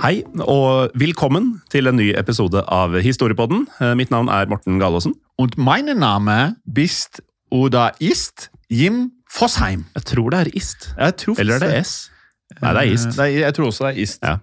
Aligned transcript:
Hei, 0.00 0.22
og 0.48 0.94
velkommen 0.96 1.58
til 1.68 1.90
en 1.90 1.98
ny 2.00 2.06
episode 2.16 2.62
av 2.72 2.94
Historiepodden. 3.04 3.66
Eh, 3.84 3.90
Mitt 4.00 4.08
navn 4.08 4.30
er 4.32 4.48
Morten 4.48 4.78
Galaasen. 4.80 5.12
mine 5.36 5.52
meine 5.58 5.94
Name 5.94 6.56
bist 6.64 7.20
oder 7.50 7.92
ist 8.00 8.48
Jim 8.70 9.10
Fossheim. 9.28 9.84
Jeg 9.94 10.04
tror 10.04 10.30
det 10.30 10.38
er 10.40 10.56
ist. 10.56 10.94
Eller 11.38 11.54
er 11.54 11.58
det 11.58 11.86
S? 11.86 12.10
Nei, 12.62 12.72
det 12.72 12.80
er 12.80 12.92
ist. 12.94 13.10
Det 13.12 13.18
er, 13.18 13.26
jeg 13.44 13.54
tror 13.54 13.66
også 13.66 13.84
det 13.84 13.98
er 13.98 14.02
ist. 14.02 14.22
Ja. 14.22 14.36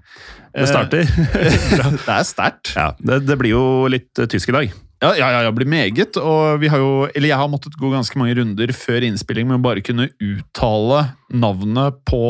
Det 0.54 0.68
starter. 0.68 1.04
det 2.06 2.08
er 2.08 2.24
sterkt. 2.24 2.76
Ja, 2.76 2.92
det, 3.00 3.28
det 3.28 3.38
blir 3.40 3.56
jo 3.56 3.88
litt 3.88 4.14
eh, 4.20 4.28
tysk 4.30 4.50
i 4.50 4.58
dag. 4.60 4.78
Ja, 5.02 5.14
ja, 5.18 5.32
ja, 5.32 5.42
det 5.46 5.56
blir 5.56 5.70
meget. 5.70 6.18
Og 6.22 6.62
vi 6.62 6.70
har 6.70 6.78
jo, 6.78 7.08
eller 7.16 7.30
jeg 7.30 7.38
har 7.38 7.50
måttet 7.50 7.74
gå 7.78 7.90
ganske 7.90 8.18
mange 8.18 8.38
runder 8.38 8.74
før 8.78 9.10
innspilling 9.10 9.50
med 9.50 9.58
å 9.58 9.66
bare 9.66 9.82
kunne 9.82 10.12
uttale 10.22 11.04
navnet 11.34 11.98
på 12.06 12.22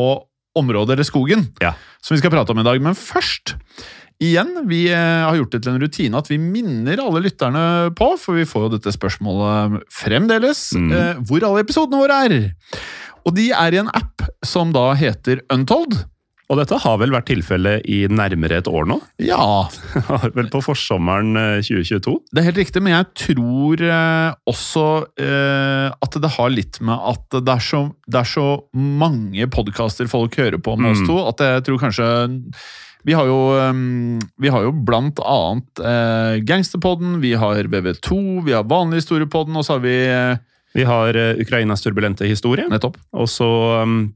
området 0.58 0.96
eller 0.96 1.06
skogen 1.08 1.46
Ja. 1.62 1.72
som 2.02 2.14
vi 2.16 2.20
skal 2.22 2.30
prate 2.34 2.52
om 2.54 2.58
i 2.60 2.66
dag. 2.66 2.80
Men 2.82 2.94
først, 2.98 3.54
igjen, 4.20 4.52
vi 4.68 4.88
eh, 4.90 5.24
har 5.28 5.36
gjort 5.38 5.52
det 5.54 5.62
til 5.64 5.74
en 5.76 5.82
rutine 5.82 6.18
at 6.18 6.28
vi 6.30 6.38
minner 6.42 6.98
alle 7.04 7.22
lytterne 7.22 7.64
på, 7.98 8.12
for 8.18 8.34
vi 8.38 8.46
får 8.48 8.66
jo 8.68 8.72
dette 8.76 8.92
spørsmålet 8.96 9.80
fremdeles, 9.94 10.72
Mm. 10.74 10.92
eh, 10.92 11.14
hvor 11.28 11.44
alle 11.46 11.62
episodene 11.64 12.00
våre 12.02 12.20
er. 12.26 12.38
Og 13.26 13.34
de 13.36 13.50
er 13.52 13.74
i 13.74 13.80
en 13.82 13.90
app 13.92 14.22
som 14.44 14.72
da 14.72 14.92
heter 14.98 15.42
Untold. 15.52 15.98
Og 16.48 16.56
dette 16.56 16.78
har 16.80 16.96
vel 16.96 17.12
vært 17.12 17.26
tilfellet 17.28 17.84
i 17.92 18.06
nærmere 18.08 18.56
et 18.62 18.68
år 18.70 18.86
nå? 18.88 18.96
Ja, 19.20 19.68
vel 20.38 20.48
på 20.48 20.62
forsommeren 20.64 21.36
eh, 21.36 21.58
2022? 21.60 22.14
Det 22.32 22.40
er 22.40 22.46
helt 22.48 22.60
riktig, 22.62 22.80
men 22.84 22.94
jeg 22.94 23.08
tror 23.26 23.82
eh, 23.84 24.30
også 24.48 24.84
eh, 25.20 25.92
at 25.92 26.18
det 26.24 26.30
har 26.38 26.52
litt 26.54 26.80
med 26.80 26.96
at 27.12 27.38
det 27.44 27.52
er 27.58 27.64
så, 27.68 27.82
det 28.08 28.22
er 28.22 28.30
så 28.32 28.46
mange 28.72 29.44
podkaster 29.52 30.08
folk 30.08 30.40
hører 30.40 30.56
på 30.64 30.76
med 30.80 30.94
oss 30.96 31.04
Mm. 31.04 31.08
to, 31.12 31.18
at 31.28 31.44
jeg 31.44 31.66
tror 31.68 31.82
kanskje 31.84 32.08
vi 33.06 33.14
har 33.14 33.28
jo, 33.28 33.36
eh, 33.60 33.78
vi 34.42 34.50
har 34.50 34.64
jo 34.64 34.72
blant 34.88 35.20
annet 35.22 35.84
eh, 35.84 36.40
Gangsterpodden, 36.48 37.20
vi 37.22 37.34
har 37.38 37.60
VV2, 37.70 38.18
vi 38.48 38.56
har 38.56 38.64
Vanlig 38.68 39.02
historiepodden, 39.04 39.56
og 39.56 39.64
så 39.68 39.76
har 39.76 39.84
vi 39.84 39.98
eh, 40.08 40.40
Vi 40.76 40.84
har 40.84 41.16
eh, 41.16 41.36
Ukrainas 41.40 41.80
turbulente 41.84 42.26
historie, 42.28 42.66
Nettopp. 42.68 42.96
og 43.16 43.28
så 43.32 43.46
um, 43.84 44.12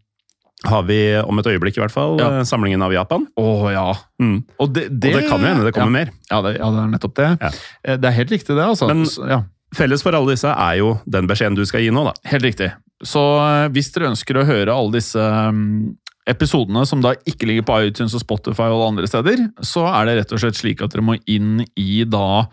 har 0.65 0.83
vi 0.87 0.99
om 1.23 1.39
et 1.41 1.47
øyeblikk 1.51 1.77
i 1.79 1.83
hvert 1.83 1.95
fall 1.95 2.19
Ja. 2.21 2.29
eh, 2.39 2.45
samlingen 2.49 2.83
av 2.83 2.93
Japan. 2.95 3.27
Å 3.39 3.73
ja. 3.73 3.87
Mm. 4.21 4.45
Og 4.61 4.73
det, 4.73 4.85
Og 4.93 5.01
det 5.01 5.29
kan 5.29 5.41
jo 5.41 5.47
hende 5.47 5.65
det 5.65 5.75
kommer 5.75 5.91
mer. 6.05 6.11
Ja, 6.31 6.41
det, 6.43 6.57
ja, 6.59 6.71
det 6.71 6.79
er 6.85 6.93
nettopp 6.93 7.15
det. 7.19 7.31
Ja. 7.41 7.51
Eh, 7.85 7.97
Det 7.97 8.05
er 8.11 8.17
helt 8.21 8.31
riktig, 8.31 8.55
det. 8.57 8.65
altså. 8.65 8.87
Men- 8.89 9.29
ja. 9.29 9.43
Felles 9.75 10.03
for 10.05 10.13
alle 10.13 10.35
disse 10.35 10.45
er 10.53 10.75
jo 10.77 11.01
den 11.09 11.27
beskjeden 11.27 11.57
du 11.57 11.65
skal 11.65 11.81
gi 11.81 11.89
nå, 11.91 12.05
da. 12.05 12.13
Helt 12.29 12.43
riktig. 12.45 12.73
Så 13.03 13.23
eh, 13.41 13.69
hvis 13.73 13.91
dere 13.93 14.11
ønsker 14.13 14.37
å 14.37 14.45
høre 14.47 14.69
alle 14.69 14.93
disse 14.93 15.17
mm, 15.19 15.97
episodene 16.29 16.85
som 16.87 17.01
da 17.03 17.15
ikke 17.27 17.49
ligger 17.49 17.65
på 17.67 17.79
iTunes 17.89 18.15
og 18.15 18.21
Spotify 18.23 18.69
og 18.69 18.77
alle 18.77 18.91
andre 18.93 19.09
steder, 19.11 19.49
så 19.65 19.87
er 19.91 20.05
det 20.07 20.17
rett 20.21 20.33
og 20.37 20.39
slett 20.45 20.55
slik 20.61 20.83
at 20.85 20.93
dere 20.93 21.03
må 21.03 21.17
inn 21.27 21.65
i 21.75 22.05
da 22.05 22.45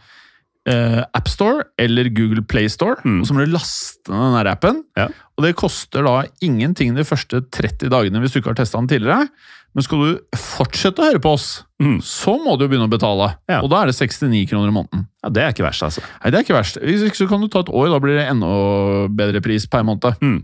eh, 0.68 1.04
AppStore 1.16 1.64
eller 1.80 2.10
Google 2.10 2.42
Playstore, 2.44 2.98
Mm. 3.06 3.22
så 3.26 3.34
må 3.34 3.46
du 3.46 3.52
laste 3.54 4.12
ned 4.12 4.36
den 4.44 4.48
appen. 4.52 4.84
Ja. 4.98 5.08
Og 5.38 5.44
det 5.46 5.56
koster 5.56 6.04
da 6.04 6.24
ingenting 6.42 6.96
de 6.96 7.04
første 7.08 7.42
30 7.52 7.90
dagene 7.90 8.20
hvis 8.20 8.34
du 8.34 8.40
ikke 8.42 8.52
har 8.52 8.60
testa 8.60 8.78
den 8.78 8.88
tidligere. 8.92 9.30
Men 9.76 9.84
skal 9.86 10.00
du 10.02 10.20
fortsette 10.36 10.98
å 11.00 11.06
høre 11.12 11.22
på 11.22 11.34
oss, 11.38 11.64
Mm. 11.80 12.02
så 12.04 12.34
må 12.44 12.58
du 12.58 12.66
jo 12.66 12.70
begynne 12.74 12.90
å 12.90 12.92
betale. 12.92 13.38
Ja. 13.48 13.62
Og 13.62 13.70
da 13.70 13.84
er 13.84 13.86
det 13.88 13.96
69 13.96 14.46
kroner 14.50 14.68
i 14.68 14.76
måneden. 14.76 15.08
Ja, 15.24 15.30
Det 15.30 15.44
er 15.44 15.54
ikke 15.54 15.64
verst, 15.70 15.84
altså. 15.84 16.02
Nei, 16.24 16.32
det 16.32 16.40
er 16.40 16.44
ikke 16.44 16.58
verst. 16.60 16.78
Hvis 16.82 17.04
ikke 17.08 17.16
så 17.24 17.30
kan 17.30 17.40
du 17.42 17.48
ta 17.48 17.60
et 17.62 17.70
år, 17.72 17.90
da 17.90 18.00
blir 18.00 18.18
det 18.18 18.28
enda 18.30 19.08
bedre 19.08 19.42
pris 19.42 19.66
per 19.66 19.84
måned. 19.84 20.20
Mm. 20.20 20.44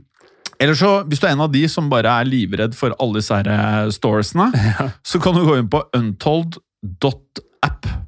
Eller 0.62 0.74
så, 0.74 1.04
hvis 1.06 1.20
du 1.20 1.28
er 1.28 1.32
en 1.34 1.42
av 1.42 1.52
de 1.52 1.68
som 1.68 1.90
bare 1.90 2.06
er 2.08 2.24
livredd 2.30 2.74
for 2.74 2.94
alle 3.02 3.16
disse 3.20 3.36
her 3.36 3.50
eh, 3.52 3.90
storesene, 3.92 4.48
så 5.04 5.20
kan 5.22 5.34
du 5.36 5.44
gå 5.44 5.58
inn 5.60 5.68
på 5.68 5.84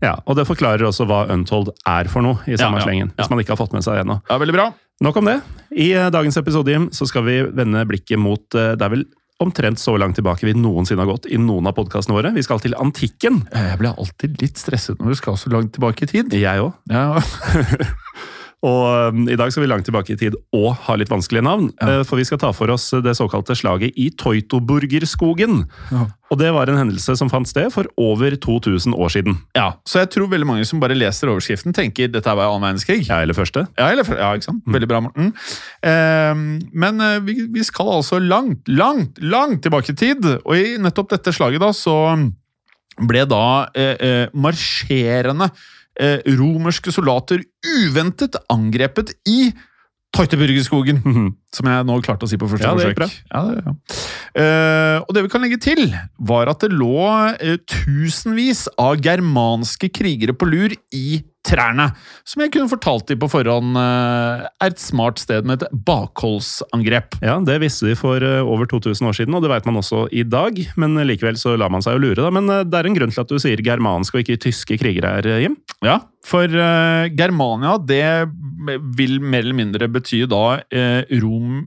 Ja, 0.02 0.16
Og 0.26 0.36
det 0.40 0.48
forklarer 0.50 0.86
også 0.88 1.06
hva 1.10 1.24
Untold 1.34 1.72
er 1.88 2.10
for 2.12 2.22
noe, 2.26 2.40
i 2.48 2.56
samme 2.58 2.78
Ja, 2.78 2.84
ja, 2.84 2.88
slengen. 2.88 3.12
ja. 3.14 3.22
Hvis 3.24 3.30
man 3.34 3.40
ikke 3.44 3.56
har 3.56 3.62
fått 3.62 3.74
med 3.78 3.84
seg 3.86 3.98
det 3.98 4.06
ennå. 4.06 4.20
Ja, 4.30 4.38
veldig 4.42 4.56
bra. 4.58 4.68
Nok 5.06 5.18
om 5.22 5.26
det. 5.30 5.38
I 5.78 5.92
eh, 5.94 6.10
dagens 6.14 6.38
episode 6.42 6.72
Jim, 6.74 6.90
så 6.92 7.06
skal 7.10 7.24
vi 7.28 7.42
vende 7.54 7.84
blikket 7.86 8.18
mot 8.18 8.56
eh, 8.58 8.74
Det 8.80 8.82
er 8.88 8.94
vel 8.96 9.06
omtrent 9.38 9.78
så 9.78 9.94
langt 10.02 10.16
tilbake 10.18 10.48
vi 10.48 10.56
noensinne 10.58 11.04
har 11.04 11.12
gått 11.12 11.28
i 11.30 11.38
noen 11.38 11.68
av 11.70 11.76
podkastene 11.78 12.16
våre. 12.18 12.32
Vi 12.34 12.42
skal 12.42 12.58
til 12.64 12.74
antikken. 12.74 13.44
Jeg 13.54 13.78
blir 13.78 13.94
alltid 13.94 14.40
litt 14.42 14.58
stresset 14.58 14.98
når 14.98 15.14
du 15.14 15.20
skal 15.20 15.38
så 15.38 15.52
langt 15.54 15.76
tilbake 15.76 16.08
i 16.08 16.10
tid. 16.10 16.34
Jeg 16.34 16.64
òg. 16.64 16.74
Ja, 16.90 17.22
Og 18.66 19.13
um, 19.13 19.28
i 19.29 19.35
dag 19.38 19.51
skal 19.53 19.63
vi 19.63 19.69
langt 19.69 19.85
tilbake 19.85 20.16
i 20.16 20.18
tid 20.18 20.34
og 20.57 20.72
ha 20.88 20.95
litt 20.97 21.12
vanskelige 21.12 21.45
navn. 21.45 21.68
Ja. 21.78 22.00
Uh, 22.00 22.03
For 22.07 22.18
vi 22.18 22.25
skal 22.25 22.40
ta 22.41 22.50
for 22.57 22.72
oss 22.73 22.90
det 23.06 23.13
såkalte 23.19 23.53
slaget 23.57 23.94
i 24.01 24.07
Teutoburgerskogen. 24.18 25.59
Ja. 25.94 26.07
Og 26.34 26.40
det 26.41 26.50
var 26.56 26.68
en 26.68 26.79
hendelse 26.79 27.13
som 27.19 27.29
fant 27.29 27.47
sted 27.47 27.69
for 27.72 27.88
over 28.01 28.34
2000 28.34 28.97
år 28.97 29.13
siden. 29.13 29.38
ja. 29.56 29.69
Så 29.88 30.01
jeg 30.01 30.09
tror 30.16 30.31
veldig 30.31 30.47
mange 30.50 30.66
som 30.66 30.81
bare 30.81 30.97
leser 30.97 31.29
overskriften, 31.31 31.75
tenker 31.75 32.09
dette 32.12 32.34
var 32.34 32.50
annen 32.50 32.66
verdenskrig. 32.66 33.06
Ja, 33.07 33.22
eller 33.22 33.38
første. 33.38 33.68
Ja, 33.78 33.91
eller, 33.94 34.09
ja, 34.18 34.34
ikke 34.35 34.50
sant? 34.50 34.66
Veldig 34.66 34.89
bra, 34.89 35.03
Morten. 35.06 35.31
Eh, 35.85 36.34
men 36.74 37.00
uh, 37.00 37.19
vi, 37.24 37.45
vi 37.53 37.63
skal 37.63 37.94
altså 38.00 38.19
langt, 38.19 38.68
langt, 38.68 39.22
langt 39.22 39.62
tilbake 39.63 39.94
i 39.94 40.01
tid. 40.01 40.25
Og 40.44 40.57
i 40.57 40.75
nettopp 40.81 41.13
dette 41.13 41.31
slaget 41.35 41.63
da, 41.63 41.72
så 41.78 41.95
ble 42.98 43.24
da 43.30 43.45
eh, 43.77 44.27
marsjerende 44.33 45.51
eh, 46.00 46.20
romerske 46.40 46.94
soldater 46.94 47.44
uventet 47.66 48.38
angrepet 48.54 49.16
i 49.30 49.52
Teutoburgerskogen. 50.16 51.02
Som 51.54 51.70
jeg 51.70 51.88
nå 51.88 51.98
klarte 52.06 52.28
å 52.28 52.30
si 52.30 52.40
på 52.40 52.50
første 52.50 52.70
Ja, 52.70 52.76
forsøk. 52.78 53.02
Ja, 53.32 53.42
det, 53.50 53.64
ja. 53.66 53.74
Uh, 54.38 54.98
og 55.04 55.14
det 55.16 55.24
vi 55.26 55.32
kan 55.34 55.44
legge 55.44 55.60
til, 55.62 55.84
var 56.30 56.52
at 56.52 56.64
det 56.64 56.72
lå 56.76 57.02
uh, 57.02 57.58
tusenvis 57.70 58.68
av 58.82 59.02
germanske 59.04 59.90
krigere 59.94 60.36
på 60.38 60.50
lur 60.50 60.76
i 60.96 61.22
trærne. 61.48 61.90
Som 62.28 62.44
jeg 62.44 62.54
kunne 62.54 62.72
fortalt 62.72 63.08
dem 63.10 63.22
på 63.22 63.30
forhånd 63.32 63.78
eh, 63.80 64.46
er 64.48 64.72
et 64.72 64.82
smart 64.82 65.22
sted 65.22 65.48
med 65.48 65.64
et 65.64 65.78
bakholdsangrep. 65.88 67.20
Ja, 67.24 67.38
Det 67.40 67.60
visste 67.64 67.90
de 67.90 67.96
for 68.00 68.24
eh, 68.24 68.44
over 68.44 68.68
2000 68.70 69.08
år 69.08 69.18
siden, 69.18 69.38
og 69.38 69.46
det 69.46 69.52
vet 69.54 69.70
man 69.70 69.80
også 69.80 70.08
i 70.12 70.26
dag. 70.28 70.60
Men 70.76 71.00
likevel 71.08 71.40
så 71.40 71.56
lar 71.60 71.72
man 71.74 71.86
seg 71.86 71.98
jo 71.98 72.04
lure, 72.08 72.20
da. 72.20 72.32
Men 72.34 72.52
eh, 72.52 72.66
det 72.68 72.80
er 72.80 72.90
en 72.90 72.98
grunn 72.98 73.16
til 73.16 73.24
at 73.24 73.32
du 73.32 73.40
sier 73.42 73.64
germanske 73.64 74.20
og 74.20 74.26
ikke 74.26 74.42
tyske 74.50 74.80
krigere 74.82 75.18
her, 75.18 75.32
eh, 75.32 75.42
Jim. 75.46 75.58
Ja, 75.86 76.02
for 76.28 76.52
uh, 76.52 77.08
Germania 77.16 77.78
det 77.80 78.28
vil 78.98 79.22
mer 79.22 79.46
eller 79.46 79.56
mindre 79.56 79.88
bety 79.92 80.26
da 80.28 80.60
uh, 80.60 81.18
rom, 81.24 81.62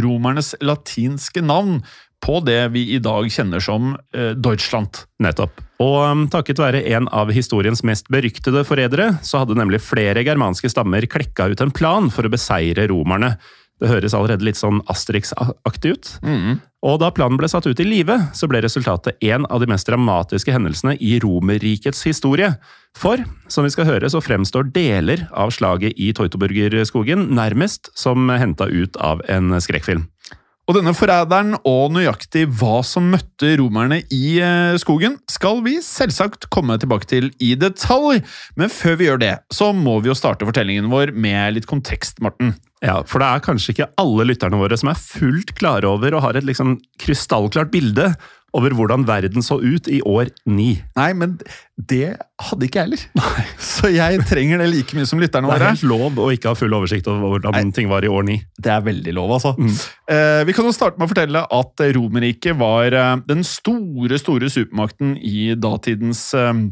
romernes 0.00 0.54
latinske 0.64 1.44
navn 1.44 1.82
på 2.24 2.40
det 2.46 2.62
vi 2.72 2.86
i 2.96 3.02
dag 3.02 3.28
kjenner 3.32 3.60
som 3.62 3.94
uh, 3.96 4.32
Deutschland. 4.32 5.04
Nettopp. 5.20 5.65
Og 5.82 5.98
um, 6.08 6.24
takket 6.32 6.60
være 6.62 6.84
en 6.96 7.08
av 7.12 7.30
historiens 7.36 7.82
mest 7.84 8.08
beryktede 8.12 8.64
forrædere, 8.64 9.10
så 9.26 9.42
hadde 9.42 9.58
nemlig 9.58 9.82
flere 9.84 10.24
germanske 10.24 10.70
stammer 10.72 11.04
klekka 11.10 11.50
ut 11.52 11.60
en 11.60 11.74
plan 11.74 12.08
for 12.12 12.24
å 12.24 12.32
beseire 12.32 12.88
romerne. 12.88 13.34
Det 13.76 13.90
høres 13.90 14.14
allerede 14.16 14.46
litt 14.46 14.56
sånn 14.56 14.80
Asterix-aktig 14.88 15.92
ut. 15.92 16.14
Og 16.86 16.96
da 17.02 17.10
planen 17.12 17.36
ble 17.36 17.48
satt 17.50 17.66
ut 17.68 17.80
i 17.82 17.84
live, 17.84 18.14
så 18.32 18.48
ble 18.48 18.62
resultatet 18.64 19.20
en 19.26 19.44
av 19.52 19.60
de 19.60 19.68
mest 19.68 19.88
dramatiske 19.88 20.54
hendelsene 20.54 20.94
i 20.96 21.18
Romerrikets 21.20 22.00
historie. 22.08 22.54
For, 22.96 23.20
som 23.52 23.66
vi 23.66 23.74
skal 23.74 23.88
høre, 23.90 24.08
så 24.08 24.22
fremstår 24.24 24.70
deler 24.72 25.26
av 25.36 25.52
slaget 25.52 25.98
i 26.00 26.12
Teutoburgerskogen 26.16 27.28
nærmest 27.36 27.90
som 27.98 28.30
henta 28.32 28.70
ut 28.70 28.96
av 28.96 29.20
en 29.28 29.58
skrekkfilm. 29.60 30.06
Og 30.66 30.74
denne 30.74 30.90
forræderen 30.98 31.54
og 31.62 31.92
nøyaktig 31.94 32.48
hva 32.58 32.80
som 32.82 33.04
møtte 33.12 33.52
romerne 33.60 34.00
i 34.10 34.40
eh, 34.42 34.74
skogen, 34.82 35.14
skal 35.30 35.60
vi 35.62 35.76
selvsagt 35.84 36.48
komme 36.50 36.74
tilbake 36.82 37.06
til 37.06 37.28
i 37.38 37.52
detalj. 37.54 38.24
Men 38.58 38.72
før 38.74 38.96
vi 38.98 39.06
gjør 39.06 39.20
det, 39.22 39.34
så 39.54 39.70
må 39.70 40.00
vi 40.02 40.10
jo 40.10 40.16
starte 40.18 40.48
fortellingen 40.48 40.90
vår 40.90 41.14
med 41.14 41.54
litt 41.54 41.70
kontekst, 41.70 42.18
Morten. 42.24 42.56
Ja, 42.82 42.98
For 43.06 43.22
det 43.22 43.28
er 43.28 43.44
kanskje 43.46 43.76
ikke 43.76 43.88
alle 44.02 44.26
lytterne 44.26 44.58
våre 44.58 44.76
som 44.76 44.90
er 44.90 44.98
fullt 44.98 45.54
klare 45.56 45.86
over 45.88 46.18
og 46.18 46.26
har 46.26 46.36
et 46.36 46.48
liksom 46.50 46.74
krystallklart 47.00 47.70
bilde 47.70 48.10
over 48.56 48.72
hvordan 48.76 49.04
verden 49.08 49.44
så 49.44 49.58
ut 49.60 49.88
i 49.90 49.98
år 50.06 50.30
ni. 50.48 50.76
Nei, 50.96 51.10
men 51.18 51.34
det 51.76 52.14
hadde 52.40 52.68
ikke 52.68 52.80
jeg 52.80 52.86
heller. 52.86 53.26
Så 53.76 53.90
jeg 53.92 54.22
trenger 54.28 54.62
det 54.62 54.70
like 54.72 54.96
mye 54.96 55.08
som 55.08 55.20
lytterne 55.20 55.50
våre. 55.50 55.58
Det 55.60 55.66
er 55.66 55.74
helt 55.74 55.90
lov 55.90 56.22
å 56.22 56.30
ikke 56.32 56.52
ha 56.52 56.58
full 56.58 56.76
oversikt 56.78 57.10
over 57.12 57.34
hvordan 57.34 57.56
Nei. 57.58 57.74
ting 57.76 57.90
var 57.90 58.06
i 58.06 58.12
år 58.12 58.24
ni. 58.28 58.38
Det 58.56 58.72
er 58.72 58.86
veldig 58.86 59.16
lov, 59.18 59.34
altså. 59.36 59.52
Eh, 60.08 60.40
vi 60.48 60.56
kan 60.56 60.68
jo 60.68 60.72
starte 60.76 60.96
med 60.96 61.08
å 61.08 61.12
fortelle 61.12 61.44
at 61.58 61.84
Romerriket 61.98 62.56
var 62.60 62.96
eh, 62.96 63.12
den 63.28 63.44
store, 63.46 64.20
store 64.22 64.50
supermakten 64.52 65.16
i 65.20 65.50
datidens 65.60 66.30
eh, 66.38 66.66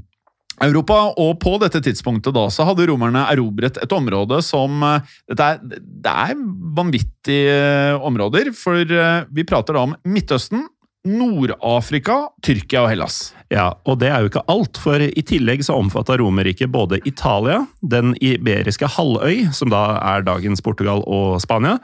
Europa, 0.62 0.98
og 1.18 1.38
på 1.42 1.56
dette 1.62 1.80
tidspunktet 1.82 2.34
da, 2.34 2.44
så 2.52 2.66
hadde 2.68 2.86
romerne 2.86 3.24
erobret 3.32 3.78
et 3.82 3.94
område 3.94 4.38
som 4.46 4.84
eh, 4.86 5.14
dette 5.30 5.48
er, 5.50 5.58
Det 6.04 6.12
er 6.12 6.44
vanvittige 6.76 7.56
eh, 7.56 8.06
områder, 8.06 8.52
for 8.54 8.78
eh, 8.78 9.24
vi 9.34 9.46
prater 9.48 9.74
da 9.74 9.84
om 9.88 9.96
Midtøsten, 10.06 10.62
Nord-Afrika, 11.04 12.30
Tyrkia 12.42 12.84
og 12.84 12.88
Hellas. 12.88 13.34
Ja, 13.52 13.68
og 13.84 13.98
det 14.00 14.08
er 14.08 14.22
jo 14.24 14.30
ikke 14.30 14.44
alt, 14.48 14.78
for 14.80 15.02
i 15.04 15.24
tillegg 15.26 15.64
så 15.66 15.76
omfatta 15.76 16.16
Romerriket 16.20 16.72
både 16.72 17.00
Italia, 17.04 17.60
den 17.84 18.14
iberiske 18.24 18.88
halvøy, 18.96 19.50
som 19.52 19.72
da 19.72 19.84
er 20.00 20.24
dagens 20.24 20.64
Portugal 20.64 21.04
og 21.04 21.42
Spania, 21.44 21.76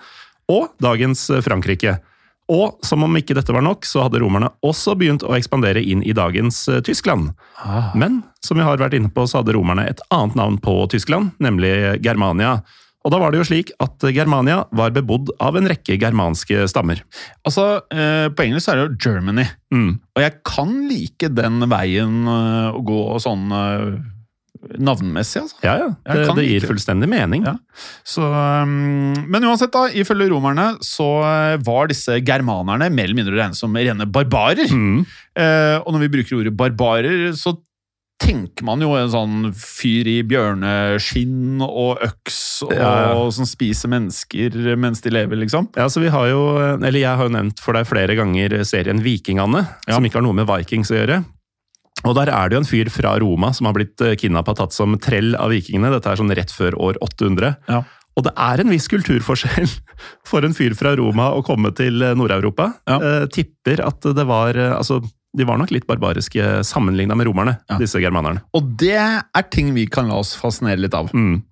og 0.50 0.72
dagens 0.82 1.28
Frankrike. 1.44 1.98
Og 2.50 2.80
som 2.82 3.04
om 3.06 3.18
ikke 3.20 3.36
dette 3.36 3.54
var 3.54 3.62
nok, 3.62 3.86
så 3.86 4.06
hadde 4.06 4.18
romerne 4.24 4.48
også 4.66 4.96
begynt 4.98 5.22
å 5.22 5.36
ekspandere 5.36 5.82
inn 5.84 6.02
i 6.02 6.16
dagens 6.16 6.64
eh, 6.72 6.80
Tyskland. 6.82 7.30
Men 7.94 8.22
som 8.42 8.58
vi 8.58 8.66
har 8.66 8.80
vært 8.80 8.96
inne 8.98 9.12
på, 9.14 9.28
så 9.30 9.42
hadde 9.42 9.54
romerne 9.54 9.84
et 9.86 10.02
annet 10.10 10.34
navn 10.40 10.58
på 10.64 10.74
Tyskland, 10.90 11.30
nemlig 11.38 12.00
Germania. 12.02 12.58
Og 13.00 13.12
da 13.14 13.18
var 13.22 13.32
det 13.32 13.40
jo 13.40 13.46
slik 13.48 13.70
at 13.80 14.04
Germania 14.12 14.66
var 14.76 14.92
bebodd 14.92 15.30
av 15.40 15.56
en 15.56 15.68
rekke 15.70 15.96
germanske 16.02 16.66
stammer. 16.68 17.00
Altså, 17.48 17.80
eh, 17.94 18.28
På 18.28 18.44
engelsk 18.44 18.68
er 18.68 18.76
det 18.76 18.86
jo 18.88 19.10
Germany, 19.10 19.46
Mm. 19.72 20.00
og 20.16 20.22
jeg 20.22 20.34
kan 20.44 20.88
like 20.90 21.28
den 21.32 21.60
veien 21.70 22.26
eh, 22.28 22.72
å 22.76 22.82
gå 22.84 23.00
sånn 23.22 23.46
eh, 23.56 24.00
navnmessig, 24.76 25.40
altså. 25.46 25.56
Ja, 25.64 25.74
ja. 25.80 25.88
Det, 26.04 26.34
det 26.36 26.44
gir 26.44 26.66
fullstendig 26.68 27.08
mening. 27.08 27.46
Ja. 27.48 27.54
Så, 28.04 28.20
um, 28.20 29.14
men 29.32 29.46
uansett, 29.48 29.72
da, 29.72 29.86
ifølge 29.88 30.28
romerne 30.34 30.74
så 30.84 31.06
eh, 31.24 31.56
var 31.64 31.88
disse 31.88 32.18
germanerne 32.20 32.90
mer 32.92 33.08
eller 33.08 33.16
mindre 33.22 33.38
regnet 33.38 33.56
som 33.56 33.72
rene 33.72 34.04
barbarer. 34.12 34.68
Mm. 34.68 35.06
Eh, 35.40 35.78
og 35.80 35.94
når 35.96 36.04
vi 36.04 36.12
bruker 36.18 36.42
ordet 36.42 36.52
barbarer, 36.60 37.30
så 37.40 37.56
tenker 38.20 38.66
man 38.68 38.82
jo 38.84 38.90
en 38.98 39.08
sånn 39.12 39.36
fyr 39.56 40.08
i 40.10 40.18
bjørneskinn 40.28 41.62
og 41.64 42.02
øks 42.04 42.38
og 42.66 42.74
Ja, 42.76 42.90
ja. 43.10 43.30
som 43.34 43.48
spiser 43.48 43.90
mennesker 43.92 44.76
mens 44.80 45.00
de 45.04 45.12
lever, 45.14 45.40
liksom. 45.40 45.70
Ja, 45.78 45.88
så 45.88 46.02
vi 46.04 46.08
har 46.12 46.28
jo, 46.30 46.42
eller 46.76 46.98
Jeg 47.00 47.16
har 47.16 47.24
jo 47.28 47.34
nevnt 47.34 47.60
for 47.64 47.72
deg 47.78 47.86
flere 47.88 48.16
ganger 48.18 48.58
serien 48.68 49.00
Vikingane, 49.02 49.66
Ja. 49.88 49.94
som 49.96 50.04
ikke 50.04 50.20
har 50.20 50.26
noe 50.26 50.36
med 50.36 50.46
Vikings 50.46 50.90
å 50.92 50.98
gjøre. 51.00 51.24
Og 52.04 52.14
Der 52.14 52.30
er 52.32 52.48
det 52.48 52.54
jo 52.56 52.60
en 52.62 52.64
fyr 52.70 52.88
fra 52.90 53.18
Roma 53.20 53.52
som 53.52 53.66
har 53.66 53.74
blitt 53.74 53.96
kidnappa 54.16 54.54
tatt 54.56 54.72
som 54.72 54.96
trell 54.98 55.34
av 55.36 55.50
vikingene. 55.50 55.90
Dette 55.92 56.06
er 56.12 56.16
sånn 56.16 56.34
rett 56.34 56.50
før 56.50 56.72
år 56.80 56.96
800. 57.02 57.56
Ja. 57.68 57.82
Og 58.16 58.24
det 58.24 58.32
er 58.36 58.60
en 58.60 58.70
viss 58.70 58.88
kulturforskjell 58.88 59.68
for 60.28 60.44
en 60.44 60.54
fyr 60.56 60.74
fra 60.74 60.94
Roma 60.96 61.30
å 61.36 61.44
komme 61.44 61.74
til 61.76 62.00
Nord-Europa. 62.16 62.74
Ja. 62.88 62.96
Eh, 63.00 63.26
tipper 63.32 63.84
at 63.86 64.00
det 64.02 64.26
var 64.26 64.56
eh, 64.56 64.72
Altså, 64.76 65.00
de 65.36 65.44
var 65.46 65.58
nok 65.60 65.70
litt 65.70 65.86
barbariske 65.86 66.64
sammenligna 66.66 67.14
med 67.16 67.26
romerne, 67.30 67.58
Ja. 67.70 67.76
disse 67.78 68.00
germanerne. 68.02 68.42
Og 68.54 68.76
det 68.80 68.96
er 68.98 69.42
ting 69.50 69.72
vi 69.74 69.86
kan 69.86 70.08
la 70.10 70.18
oss 70.18 70.34
fascinere 70.36 70.80
litt 70.82 70.94
av. 70.94 71.12
Mm. 71.14 71.42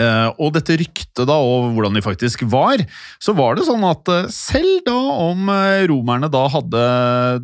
Uh, 0.00 0.32
og 0.42 0.52
dette 0.56 0.74
ryktet 0.80 1.28
da, 1.28 1.34
og 1.38 1.68
hvordan 1.76 1.94
de 1.94 2.02
faktisk 2.02 2.42
var, 2.50 2.80
så 3.22 3.34
var 3.38 3.54
det 3.54 3.66
sånn 3.68 3.84
at 3.86 4.08
eh, 4.10 4.24
selv 4.34 4.80
da 4.84 4.96
om 5.28 5.46
eh, 5.48 5.84
romerne 5.86 6.26
da 6.28 6.48
hadde 6.50 6.82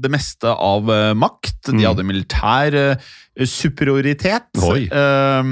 det 0.03 0.11
meste 0.11 0.51
av 0.51 0.83
makt, 0.91 1.15
makt, 1.23 1.71
de 1.71 1.79
Mm. 1.79 1.85
hadde 1.87 2.05
militær 2.09 2.75
eh, 2.75 2.97
superioritet, 3.49 4.51
Oi. 4.63 4.85
eh, 4.93 5.43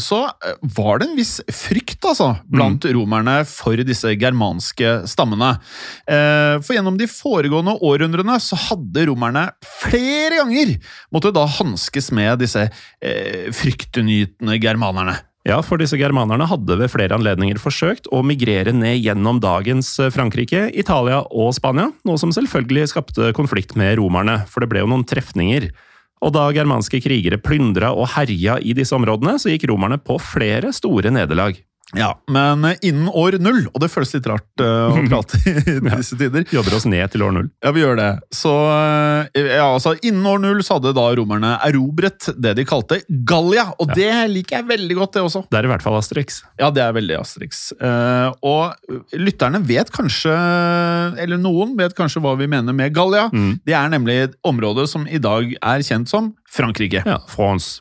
så 0.00 0.20
eh, 0.30 0.54
var 0.76 1.00
det 1.02 1.08
en 1.08 1.16
viss 1.18 1.40
frykt 1.50 2.06
altså, 2.06 2.30
blant 2.46 2.84
Mm. 2.84 2.92
romerne 2.94 3.36
for 3.48 3.76
disse 3.76 4.12
germanske 4.20 5.06
stammene. 5.10 5.54
Eh, 6.06 6.60
for 6.62 6.76
gjennom 6.76 6.98
de 7.00 7.08
foregående 7.10 7.74
århundrene 7.82 8.38
så 8.40 8.56
hadde 8.68 9.06
romerne 9.10 9.48
flere 9.82 10.42
ganger 10.42 10.76
måtte 11.12 11.32
da 11.34 11.46
hanskes 11.46 12.12
med 12.14 12.38
disse 12.44 12.68
fryktenytende 13.54 14.58
germanerne. 14.62 15.18
Ja, 15.44 15.58
for 15.60 15.76
disse 15.76 15.98
germanerne 16.00 16.46
hadde 16.48 16.78
ved 16.80 16.88
flere 16.88 17.12
anledninger 17.18 17.58
forsøkt 17.60 18.06
å 18.16 18.22
migrere 18.24 18.72
ned 18.72 19.02
gjennom 19.04 19.42
dagens 19.44 19.90
eh, 20.00 20.08
Frankrike, 20.14 20.70
Italia 20.72 21.18
og 21.28 21.50
Spania, 21.56 21.90
noe 22.08 22.16
som 22.20 22.32
selvfølgelig 22.32 22.86
skapte 22.94 23.28
konflikt 23.36 23.74
med 23.76 23.98
romerne, 24.00 24.38
for 24.48 24.64
det 24.64 24.70
ble 24.72 24.80
jo 24.80 24.88
noen 24.88 25.04
trefninger. 25.04 25.68
Og 26.24 26.32
da 26.32 26.46
germanske 26.56 27.02
krigere 27.04 27.36
plyndra 27.36 27.92
og 27.92 28.08
herja 28.14 28.56
i 28.64 28.72
disse 28.76 28.96
områdene, 28.96 29.36
så 29.40 29.52
gikk 29.52 29.68
romerne 29.68 30.00
på 30.00 30.16
flere 30.22 30.72
store 30.72 31.12
nederlag. 31.12 31.58
Ja, 31.98 32.10
men 32.30 32.64
eh, 32.64 32.76
innen 32.88 33.08
år 33.08 33.38
null, 33.42 33.64
og 33.70 33.80
det 33.82 33.90
føles 33.92 34.14
litt 34.16 34.26
rart 34.30 34.62
uh, 34.62 34.92
å 34.94 35.02
prate 35.10 35.40
i 35.40 35.78
disse 35.78 36.18
tider. 36.18 36.46
Jobber 36.54 36.76
oss 36.78 36.86
ned 36.90 37.12
til 37.12 37.24
år 37.26 37.34
null. 37.36 37.48
Ja, 37.64 37.72
vi 37.74 37.84
gjør 37.84 37.98
det. 38.00 38.08
Så 38.34 38.52
eh, 38.52 39.40
ja, 39.54 39.68
altså, 39.68 39.94
innen 40.02 40.26
år 40.28 40.42
null 40.42 40.62
så 40.66 40.78
hadde 40.78 40.94
da 40.96 41.06
romerne 41.18 41.54
erobret 41.66 42.30
det 42.34 42.56
de 42.58 42.66
kalte 42.68 43.00
Gallia, 43.28 43.68
og 43.78 43.94
det 43.96 44.10
liker 44.32 44.60
jeg 44.60 44.68
veldig 44.72 44.98
godt, 45.00 45.14
det 45.16 45.24
også. 45.28 45.44
Det 45.50 45.60
er 45.60 45.68
i 45.68 45.72
hvert 45.74 45.84
fall 45.84 45.98
Asterix. 45.98 46.42
Ja, 46.60 46.70
det 46.74 46.84
er 46.84 46.94
veldig 46.96 47.18
Asterix. 47.20 47.66
Uh, 47.80 48.30
og 48.44 49.18
lytterne 49.18 49.62
vet 49.64 49.92
kanskje, 49.94 50.34
eller 51.20 51.40
noen 51.40 51.76
vet 51.78 51.96
kanskje 51.96 52.22
hva 52.24 52.36
vi 52.40 52.50
mener 52.50 52.76
med 52.76 52.94
Gallia. 52.96 53.28
Mm. 53.32 53.58
Det 53.66 53.76
er 53.76 53.90
nemlig 53.92 54.20
et 54.28 54.38
område 54.46 54.88
som 54.90 55.06
i 55.08 55.22
dag 55.22 55.54
er 55.60 55.86
kjent 55.86 56.10
som 56.10 56.34
Frankrike. 56.54 57.02
Ja, 57.06 57.20
France. 57.30 57.80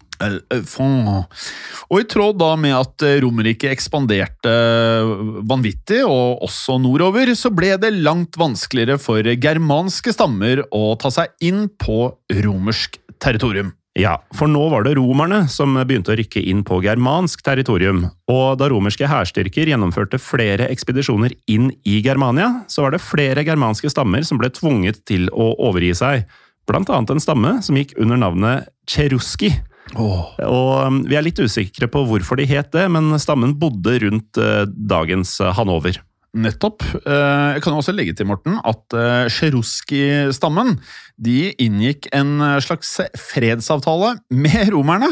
Og 1.92 2.00
i 2.02 2.08
tråd 2.10 2.40
da 2.42 2.54
med 2.60 2.76
at 2.78 3.06
Romerike 3.24 3.72
ekspanderte 3.74 4.50
eh, 4.50 5.14
vanvittig, 5.50 6.02
og 6.08 6.44
også 6.48 6.80
nordover, 6.82 7.34
så 7.38 7.52
ble 7.54 7.76
det 7.82 7.94
langt 8.00 8.40
vanskeligere 8.40 9.00
for 9.02 9.22
germanske 9.22 10.16
stammer 10.16 10.66
å 10.74 10.94
ta 11.00 11.14
seg 11.14 11.34
inn 11.46 11.68
på 11.82 12.08
romersk 12.44 13.00
territorium. 13.24 13.74
Ja, 13.94 14.16
for 14.34 14.50
nå 14.50 14.62
var 14.72 14.88
det 14.88 14.96
romerne 14.98 15.44
som 15.54 15.76
begynte 15.78 16.16
å 16.16 16.18
rykke 16.18 16.42
inn 16.50 16.64
på 16.66 16.80
germansk 16.82 17.44
territorium. 17.46 18.08
Og 18.32 18.58
da 18.58 18.70
romerske 18.72 19.06
hærstyrker 19.10 19.70
gjennomførte 19.70 20.18
flere 20.18 20.66
ekspedisjoner 20.74 21.36
inn 21.52 21.70
i 21.86 22.00
Germania, 22.02 22.64
så 22.66 22.88
var 22.88 22.96
det 22.96 23.04
flere 23.06 23.46
germanske 23.46 23.92
stammer 23.94 24.26
som 24.26 24.42
ble 24.42 24.50
tvunget 24.50 25.04
til 25.10 25.30
å 25.30 25.52
overgi 25.70 25.94
seg. 26.00 26.26
Blant 26.66 26.90
annet 26.90 27.14
en 27.14 27.22
stamme 27.22 27.54
som 27.62 27.78
gikk 27.78 27.94
under 28.02 28.18
navnet 28.18 28.74
cheruski. 28.90 29.52
Og 29.96 30.40
um, 30.88 31.02
Vi 31.10 31.18
er 31.20 31.26
litt 31.26 31.40
usikre 31.44 31.90
på 31.92 32.06
hvorfor 32.08 32.40
de 32.40 32.48
het 32.50 32.72
det, 32.74 32.88
men 32.92 33.12
stammen 33.22 33.54
bodde 33.60 34.00
rundt 34.06 34.40
eh, 34.42 34.64
dagens 34.70 35.36
eh, 35.44 35.52
Hanover. 35.58 36.00
Nettopp. 36.34 36.82
Eh, 37.06 37.54
Jeg 37.54 37.62
kan 37.62 37.76
også 37.78 37.94
legge 37.94 38.16
til, 38.18 38.26
Morten, 38.26 38.56
at 38.66 38.96
eh, 38.98 39.28
Cherusky-stammen 39.30 40.80
de 41.24 41.52
inngikk 41.62 42.08
en 42.16 42.40
eh, 42.42 42.56
slags 42.66 42.96
fredsavtale 43.22 44.16
med 44.34 44.72
romerne. 44.74 45.12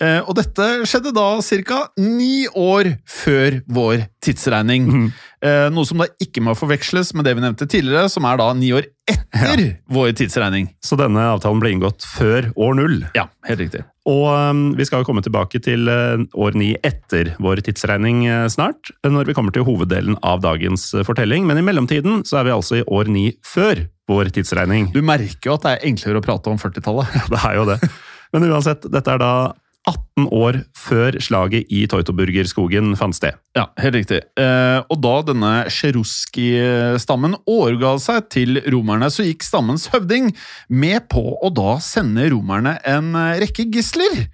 Eh, 0.00 0.20
Og 0.22 0.36
dette 0.38 0.68
skjedde 0.86 1.10
da 1.16 1.40
ca. 1.42 1.80
ni 1.98 2.44
år 2.54 2.92
før 3.10 3.58
vår 3.66 4.06
tidsregning. 4.22 4.86
Mm. 4.86 5.10
Noe 5.74 5.88
som 5.88 6.02
da 6.02 6.06
ikke 6.20 6.42
må 6.44 6.52
forveksles 6.54 7.14
med 7.16 7.24
det 7.24 7.32
vi 7.34 7.40
nevnte 7.42 7.64
tidligere, 7.66 8.10
som 8.12 8.26
er 8.28 8.36
da 8.36 8.50
ni 8.54 8.70
år 8.76 8.84
etter 9.08 9.62
vår 9.90 10.12
tidsregning. 10.20 10.68
Så 10.84 10.98
denne 11.00 11.22
avtalen 11.32 11.62
ble 11.62 11.72
inngått 11.74 12.04
før 12.04 12.50
år 12.60 12.76
null. 12.76 12.98
Ja, 13.16 13.24
helt 13.48 13.62
riktig. 13.64 13.80
Og 14.10 14.26
um, 14.26 14.62
vi 14.78 14.86
skal 14.88 15.04
komme 15.06 15.22
tilbake 15.22 15.60
til 15.62 15.86
uh, 15.90 16.18
år 16.34 16.56
ni 16.58 16.72
etter 16.86 17.34
vår 17.42 17.62
tidsregning 17.66 18.24
uh, 18.26 18.48
snart, 18.50 18.90
når 19.06 19.28
vi 19.28 19.36
kommer 19.36 19.54
til 19.54 19.66
hoveddelen 19.68 20.18
av 20.26 20.42
dagens 20.42 20.88
uh, 20.96 21.04
fortelling. 21.06 21.46
Men 21.46 21.60
i 21.60 21.64
mellomtiden 21.66 22.24
så 22.26 22.40
er 22.40 22.48
vi 22.48 22.54
altså 22.56 22.80
i 22.80 22.86
år 22.90 23.10
ni 23.12 23.28
før 23.46 23.84
vår 24.10 24.32
tidsregning. 24.34 24.90
Du 24.94 25.02
merker 25.06 25.52
jo 25.52 25.56
at 25.58 25.66
det 25.66 25.74
er 25.76 25.90
enklere 25.92 26.22
å 26.22 26.24
prate 26.26 26.50
om 26.50 26.58
40-tallet. 26.60 27.18
Det 27.32 27.42
er 27.46 27.58
jo 27.60 27.66
det. 27.68 27.78
Men 28.34 28.46
uansett, 28.50 28.86
dette 28.90 29.14
er 29.14 29.22
da 29.22 29.32
18 29.88 30.26
år 30.36 30.58
før 30.76 31.16
slaget 31.24 31.70
i 31.72 31.86
Teutoburgerskogen 31.88 32.92
fant 33.00 33.16
sted. 33.16 33.38
Ja, 33.56 33.64
helt 33.80 33.96
riktig. 33.96 34.20
Eh, 34.38 34.82
og 34.92 35.00
da 35.00 35.14
denne 35.30 35.52
Cheruski-stammen 35.72 37.34
overga 37.48 37.94
seg 38.02 38.28
til 38.32 38.60
romerne, 38.72 39.08
så 39.12 39.24
gikk 39.26 39.42
stammens 39.46 39.88
høvding 39.92 40.30
med 40.68 41.08
på 41.12 41.22
å 41.42 41.50
da 41.54 41.78
sende 41.82 42.28
romerne 42.32 42.76
en 42.88 43.12
rekke 43.40 43.66
gisler. 43.72 44.26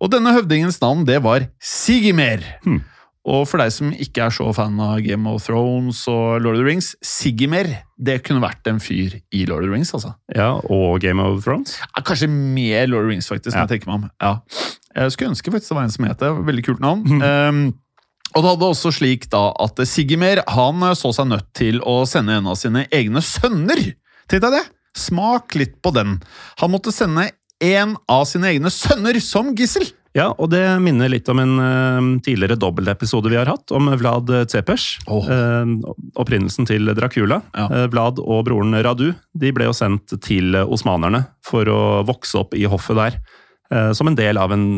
Og 0.00 0.10
denne 0.14 0.32
høvdingens 0.34 0.80
navn, 0.82 1.04
det 1.08 1.20
var 1.24 1.48
Sigimer. 1.60 2.42
Hmm. 2.64 2.82
Og 3.24 3.46
for 3.48 3.56
deg 3.62 3.70
som 3.72 3.88
ikke 3.96 4.26
er 4.26 4.34
så 4.36 4.50
fan 4.52 4.74
av 4.84 4.98
Game 5.00 5.24
of 5.30 5.46
Thrones 5.46 6.02
og 6.12 6.42
Lord 6.44 6.58
of 6.58 6.60
the 6.60 6.66
Rings, 6.66 6.90
Sigimer, 7.00 7.70
det 7.96 8.18
kunne 8.26 8.42
vært 8.44 8.68
en 8.68 8.80
fyr 8.84 9.14
i 9.32 9.46
Lord 9.48 9.64
of 9.64 9.70
the 9.70 9.72
Rings, 9.78 9.94
altså. 9.96 10.10
Ja, 10.36 10.50
Og 10.68 10.98
Game 11.00 11.24
of 11.24 11.40
Thrones. 11.46 11.78
Ja, 11.80 12.02
kanskje 12.04 12.28
mer 12.28 12.84
Lord 12.90 13.06
of 13.06 13.08
the 13.08 13.14
Rings, 13.14 13.28
faktisk, 13.32 13.54
når 13.56 13.62
Ja. 13.62 13.66
jeg 13.68 13.80
tenker 13.80 13.92
meg 13.92 14.02
om. 14.02 14.10
Ja. 14.20 14.34
Jeg 14.94 15.14
skulle 15.14 15.32
ønske 15.34 15.52
faktisk 15.54 15.72
det 15.72 15.78
var 15.78 15.88
en 15.88 15.94
som 15.94 16.06
het 16.08 16.22
det. 16.22 16.30
Veldig 16.50 16.64
kult 16.66 16.84
navn. 16.84 17.22
Um, 17.22 17.64
og 18.34 18.42
det 18.42 18.50
hadde 18.50 18.70
også 18.72 18.92
slik 18.94 19.28
da 19.32 19.48
at 19.62 19.82
Sigimer 19.86 20.42
han 20.50 20.82
så 20.98 21.12
seg 21.14 21.28
nødt 21.30 21.50
til 21.56 21.80
å 21.86 22.00
sende 22.08 22.38
en 22.38 22.50
av 22.50 22.58
sine 22.58 22.86
egne 22.94 23.22
sønner. 23.22 23.82
Tenk 24.30 24.46
deg 24.46 24.58
det! 24.58 24.64
Smak 24.94 25.56
litt 25.58 25.80
på 25.82 25.90
den. 25.94 26.20
Han 26.60 26.70
måtte 26.70 26.94
sende 26.94 27.28
en 27.62 27.96
av 28.10 28.24
sine 28.30 28.52
egne 28.52 28.70
sønner 28.70 29.18
som 29.22 29.52
gissel. 29.58 29.86
Ja, 30.14 30.28
og 30.38 30.52
det 30.52 30.62
minner 30.78 31.10
litt 31.10 31.26
om 31.30 31.40
en 31.42 31.54
uh, 31.58 32.10
tidligere 32.22 32.58
dobbeltepisode 32.62 33.32
vi 33.32 33.38
har 33.38 33.50
hatt, 33.50 33.72
om 33.74 33.90
Vlad 33.98 34.30
Tsepers. 34.46 35.00
Oh. 35.10 35.26
Uh, 35.26 35.94
opprinnelsen 36.22 36.70
til 36.70 36.92
Dracula. 36.94 37.40
Ja. 37.50 37.66
Uh, 37.66 37.86
Vlad 37.90 38.22
og 38.22 38.44
broren 38.46 38.78
Radu 38.86 39.08
de 39.34 39.50
ble 39.54 39.66
jo 39.66 39.74
sendt 39.74 40.14
til 40.22 40.54
osmanerne 40.62 41.24
for 41.42 41.66
å 41.66 41.80
vokse 42.06 42.44
opp 42.44 42.54
i 42.54 42.62
hoffet 42.70 43.00
der. 43.00 43.18
Eh, 43.74 43.90
som 43.96 44.10
en 44.10 44.18
del 44.18 44.38
av 44.40 44.54
en 44.54 44.68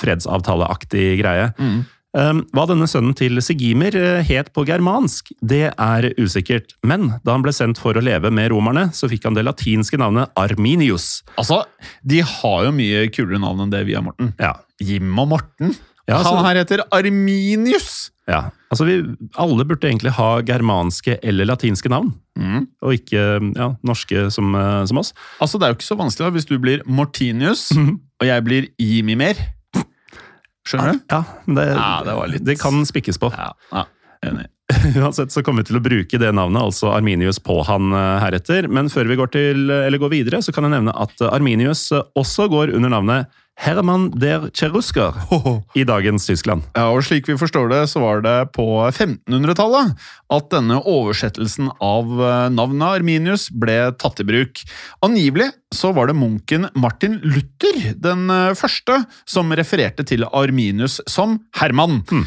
fredsavtaleaktig 0.00 1.06
greie. 1.20 1.52
Mm. 1.60 1.78
Eh, 2.16 2.40
Hva 2.56 2.64
denne 2.70 2.88
sønnen 2.88 3.16
til 3.16 3.40
Sigimer 3.44 3.96
eh, 3.98 4.22
het 4.26 4.50
på 4.56 4.64
germansk, 4.68 5.32
det 5.44 5.66
er 5.74 6.08
usikkert. 6.20 6.74
Men 6.86 7.10
da 7.24 7.36
han 7.36 7.44
ble 7.44 7.52
sendt 7.54 7.80
for 7.82 7.98
å 7.98 8.04
leve 8.04 8.32
med 8.34 8.50
romerne, 8.52 8.88
så 8.96 9.10
fikk 9.10 9.28
han 9.28 9.36
det 9.36 9.44
latinske 9.46 10.00
navnet 10.00 10.32
Arminius. 10.40 11.22
Altså, 11.40 11.62
de 12.02 12.22
har 12.24 12.64
jo 12.68 12.74
mye 12.74 13.06
kulere 13.12 13.42
navn 13.42 13.66
enn 13.66 13.74
det 13.74 13.84
vi 13.88 13.96
har, 13.98 14.06
Morten. 14.06 14.32
Ja, 14.40 14.56
Jim 14.80 15.12
og 15.20 15.30
Morten. 15.34 15.76
Ja, 16.08 16.18
altså, 16.22 16.36
Han 16.38 16.46
her 16.48 16.60
heter 16.62 16.82
Arminius. 16.94 18.10
Ja, 18.28 18.50
altså 18.72 18.84
vi, 18.88 18.94
Alle 19.40 19.64
burde 19.68 19.88
egentlig 19.88 20.12
ha 20.16 20.40
germanske 20.44 21.18
eller 21.22 21.48
latinske 21.48 21.88
navn, 21.92 22.14
Mm. 22.38 22.68
og 22.86 22.92
ikke 22.94 23.22
ja, 23.56 23.70
norske 23.82 24.28
som, 24.30 24.52
eh, 24.54 24.84
som 24.86 24.98
oss. 25.00 25.12
Altså, 25.42 25.58
Det 25.58 25.66
er 25.66 25.72
jo 25.72 25.78
ikke 25.80 25.88
så 25.88 25.96
vanskelig 25.98 26.26
da, 26.28 26.30
hvis 26.36 26.46
du 26.46 26.58
blir 26.62 26.84
Mortinius, 26.86 27.68
mm. 27.74 27.94
og 28.20 28.26
jeg 28.28 28.44
blir 28.46 28.68
Jimimer. 28.78 29.34
Skjønner 30.68 30.92
du? 30.92 31.00
Ja, 31.10 31.22
det, 31.48 31.66
Ja, 31.74 32.02
det 32.04 32.14
var 32.18 32.28
litt- 32.28 32.44
det 32.44 32.58
kan 32.60 32.84
spikkes 32.86 33.18
på. 33.18 33.30
Ja, 33.32 33.52
ja 33.72 33.84
enig. 34.28 34.46
Uansett 35.00 35.32
så 35.32 35.40
kommer 35.42 35.62
vi 35.64 35.70
til 35.70 35.78
å 35.78 35.82
bruke 35.82 36.18
det 36.20 36.28
navnet, 36.36 36.60
altså 36.60 36.90
Arminius, 36.92 37.38
på 37.40 37.62
han 37.64 37.90
eh, 37.96 38.18
heretter. 38.20 38.68
Men 38.68 38.90
før 38.92 39.08
vi 39.08 39.16
går, 39.16 39.30
til, 39.32 39.70
eller 39.70 39.98
går 40.02 40.10
videre, 40.12 40.42
så 40.44 40.52
kan 40.52 40.64
jeg 40.68 40.74
nevne 40.76 40.92
at 40.92 41.16
Arminius 41.32 41.86
eh, 41.96 42.02
også 42.20 42.50
går 42.52 42.74
under 42.76 42.92
navnet 42.92 43.26
Herman 43.58 44.08
der 44.14 44.48
Cherusker 44.54 45.16
i 45.78 45.82
dagens 45.86 46.28
Tyskland. 46.28 46.62
Ja, 46.76 46.88
og 46.94 47.02
Slik 47.06 47.26
vi 47.28 47.38
forstår 47.40 47.70
det, 47.72 47.80
så 47.90 48.02
var 48.04 48.22
det 48.22 48.36
på 48.54 48.66
1500-tallet 48.86 49.96
at 50.34 50.50
denne 50.52 50.78
oversettelsen 50.86 51.72
av 51.82 52.12
eh, 52.22 52.44
navnet 52.54 53.00
Arminius 53.00 53.48
ble 53.50 53.76
tatt 53.98 54.22
i 54.22 54.28
bruk. 54.28 54.62
Angivelig 55.04 55.48
så 55.74 55.90
var 55.96 56.08
det 56.08 56.16
munken 56.16 56.68
Martin 56.78 57.18
Luther 57.24 57.90
den 57.98 58.30
eh, 58.32 58.54
første 58.58 59.00
som 59.28 59.50
refererte 59.58 60.06
til 60.06 60.28
Arminius 60.28 61.00
som 61.10 61.40
Herman. 61.58 62.02
Hmm. 62.08 62.24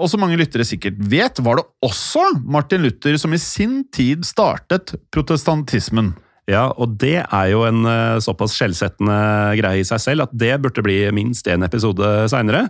og 0.00 0.06
som 0.10 0.22
mange 0.22 0.38
lyttere 0.40 0.64
sikkert 0.66 0.96
vet, 1.10 1.38
var 1.44 1.60
det 1.60 1.66
også 1.84 2.22
Martin 2.40 2.82
Luther 2.86 3.18
som 3.20 3.34
i 3.36 3.42
sin 3.42 3.82
tid 3.92 4.24
startet 4.26 4.96
protestantismen. 5.12 6.14
Ja, 6.50 6.68
og 6.74 6.96
det 7.00 7.20
er 7.22 7.50
jo 7.52 7.64
en 7.68 7.84
eh, 7.86 8.20
såpass 8.22 8.56
skjellsettende 8.58 9.18
greie 9.60 9.82
i 9.82 9.86
seg 9.86 10.02
selv 10.02 10.26
at 10.26 10.32
det 10.34 10.56
burde 10.64 10.82
bli 10.84 11.04
minst 11.14 11.46
én 11.50 11.64
episode 11.66 12.08
seinere. 12.32 12.66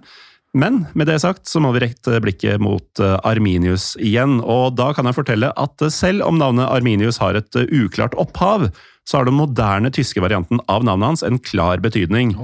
Men 0.52 0.82
med 0.98 1.06
det 1.06 1.20
sagt 1.22 1.46
så 1.46 1.60
må 1.62 1.70
vi 1.76 1.84
rette 1.84 2.18
blikket 2.24 2.60
mot 2.62 3.00
eh, 3.02 3.16
Arminius 3.24 3.94
igjen. 4.02 4.40
Og 4.42 4.74
da 4.78 4.90
kan 4.96 5.08
jeg 5.08 5.16
fortelle 5.16 5.52
at 5.54 5.86
eh, 5.86 5.92
selv 5.94 6.26
om 6.26 6.40
navnet 6.42 6.68
Arminius 6.68 7.20
har 7.22 7.38
et 7.38 7.60
uklart 7.70 8.16
opphav, 8.20 8.68
så 9.08 9.20
har 9.20 9.30
den 9.30 9.38
moderne 9.38 9.90
tyske 9.94 10.22
varianten 10.22 10.60
av 10.68 10.84
navnet 10.86 11.14
hans 11.14 11.24
en 11.26 11.40
klar 11.40 11.80
betydning. 11.82 12.34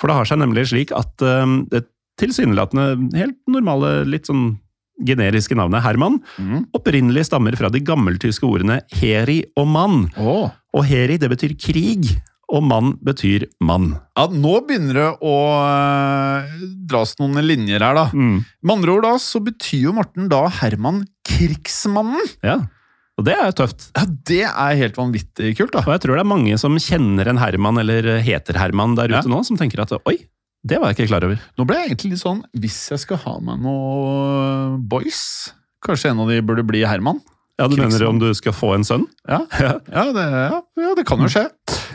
For 0.00 0.10
det 0.10 0.18
har 0.18 0.28
seg 0.28 0.40
nemlig 0.42 0.66
slik 0.72 0.90
at 0.96 1.22
det 1.70 1.84
tilsynelatende 2.18 3.14
helt 3.14 3.38
normale, 3.50 4.00
litt 4.10 4.26
sånn 4.26 4.56
generiske 5.06 5.56
navnet 5.58 5.82
Herman 5.82 6.20
Mm. 6.38 6.66
opprinnelig 6.74 7.26
stammer 7.26 7.56
fra 7.56 7.70
de 7.70 7.80
gammeltyske 7.80 8.46
ordene 8.46 8.80
heri 8.92 9.44
og 9.56 9.66
mann. 9.66 10.10
Åh. 10.18 10.50
Og 10.74 10.86
heri, 10.88 11.16
det 11.22 11.28
betyr 11.30 11.52
krig, 11.60 12.08
og 12.50 12.62
mann 12.66 12.92
betyr 13.02 13.46
mann. 13.64 13.92
Ja, 14.18 14.26
Nå 14.30 14.56
begynner 14.66 14.98
det 14.98 15.06
å 15.24 15.34
eh, 15.64 16.54
dras 16.90 17.14
noen 17.20 17.38
linjer 17.46 17.82
her, 17.82 17.94
da. 17.96 18.06
Med 18.14 18.74
andre 18.74 18.96
ord 18.98 19.06
da, 19.06 19.14
så 19.22 19.40
betyr 19.42 19.86
jo 19.88 19.94
Morten 19.96 20.26
da 20.32 20.42
Herman 20.60 21.04
Krigsmannen. 21.26 22.26
Ja, 22.44 22.58
og 23.14 23.26
det 23.28 23.36
er 23.38 23.46
jo 23.46 23.54
tøft. 23.62 23.88
Ja, 23.94 24.02
Det 24.26 24.40
er 24.50 24.76
helt 24.80 24.96
vanvittig 24.98 25.52
kult, 25.60 25.70
da. 25.76 25.84
Og 25.86 25.92
jeg 25.94 26.02
tror 26.02 26.18
det 26.18 26.24
er 26.24 26.30
mange 26.34 26.56
som 26.58 26.74
kjenner 26.82 27.30
en 27.30 27.38
Herman, 27.38 27.78
eller 27.78 28.16
heter 28.26 28.58
Herman 28.58 28.96
der 28.98 29.12
ute 29.14 29.20
Ja. 29.22 29.30
nå, 29.30 29.44
som 29.46 29.56
tenker 29.60 29.84
at 29.84 29.94
oi, 30.02 30.16
det 30.66 30.80
var 30.80 30.90
jeg 30.90 30.96
ikke 31.04 31.10
klar 31.12 31.26
over. 31.28 31.38
Nå 31.58 31.66
ble 31.68 31.76
jeg 31.78 31.90
egentlig 31.92 32.10
litt 32.14 32.22
sånn 32.24 32.38
Hvis 32.56 32.78
jeg 32.90 33.02
skal 33.02 33.18
ha 33.20 33.34
meg 33.44 33.58
noe 33.60 34.78
boys 34.80 35.52
Kanskje 35.84 36.08
en 36.14 36.22
av 36.24 36.30
de 36.32 36.38
burde 36.40 36.64
bli 36.64 36.80
Herman? 36.88 37.18
Ja, 37.60 37.68
Du 37.70 37.76
mener 37.78 38.02
om 38.08 38.18
du 38.18 38.26
skal 38.34 38.54
få 38.56 38.72
en 38.74 38.82
sønn? 38.86 39.04
Ja, 39.30 39.44
ja, 39.62 40.04
det, 40.16 40.24
ja, 40.82 40.94
det 40.98 41.04
kan 41.06 41.22
jo 41.22 41.28
skje. 41.30 41.44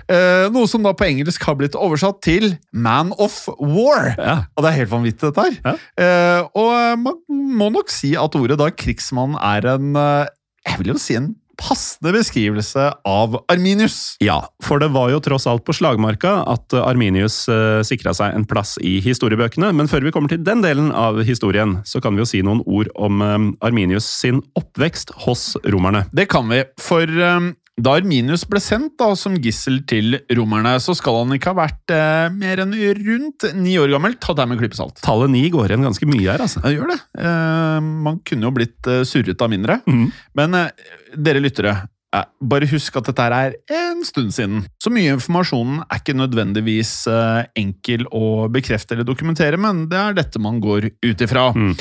Eh, 0.09 0.45
noe 0.53 0.69
som 0.71 0.85
da 0.85 0.93
på 0.95 1.05
engelsk 1.09 1.43
har 1.43 1.57
blitt 1.59 1.75
oversatt 1.75 2.21
til 2.23 2.53
Man 2.71 3.11
of 3.19 3.41
War. 3.59 4.13
Ja. 4.15 4.37
Og 4.55 4.63
det 4.63 4.71
er 4.71 4.77
helt 4.79 4.93
vanvittig, 4.93 5.33
dette 5.33 5.45
her. 5.49 5.81
Eh, 5.99 6.47
og 6.55 7.03
man 7.03 7.19
må 7.59 7.67
nok 7.75 7.91
si 7.91 8.13
at 8.19 8.39
ordet 8.39 8.59
da 8.61 8.69
krigsmann 8.71 9.35
er 9.35 9.67
en 9.75 9.91
eh, 9.99 10.31
Jeg 10.69 10.79
vil 10.81 10.93
jo 10.93 10.97
si 11.01 11.19
en 11.19 11.33
passende 11.59 12.13
beskrivelse 12.15 12.85
av 13.07 13.35
Arminius. 13.51 14.15
Ja, 14.23 14.39
for 14.63 14.81
det 14.81 14.91
var 14.95 15.11
jo 15.11 15.19
tross 15.23 15.45
alt 15.49 15.65
på 15.67 15.75
slagmarka 15.75 16.39
at 16.49 16.73
Arminius 16.79 17.41
eh, 17.51 17.81
sikra 17.87 18.13
seg 18.15 18.35
en 18.35 18.47
plass 18.49 18.77
i 18.81 18.97
historiebøkene. 19.03 19.71
Men 19.75 19.91
før 19.91 20.07
vi 20.07 20.13
kommer 20.15 20.31
til 20.31 20.43
den 20.45 20.63
delen 20.65 20.93
av 20.95 21.19
historien, 21.27 21.79
så 21.85 22.01
kan 22.03 22.15
vi 22.15 22.23
jo 22.23 22.29
si 22.29 22.41
noen 22.45 22.63
ord 22.65 22.91
om 22.95 23.23
eh, 23.25 23.37
Arminius 23.67 24.07
sin 24.07 24.41
oppvekst 24.59 25.13
hos 25.25 25.51
romerne. 25.67 26.05
Det 26.15 26.29
kan 26.31 26.47
vi, 26.51 26.63
for 26.79 27.03
eh, 27.03 27.51
da 27.83 27.95
Arminius 27.97 28.45
ble 28.49 28.61
sendt 28.63 28.97
da, 28.99 29.11
som 29.19 29.37
gissel 29.41 29.81
til 29.89 30.17
romerne, 30.35 30.75
så 30.83 30.95
skal 30.97 31.21
han 31.21 31.35
ikke 31.35 31.53
ha 31.53 31.59
vært 31.61 31.93
eh, 31.95 32.31
mer 32.35 32.63
enn 32.63 32.75
rundt 32.99 33.47
ni 33.57 33.77
år 33.81 33.91
gammel. 33.93 34.17
Ta 34.21 34.35
det 34.37 34.47
med 34.49 34.59
klype 34.61 34.77
salt. 34.77 34.99
Tallet 35.05 35.31
ni 35.33 35.45
går 35.53 35.69
igjen 35.71 35.85
ganske 35.87 36.09
mye 36.09 36.25
her, 36.25 36.43
altså. 36.45 36.63
Ja, 36.65 36.73
gjør 36.75 36.91
det. 36.93 36.99
Eh, 37.19 37.77
man 38.07 38.19
kunne 38.27 38.49
jo 38.49 38.55
blitt 38.55 38.89
eh, 38.89 39.05
surret 39.07 39.45
av 39.45 39.53
mindre. 39.53 39.79
Mm. 39.87 40.09
Men 40.39 40.59
eh, 40.59 40.91
dere 41.15 41.43
lyttere, 41.43 41.75
eh, 42.15 42.27
bare 42.51 42.69
husk 42.73 42.99
at 42.99 43.09
dette 43.11 43.29
er 43.39 43.57
en 43.79 44.03
stund 44.07 44.35
siden. 44.35 44.65
Så 44.83 44.91
mye 44.93 45.15
informasjonen 45.15 45.81
er 45.85 46.03
ikke 46.03 46.17
nødvendigvis 46.19 46.93
eh, 47.11 47.47
enkel 47.63 48.05
å 48.11 48.49
bekrefte 48.51 48.97
eller 48.97 49.07
dokumentere, 49.07 49.61
men 49.61 49.87
det 49.91 50.03
er 50.03 50.19
dette 50.19 50.43
man 50.43 50.61
går 50.63 50.91
ut 50.99 51.27
ifra. 51.27 51.49
Mm. 51.55 51.73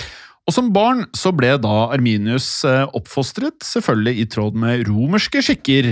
Og 0.49 0.55
som 0.57 0.71
barn 0.73 1.05
så 1.17 1.29
ble 1.37 1.53
da 1.61 1.91
Arminius 1.93 2.49
eh, 2.65 2.87
oppfostret, 2.97 3.61
selvfølgelig 3.61 4.23
i 4.23 4.27
tråd 4.33 4.57
med 4.57 4.87
romerske 4.89 5.43
skikker. 5.45 5.91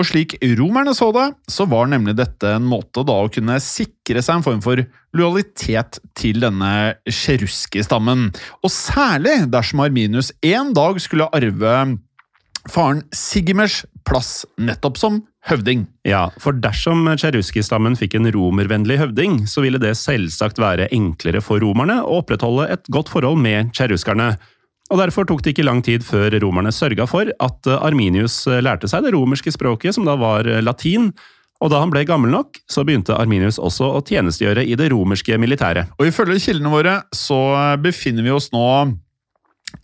Og 0.00 0.06
slik 0.08 0.38
romerne 0.56 0.94
så 0.96 1.10
det, 1.12 1.26
så 1.50 1.66
var 1.68 1.90
nemlig 1.90 2.14
dette 2.16 2.54
en 2.56 2.64
måte 2.64 3.04
da 3.04 3.18
å 3.20 3.28
kunne 3.32 3.58
sikre 3.60 4.22
seg 4.24 4.38
en 4.38 4.46
form 4.46 4.62
for 4.64 4.80
lojalitet 5.12 5.98
til 6.16 6.40
denne 6.40 6.94
sjeruski-stammen. 7.04 8.30
Og 8.64 8.72
særlig 8.72 9.42
dersom 9.52 9.84
Arminius 9.84 10.32
en 10.48 10.72
dag 10.76 11.02
skulle 11.04 11.28
arve 11.36 11.74
faren 12.70 13.04
Sigimers 13.12 13.82
plass 14.08 14.44
nettopp 14.60 14.98
som 15.00 15.20
høvding. 15.48 15.86
Ja, 16.08 16.28
for 16.40 16.56
dersom 16.56 17.08
Cheruski-stammen 17.20 17.96
fikk 17.98 18.18
en 18.18 18.28
romervennlig 18.34 18.98
høvding, 19.00 19.42
så 19.50 19.64
ville 19.64 19.80
det 19.82 19.96
selvsagt 20.00 20.60
være 20.60 20.90
enklere 20.94 21.42
for 21.44 21.62
romerne 21.64 22.00
å 22.04 22.20
opprettholde 22.20 22.68
et 22.74 22.90
godt 22.92 23.12
forhold 23.12 23.40
med 23.40 23.72
cheruskerne. 23.76 24.34
Og 24.90 24.98
Derfor 24.98 25.26
tok 25.28 25.44
det 25.44 25.54
ikke 25.54 25.66
lang 25.68 25.84
tid 25.86 26.02
før 26.02 26.34
romerne 26.42 26.72
sørga 26.74 27.06
for 27.06 27.30
at 27.30 27.68
Arminius 27.78 28.42
lærte 28.50 28.90
seg 28.90 29.06
det 29.06 29.14
romerske 29.14 29.52
språket, 29.54 29.94
som 29.94 30.08
da 30.08 30.16
var 30.18 30.48
latin. 30.64 31.12
Og 31.60 31.70
da 31.70 31.82
han 31.82 31.92
ble 31.92 32.06
gammel 32.08 32.32
nok, 32.32 32.58
så 32.72 32.82
begynte 32.88 33.14
Arminius 33.14 33.60
også 33.60 33.86
å 33.98 34.00
tjenestegjøre 34.00 34.64
i 34.64 34.74
det 34.80 34.88
romerske 34.94 35.36
militæret. 35.38 35.92
Og 36.00 36.08
ifølge 36.08 36.40
kildene 36.42 36.72
våre 36.72 36.96
så 37.14 37.38
befinner 37.84 38.24
vi 38.26 38.32
oss 38.34 38.48
nå 38.54 38.64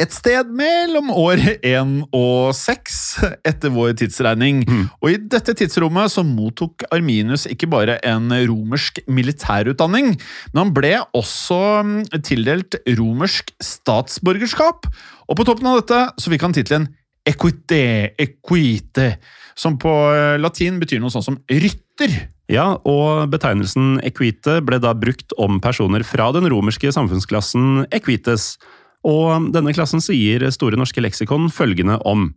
et 0.01 0.13
sted 0.15 0.51
mellom 0.57 1.11
år 1.15 1.41
én 1.65 1.99
og 2.15 2.53
seks 2.57 3.19
etter 3.47 3.73
vår 3.75 3.95
tidsregning. 4.01 4.65
Og 5.01 5.13
i 5.13 5.17
dette 5.21 5.55
tidsrommet 5.57 6.13
så 6.13 6.25
mottok 6.27 6.85
Arminius 6.91 7.47
ikke 7.51 7.71
bare 7.71 7.99
en 8.07 8.29
romersk 8.49 9.01
militærutdanning, 9.07 10.15
men 10.53 10.63
han 10.63 10.75
ble 10.77 10.95
også 11.17 11.61
mm, 11.87 11.97
tildelt 12.27 12.79
romersk 12.99 13.55
statsborgerskap. 13.63 14.89
Og 15.27 15.39
på 15.39 15.47
toppen 15.49 15.71
av 15.71 15.81
dette 15.81 16.03
så 16.23 16.33
fikk 16.33 16.47
han 16.47 16.57
tittelen 16.57 16.91
equite, 17.27 18.15
equite, 18.23 19.11
som 19.59 19.79
på 19.81 19.93
eh, 20.15 20.37
latin 20.39 20.79
betyr 20.83 21.01
noe 21.03 21.13
sånn 21.13 21.25
som 21.27 21.39
rytter. 21.51 22.13
Ja, 22.53 22.77
og 22.87 23.27
betegnelsen 23.33 23.97
equite 24.07 24.61
ble 24.63 24.79
da 24.83 24.93
brukt 24.95 25.35
om 25.43 25.59
personer 25.63 26.05
fra 26.07 26.29
den 26.37 26.47
romerske 26.53 26.93
samfunnsklassen 26.95 27.89
equites. 27.91 28.55
Og 29.07 29.51
denne 29.55 29.75
klassen 29.77 30.03
sier 30.03 30.43
Store 30.55 30.79
norske 30.79 31.03
leksikon 31.05 31.49
følgende 31.53 32.01
om 32.09 32.33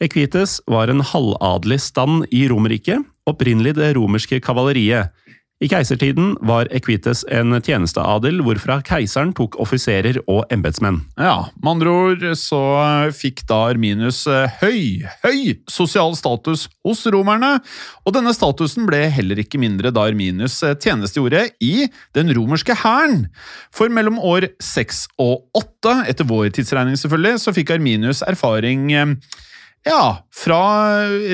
Equites 0.00 0.62
var 0.70 0.88
en 0.88 1.04
halvadelig 1.04 1.76
stand 1.84 2.24
i 2.32 2.46
Romerriket, 2.48 3.04
opprinnelig 3.28 3.74
det 3.76 3.90
romerske 3.98 4.38
kavaleriet. 4.40 5.12
I 5.60 5.68
keisertiden 5.68 6.38
var 6.48 6.70
Equites 6.72 7.20
en 7.28 7.52
tjenesteadel 7.60 8.38
hvorfra 8.40 8.78
keiseren 8.80 9.34
tok 9.36 9.58
offiserer 9.60 10.16
og 10.24 10.46
embetsmenn. 10.54 11.02
Ja, 11.20 11.50
med 11.60 11.70
andre 11.74 11.92
ord 11.92 12.24
så 12.40 12.60
fikk 13.12 13.42
da 13.50 13.58
Arminius 13.68 14.22
eh, 14.24 14.56
høy, 14.62 15.04
høy 15.20 15.58
sosial 15.68 16.16
status 16.16 16.64
hos 16.86 17.04
romerne, 17.12 17.58
og 18.08 18.16
denne 18.16 18.32
statusen 18.32 18.88
ble 18.88 19.02
heller 19.12 19.44
ikke 19.44 19.60
mindre 19.60 19.92
da 19.92 20.06
Arminius 20.08 20.62
eh, 20.64 20.78
tjenestegjorde 20.80 21.50
i 21.60 21.90
den 22.16 22.32
romerske 22.40 22.78
hæren. 22.80 23.26
For 23.68 23.92
mellom 23.92 24.16
år 24.16 24.48
seks 24.64 25.04
og 25.20 25.44
åtte, 25.60 25.98
etter 26.08 26.24
vår 26.24 26.54
tidsregning 26.56 26.96
selvfølgelig, 26.96 27.44
så 27.44 27.52
fikk 27.52 27.76
Arminius 27.76 28.24
erfaring 28.24 28.88
eh, 28.96 29.16
ja, 29.84 30.02
fra 30.32 30.64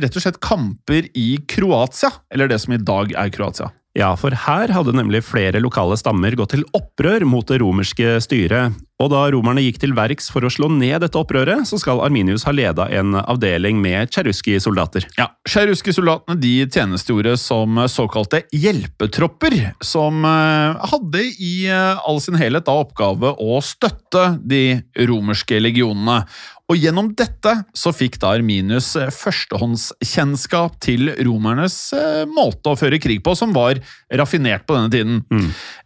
rett 0.02 0.18
og 0.18 0.26
slett 0.26 0.42
kamper 0.42 1.12
i 1.14 1.37
Kroatia, 1.47 2.11
eller 2.35 2.50
det 2.50 2.64
som 2.66 2.75
i 2.75 2.83
dag 2.83 3.14
er 3.14 3.30
Kroatia. 3.30 3.71
Ja, 3.96 4.10
for 4.20 4.34
her 4.36 4.68
hadde 4.76 4.92
nemlig 4.92 5.22
flere 5.24 5.60
lokale 5.62 5.96
stammer 5.96 6.34
gått 6.36 6.52
til 6.52 6.66
opprør 6.76 7.24
mot 7.24 7.48
det 7.48 7.62
romerske 7.62 8.18
styret, 8.20 8.76
og 9.00 9.10
da 9.12 9.22
romerne 9.32 9.60
gikk 9.64 9.78
til 9.80 9.94
verks 9.96 10.28
for 10.32 10.44
å 10.44 10.50
slå 10.52 10.68
ned 10.72 11.00
dette 11.04 11.16
opprøret, 11.20 11.64
så 11.68 11.78
skal 11.80 12.02
Arminius 12.04 12.44
ha 12.48 12.52
leda 12.52 12.86
en 12.96 13.16
avdeling 13.22 13.80
med 13.80 14.12
cherusky-soldater. 14.12 15.08
Ja, 15.16 15.30
Cherusky-soldatene 15.48 16.36
de 16.40 16.54
tjenestegjorde 16.64 17.36
som 17.40 17.80
såkalte 17.92 18.42
hjelpetropper, 18.56 19.58
som 19.84 20.24
eh, 20.28 20.88
hadde 20.92 21.24
i 21.40 21.54
eh, 21.68 22.04
all 22.08 22.20
sin 22.24 22.36
helhet 22.40 22.68
da 22.68 22.76
oppgave 22.84 23.32
å 23.40 23.60
støtte 23.64 24.28
de 24.44 24.80
romerske 25.08 25.60
legionene. 25.60 26.22
Og 26.66 26.82
gjennom 26.82 27.12
dette 27.14 27.52
så 27.78 27.92
fikk 27.94 28.18
da 28.23 28.32
Arminius 28.35 28.88
eh, 28.99 29.11
førstehåndskjennskap 29.14 30.80
til 30.82 31.12
romernes 31.28 31.76
eh, 31.94 32.25
måte 32.26 32.73
å 32.73 32.78
føre 32.78 32.99
krig 33.02 33.23
på, 33.26 33.37
som 33.38 33.54
var 33.54 33.78
raffinert 34.18 34.66
på 34.66 34.75
denne 34.75 34.90
tiden. 34.90 35.20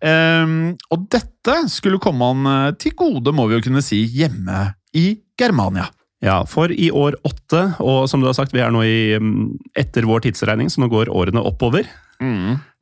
Ehm, 0.01 0.59
og 0.89 1.05
dette 1.13 1.57
skulle 1.73 2.01
komme 2.01 2.31
han 2.33 2.53
eh, 2.55 2.77
til 2.81 2.97
gode, 2.97 3.35
må 3.37 3.49
vi 3.51 3.59
jo 3.59 3.67
kunne 3.69 3.85
si, 3.85 4.01
hjemme 4.09 4.71
i 4.97 5.13
Germania. 5.41 5.91
Ja, 6.25 6.43
for 6.49 6.73
i 6.73 6.91
år 6.93 7.17
åtte, 7.25 7.63
og 7.81 8.09
som 8.13 8.21
du 8.21 8.29
har 8.29 8.37
sagt, 8.37 8.53
vi 8.57 8.61
er 8.65 8.73
nå 8.73 8.83
i, 8.85 9.17
mm, 9.21 9.77
etter 9.81 10.09
vår 10.09 10.27
tidsregning, 10.27 10.73
så 10.73 10.83
nå 10.83 10.91
går 10.93 11.13
årene 11.13 11.45
oppover. 11.49 11.89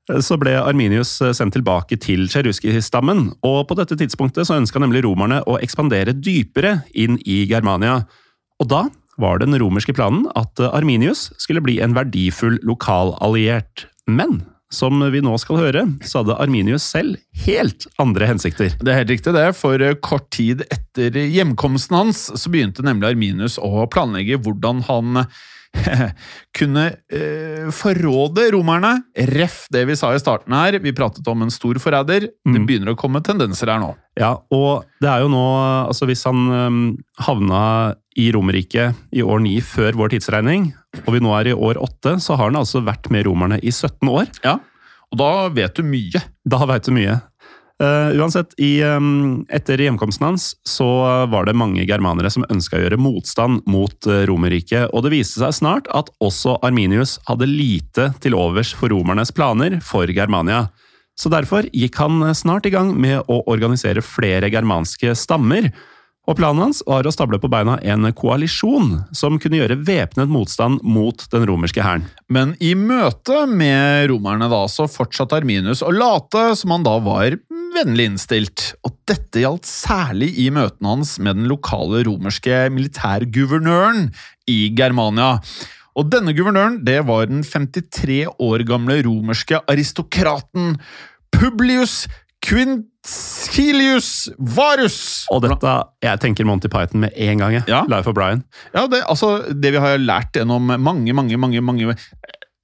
Så 0.08 0.38
ble 0.40 0.54
Arminius 0.56 1.10
sendt 1.36 1.52
tilbake 1.58 1.98
til 2.00 2.24
Cheruski-stammen, 2.32 3.26
og 3.44 3.58
på 3.68 3.76
dette 3.76 3.98
tidspunktet 4.00 4.48
så 4.48 4.56
ønska 4.56 4.80
nemlig 4.80 5.02
romerne 5.04 5.42
å 5.44 5.58
ekspandere 5.60 6.16
dypere 6.16 6.78
inn 6.96 7.18
i 7.28 7.42
Germania. 7.50 8.00
Og 8.62 8.70
da 8.72 8.86
var 9.20 9.42
den 9.42 9.56
romerske 9.60 9.92
planen 9.92 10.24
at 10.38 10.60
Arminius 10.70 11.28
skulle 11.42 11.62
bli 11.64 11.76
en 11.84 11.96
verdifull 11.96 12.56
lokalalliert. 12.64 13.84
Men 14.08 14.40
som 14.72 15.00
vi 15.12 15.20
nå 15.24 15.32
skal 15.40 15.60
høre, 15.62 15.84
så 16.04 16.20
hadde 16.22 16.36
Arminius 16.40 16.84
selv 16.84 17.16
helt 17.44 17.86
andre 18.00 18.28
hensikter. 18.28 18.74
Det 18.80 18.92
er 18.92 19.00
helt 19.00 19.12
riktig, 19.12 19.32
det. 19.36 19.46
For 19.56 19.80
eh, 19.80 19.96
kort 20.04 20.28
tid 20.34 20.64
etter 20.68 21.16
hjemkomsten 21.24 21.96
hans 21.96 22.26
så 22.36 22.52
begynte 22.52 22.84
nemlig 22.84 23.14
Arminius 23.14 23.56
å 23.60 23.86
planlegge 23.92 24.40
hvordan 24.44 24.84
han 24.88 25.24
kunne 26.58 26.84
eh, 27.12 27.68
forråde 27.74 28.48
romerne. 28.54 28.94
Ref 29.34 29.66
det 29.72 29.84
vi 29.88 29.96
sa 29.98 30.10
i 30.14 30.20
starten 30.20 30.54
her. 30.56 30.78
Vi 30.82 30.94
pratet 30.96 31.26
om 31.30 31.44
en 31.44 31.52
stor 31.52 31.78
forræder. 31.82 32.28
Det 32.28 32.62
begynner 32.66 32.94
å 32.94 32.98
komme 32.98 33.22
tendenser 33.24 33.72
her 33.72 33.82
nå. 33.82 33.92
Ja, 34.18 34.32
og 34.54 34.88
det 35.02 35.10
er 35.10 35.22
jo 35.22 35.28
nå 35.30 35.44
Altså, 35.88 36.08
hvis 36.08 36.24
han 36.26 36.48
um, 36.50 36.80
havna 37.22 37.60
i 38.18 38.28
Romerriket 38.34 38.98
i 39.14 39.22
år 39.22 39.44
9 39.44 39.54
før 39.62 39.98
vår 40.00 40.16
tidsregning, 40.16 40.72
og 41.04 41.12
vi 41.14 41.22
nå 41.22 41.30
er 41.38 41.52
i 41.52 41.54
år 41.54 41.78
8, 41.84 42.16
så 42.24 42.34
har 42.38 42.50
han 42.50 42.58
altså 42.58 42.82
vært 42.86 43.06
med 43.14 43.28
romerne 43.28 43.60
i 43.62 43.70
17 43.70 44.10
år. 44.10 44.26
Ja, 44.42 44.58
Og 45.12 45.20
da 45.20 45.30
vet 45.54 45.78
du 45.78 45.86
mye. 45.86 46.20
Da 46.44 46.64
vet 46.68 46.88
du 46.88 46.92
mye. 46.96 47.20
Eh, 47.78 48.16
uansett, 48.18 48.56
i, 48.58 48.82
um, 48.82 49.44
etter 49.54 49.78
hjemkomsten 49.78 50.24
hans 50.26 50.48
så 50.66 50.86
var 51.30 51.46
det 51.46 51.54
mange 51.54 51.84
germanere 51.86 52.30
som 52.34 52.46
ønska 52.50 52.74
å 52.74 52.80
gjøre 52.82 52.98
motstand 52.98 53.62
mot 53.70 54.08
uh, 54.10 54.24
Romerriket, 54.26 54.90
og 54.90 55.04
det 55.06 55.12
viste 55.14 55.38
seg 55.38 55.54
snart 55.54 55.86
at 55.94 56.10
også 56.18 56.56
Arminius 56.66 57.20
hadde 57.30 57.46
lite 57.46 58.08
til 58.24 58.34
overs 58.34 58.72
for 58.74 58.90
romernes 58.90 59.30
planer 59.30 59.78
for 59.84 60.10
Germania. 60.10 60.64
Så 61.18 61.30
derfor 61.30 61.70
gikk 61.70 62.00
han 62.02 62.22
snart 62.34 62.66
i 62.66 62.74
gang 62.74 62.90
med 62.98 63.22
å 63.30 63.44
organisere 63.50 64.02
flere 64.02 64.50
germanske 64.50 65.14
stammer. 65.18 65.70
Og 66.28 66.36
planen 66.36 66.66
hans 66.66 66.82
var 66.84 67.06
å 67.08 67.12
stable 67.12 67.38
på 67.40 67.48
beina 67.48 67.78
en 67.88 68.04
koalisjon 68.12 68.98
som 69.16 69.38
kunne 69.40 69.62
gjøre 69.62 69.78
væpnet 69.80 70.28
motstand 70.28 70.82
mot 70.84 71.24
den 71.32 71.46
romerske 71.48 71.80
hæren. 71.80 72.04
Men 72.28 72.52
i 72.60 72.74
møte 72.76 73.46
med 73.48 74.10
romerne 74.12 74.50
da, 74.52 74.66
så 74.68 74.84
fortsatte 74.92 75.38
Arminius 75.38 75.80
å 75.80 75.94
late 75.94 76.50
som 76.60 76.76
han 76.76 76.84
da 76.84 76.98
var 77.00 77.38
vennlig 77.78 78.10
innstilt. 78.10 78.66
Og 78.84 78.92
dette 79.08 79.40
gjaldt 79.40 79.68
særlig 79.68 80.34
i 80.44 80.50
møtene 80.52 80.98
hans 80.98 81.16
med 81.16 81.40
den 81.40 81.48
lokale 81.48 82.04
romerske 82.04 82.66
militærguvernøren 82.76 84.10
i 84.52 84.60
Germania. 84.76 85.38
Og 85.98 86.12
denne 86.12 86.36
guvernøren 86.36 86.82
det 86.84 87.00
var 87.08 87.32
den 87.32 87.40
53 87.40 88.26
år 88.36 88.68
gamle 88.68 89.00
romerske 89.08 89.64
aristokraten 89.64 90.76
Publius 91.32 92.04
Quintilius 92.44 94.28
Varus. 94.38 94.98
Og 95.34 95.42
dette, 95.44 95.74
jeg 96.04 96.20
tenker 96.22 96.46
Monty 96.48 96.70
Python 96.72 97.02
med 97.06 97.14
en 97.16 97.42
gang. 97.42 97.56
jeg. 97.58 97.64
Ja. 97.70 97.82
Life 97.90 98.08
of 98.10 98.16
Brian. 98.16 98.44
Ja, 98.74 98.86
det, 98.90 99.02
altså, 99.08 99.38
det 99.52 99.72
vi 99.74 99.82
har 99.82 99.98
lært 99.98 100.36
gjennom 100.36 100.70
mange, 100.78 101.12
mange, 101.16 101.36
mange, 101.40 101.60
mange 101.64 101.96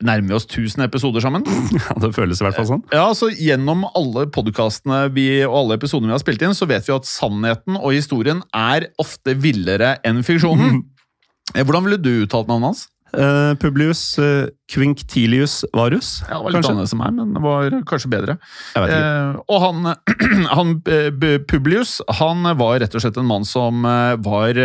Nærmer 0.05 0.35
oss 0.37 0.45
1000 0.45 0.83
episoder 0.85 1.23
sammen? 1.23 1.45
Ja, 1.79 1.95
Det 2.03 2.11
føles 2.17 2.41
i 2.43 2.45
hvert 2.45 2.59
fall 2.59 2.67
sånn. 2.69 2.83
Ja, 2.93 3.07
så 3.17 3.31
Gjennom 3.31 3.87
alle 3.95 4.27
podkastene 4.35 5.05
og 5.07 5.55
alle 5.61 5.79
episodene 5.79 6.11
vi 6.11 6.17
har 6.17 6.23
spilt 6.25 6.43
inn, 6.45 6.57
så 6.57 6.67
vet 6.69 6.85
vi 6.89 6.93
at 6.97 7.07
sannheten 7.09 7.79
og 7.79 7.95
historien 7.95 8.43
er 8.53 8.91
ofte 9.01 9.37
villere 9.39 9.97
enn 10.05 10.25
fiksjonen. 10.27 10.83
Eh, 11.55 11.61
Hvordan 11.61 11.85
ville 11.85 11.99
du 12.01 12.23
uttalt 12.25 12.49
navnet 12.49 12.71
hans? 12.71 12.79
Eh, 13.15 13.55
Publius 13.63 14.03
uh, 14.19 14.47
Quinctilius 14.71 15.63
Varus, 15.77 16.23
Ja, 16.29 16.39
det 16.39 16.43
var 16.43 16.55
litt 16.55 16.69
annerledes 16.69 16.95
som 16.95 17.03
meg, 17.03 17.15
men 17.17 17.35
det 17.37 17.43
var 17.45 17.77
kanskje 17.89 18.11
bedre. 18.13 18.37
Eh, 18.81 19.37
og 19.45 19.63
han, 19.65 19.93
han 20.57 20.75
Publius 21.51 22.01
han 22.21 22.49
var 22.59 22.81
rett 22.83 22.97
og 22.97 23.05
slett 23.05 23.21
en 23.21 23.29
mann 23.29 23.47
som 23.49 23.85
var 23.85 24.61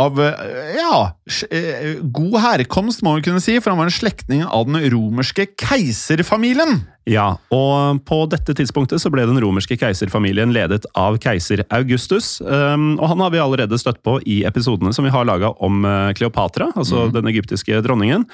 av 0.00 0.20
eh, 0.22 0.76
ja, 0.78 1.12
eh, 1.50 1.98
god 2.02 2.38
herkomst, 2.44 3.02
må 3.06 3.16
vi 3.18 3.26
kunne 3.28 3.42
si, 3.42 3.58
for 3.60 3.72
han 3.72 3.80
var 3.80 3.90
en 3.90 3.94
slektning 3.94 4.44
av 4.46 4.68
den 4.68 4.80
romerske 4.92 5.46
keiserfamilien. 5.60 6.80
Ja, 7.10 7.34
og 7.54 8.00
på 8.06 8.20
dette 8.30 8.54
tidspunktet 8.56 9.02
så 9.02 9.10
ble 9.12 9.24
den 9.28 9.40
romerske 9.42 9.78
keiserfamilien 9.80 10.54
ledet 10.54 10.86
av 10.98 11.18
keiser 11.22 11.64
Augustus. 11.74 12.38
um, 12.40 12.94
og 13.00 13.06
han 13.12 13.24
har 13.24 13.34
vi 13.34 13.42
allerede 13.42 13.78
støtt 13.80 14.02
på 14.06 14.18
i 14.28 14.42
episodene 14.48 14.94
som 14.96 15.06
vi 15.06 15.12
har 15.14 15.28
laga 15.28 15.52
om 15.58 15.84
eh, 15.84 16.12
Kleopatra, 16.18 16.70
altså 16.74 17.08
den 17.14 17.30
egyptiske 17.32 17.80
dronningen. 17.84 18.26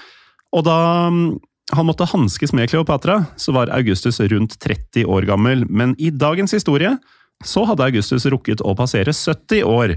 Og 0.57 0.67
da 0.67 0.79
um, 1.11 1.39
han 1.75 1.87
måtte 1.89 2.07
hanskes 2.07 2.53
med 2.55 2.71
Kleopatra, 2.71 3.25
så 3.37 3.55
var 3.55 3.73
Augustus 3.75 4.21
rundt 4.21 4.59
30 4.63 5.07
år 5.11 5.27
gammel. 5.27 5.65
Men 5.67 5.97
i 5.99 6.13
dagens 6.15 6.55
historie 6.55 6.95
så 7.45 7.65
hadde 7.69 7.89
Augustus 7.89 8.27
rukket 8.31 8.63
å 8.65 8.77
passere 8.79 9.13
70 9.13 9.65
år. 9.67 9.97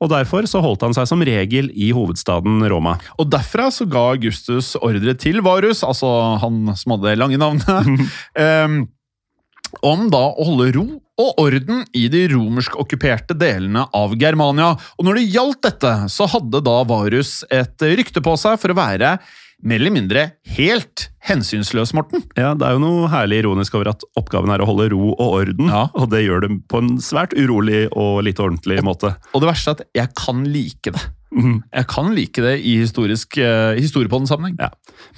Og 0.00 0.08
derfor 0.12 0.46
så 0.48 0.62
holdt 0.64 0.86
han 0.86 0.96
seg 0.96 1.08
som 1.10 1.24
regel 1.26 1.68
i 1.76 1.90
hovedstaden 1.96 2.62
Roma. 2.72 2.96
Og 3.20 3.28
derfra 3.32 3.68
så 3.74 3.84
ga 3.88 4.06
Augustus 4.14 4.72
ordre 4.80 5.14
til 5.20 5.42
Varus, 5.44 5.84
altså 5.84 6.08
han 6.40 6.72
som 6.78 6.96
hadde 6.96 7.10
det 7.10 7.20
lange 7.20 7.40
navnet, 7.40 8.08
um, 8.64 8.80
om 9.86 10.08
da 10.10 10.22
å 10.32 10.46
holde 10.48 10.72
ro 10.74 10.86
og 11.20 11.42
orden 11.42 11.84
i 11.96 12.06
de 12.10 12.24
romersk-okkuperte 12.32 13.36
delene 13.38 13.84
av 13.96 14.16
Germania. 14.18 14.72
Og 14.98 15.06
når 15.06 15.20
det 15.20 15.28
gjaldt 15.34 15.60
dette, 15.68 15.92
så 16.10 16.26
hadde 16.32 16.62
da 16.64 16.80
Varus 16.88 17.42
et 17.52 17.84
rykte 18.00 18.24
på 18.24 18.34
seg 18.40 18.56
for 18.62 18.72
å 18.72 18.78
være 18.80 19.18
mer 19.62 19.80
eller 19.80 19.94
mindre 19.94 20.24
helt 20.56 21.08
hensynsløs, 21.26 21.92
Morten. 21.96 22.24
Ja, 22.36 22.54
Det 22.54 22.66
er 22.66 22.76
jo 22.76 22.82
noe 22.82 23.08
herlig 23.12 23.42
ironisk 23.44 23.74
over 23.76 23.92
at 23.92 24.04
oppgaven 24.18 24.52
er 24.54 24.62
å 24.64 24.68
holde 24.68 24.90
ro 24.92 25.12
og 25.12 25.36
orden, 25.42 25.68
Ja. 25.68 25.88
og 25.94 26.10
det 26.10 26.24
gjør 26.24 26.46
det 26.46 26.68
på 26.68 26.78
en 26.78 26.96
svært 26.98 27.36
urolig 27.36 27.88
og 27.92 28.22
litt 28.24 28.40
ordentlig 28.40 28.82
måte. 28.82 29.16
Og 29.34 29.42
det 29.42 29.50
verste 29.52 29.70
er 29.70 29.80
at 29.80 29.86
jeg 29.94 30.14
kan 30.16 30.44
like 30.44 30.90
det. 30.92 31.02
Mm. 31.30 31.62
Jeg 31.70 31.86
kan 31.86 32.08
like 32.14 32.42
det 32.42 32.56
i 32.66 32.72
historisk, 32.80 33.36
uh, 33.38 33.76
historiepodden-sammenheng. 33.78 34.56
Ja. 34.58 34.70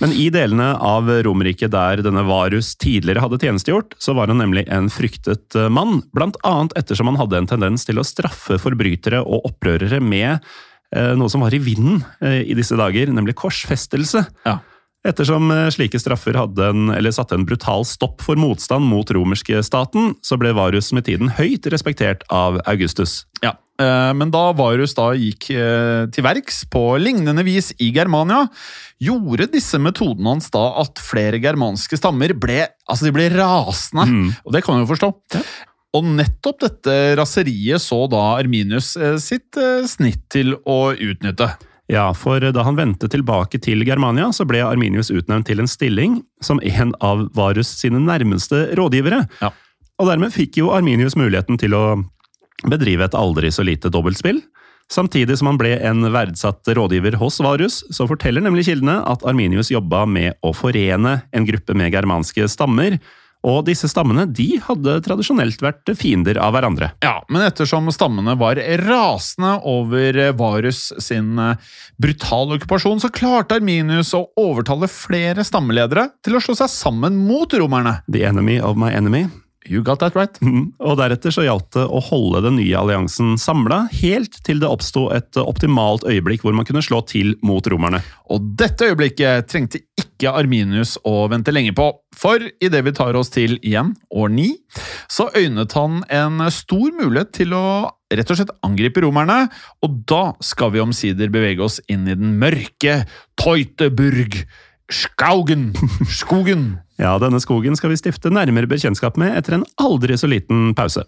Men 0.03 0.13
i 0.13 0.29
delene 0.29 0.75
av 0.77 1.09
Romerike 1.25 1.71
der 1.73 2.03
denne 2.05 2.25
Varus 2.29 2.75
tidligere 2.77 3.23
hadde 3.25 3.39
tjenestegjort, 3.41 3.95
så 3.99 4.15
var 4.15 4.29
han 4.29 4.43
nemlig 4.43 4.67
en 4.69 4.91
fryktet 4.93 5.57
eh, 5.57 5.71
mann, 5.73 6.03
blant 6.13 6.37
annet 6.45 6.77
ettersom 6.77 7.09
han 7.09 7.17
hadde 7.17 7.41
en 7.41 7.49
tendens 7.51 7.87
til 7.89 7.99
å 7.99 8.05
straffe 8.05 8.59
forbrytere 8.61 9.23
og 9.25 9.49
opprørere 9.49 10.03
med 10.05 10.45
noe 11.17 11.33
som 11.33 11.45
var 11.45 11.55
i 11.57 11.63
vinden 11.63 12.03
eh, 12.21 12.43
i 12.45 12.57
disse 12.59 12.77
dager, 12.79 13.13
nemlig 13.15 13.37
korsfestelse. 13.41 14.27
Ja. 14.45 14.59
Ettersom 15.03 15.51
eh, 15.51 15.67
slike 15.75 15.99
straffer 15.99 16.37
hadde 16.39 16.69
en, 16.71 16.91
eller 16.95 17.15
satte 17.15 17.35
en 17.35 17.47
brutal 17.47 17.83
stopp 17.89 18.23
for 18.23 18.39
motstand 18.39 18.87
mot 18.87 19.09
romerske 19.11 19.59
staten, 19.67 20.15
så 20.23 20.39
ble 20.39 20.55
Varus 20.55 20.93
med 20.95 21.09
tiden 21.09 21.33
høyt 21.35 21.67
respektert 21.75 22.23
av 22.31 22.61
Augustus. 22.71 23.25
Ja, 23.43 23.57
eh, 23.83 24.13
Men 24.15 24.31
da 24.31 24.45
Varus 24.55 24.95
da 24.95 25.11
gikk 25.19 25.51
eh, 25.57 26.07
til 26.15 26.27
verks 26.27 26.63
på 26.71 26.85
lignende 27.03 27.43
vis 27.47 27.73
i 27.83 27.91
Germania, 27.95 28.45
gjorde 29.03 29.51
disse 29.51 29.81
metodene 29.83 30.37
hans 30.37 30.53
da 30.55 30.69
at 30.85 31.03
flere 31.03 31.43
germanske 31.43 31.99
stammer 31.99 32.37
ble, 32.39 32.69
altså 32.87 33.09
de 33.09 33.17
ble 33.17 33.27
rasende. 33.35 34.07
Mm. 34.07 34.31
Og 34.47 34.55
det 34.55 34.63
kan 34.63 34.77
man 34.77 34.87
jo 34.87 34.93
forstå. 34.95 35.11
Og 35.93 36.07
nettopp 36.17 36.63
dette 36.65 36.95
raseriet 37.19 37.83
så 37.85 38.07
da 38.11 38.23
Arminius 38.39 38.95
eh, 38.97 39.19
sitt 39.21 39.59
eh, 39.61 39.85
snitt 39.89 40.25
til 40.33 40.55
å 40.65 40.95
utnytte. 40.97 41.51
Ja, 41.93 42.07
for 42.17 42.41
da 42.41 42.65
han 42.65 42.79
vendte 42.79 43.11
tilbake 43.13 43.61
til 43.61 43.85
Germania, 43.85 44.31
så 44.33 44.47
ble 44.49 44.63
Arminius 44.65 45.11
utnevnt 45.13 45.51
til 45.51 45.61
en 45.61 45.69
stilling 45.69 46.23
som 46.41 46.63
en 46.65 46.95
av 47.05 47.27
Varus 47.37 47.69
sine 47.83 48.01
nærmeste 48.01 48.71
rådgivere. 48.79 49.27
Ja. 49.43 49.53
Og 50.01 50.09
dermed 50.09 50.33
fikk 50.33 50.57
jo 50.63 50.73
Arminius 50.73 51.19
muligheten 51.19 51.61
til 51.61 51.77
å 51.77 51.85
bedrive 52.65 53.05
et 53.05 53.19
aldri 53.19 53.51
så 53.53 53.67
lite 53.67 53.93
dobbeltspill. 53.93 54.41
Samtidig 54.93 55.37
som 55.39 55.51
han 55.51 55.59
ble 55.61 55.75
en 55.85 56.07
verdsatt 56.13 56.69
rådgiver 56.77 57.19
hos 57.21 57.39
Varus, 57.45 57.83
så 57.93 58.07
forteller 58.09 58.45
nemlig 58.45 58.67
kildene 58.71 58.99
at 59.09 59.25
Arminius 59.29 59.71
jobba 59.73 60.07
med 60.09 60.39
å 60.45 60.55
forene 60.57 61.19
en 61.33 61.49
gruppe 61.49 61.77
med 61.77 61.93
germanske 61.95 62.49
stammer, 62.51 62.99
og 63.43 63.65
disse 63.67 63.91
stammene 63.91 64.25
de 64.31 64.49
hadde 64.63 64.99
tradisjonelt 65.07 65.63
vært 65.65 65.93
fiender 65.99 66.39
av 66.43 66.55
hverandre. 66.57 66.93
Ja, 67.05 67.21
Men 67.29 67.47
ettersom 67.47 67.91
stammene 67.95 68.37
var 68.39 68.61
rasende 68.87 69.57
over 69.69 70.19
eh, 70.19 70.35
Varus 70.39 70.91
sin 71.03 71.39
eh, 71.43 71.59
brutale 72.01 72.59
okkupasjon, 72.59 73.03
så 73.03 73.11
klarte 73.13 73.59
Arminius 73.59 74.15
å 74.17 74.29
overtale 74.41 74.91
flere 74.91 75.45
stammeledere 75.47 76.09
til 76.23 76.39
å 76.39 76.43
slå 76.45 76.57
seg 76.59 76.71
sammen 76.73 77.19
mot 77.27 77.53
romerne. 77.59 78.01
The 78.09 78.27
enemy 78.29 78.61
of 78.63 78.79
my 78.79 78.93
enemy. 78.95 79.27
You 79.69 79.83
got 79.87 80.01
that 80.03 80.17
right. 80.19 80.39
Mm. 80.43 80.73
Og 80.83 80.97
deretter 80.99 81.35
så 81.35 81.45
gjaldt 81.47 81.71
det 81.77 81.85
å 81.87 82.01
holde 82.03 82.43
den 82.47 82.59
nye 82.59 82.79
alliansen 82.79 83.37
samla, 83.41 83.85
helt 84.03 84.41
til 84.47 84.63
det 84.63 84.71
oppsto 84.71 85.07
et 85.15 85.39
optimalt 85.41 86.07
øyeblikk 86.09 86.47
hvor 86.47 86.57
man 86.57 86.67
kunne 86.69 86.83
slå 86.85 87.03
til 87.09 87.37
mot 87.47 87.67
romerne. 87.71 88.03
Og 88.33 88.53
dette 88.59 88.91
øyeblikket 88.91 89.51
trengte 89.53 89.83
ikke 89.99 90.33
Arminius 90.35 90.97
å 91.07 91.27
vente 91.31 91.55
lenge 91.55 91.75
på, 91.77 91.89
for 92.17 92.43
idet 92.63 92.83
vi 92.87 92.95
tar 92.97 93.17
oss 93.19 93.33
til 93.35 93.57
igjen 93.61 93.95
år 94.15 94.33
9, 94.35 94.49
så 95.11 95.29
øynet 95.39 95.75
han 95.79 96.03
en 96.13 96.47
stor 96.55 96.93
mulighet 96.99 97.33
til 97.43 97.57
å 97.59 97.65
rett 98.13 98.29
og 98.29 98.39
slett 98.39 98.53
angripe 98.67 99.03
romerne, 99.05 99.47
og 99.83 100.03
da 100.09 100.35
skal 100.45 100.75
vi 100.75 100.83
omsider 100.83 101.33
bevege 101.33 101.65
oss 101.65 101.81
inn 101.91 102.05
i 102.09 102.19
den 102.19 102.37
mørke 102.41 103.03
Teutoburg. 103.41 104.43
Skaugen! 104.93 105.73
Skogen! 106.09 106.73
Ja, 107.03 107.17
denne 107.19 107.41
skogen 107.43 107.75
skal 107.75 107.91
vi 107.91 107.97
stifte 107.99 108.31
nærmere 108.31 108.69
bekjentskap 108.71 109.17
med 109.19 109.33
etter 109.35 109.57
en 109.57 109.65
aldri 109.81 110.15
så 110.21 110.29
liten 110.31 110.69
pause. 110.79 111.03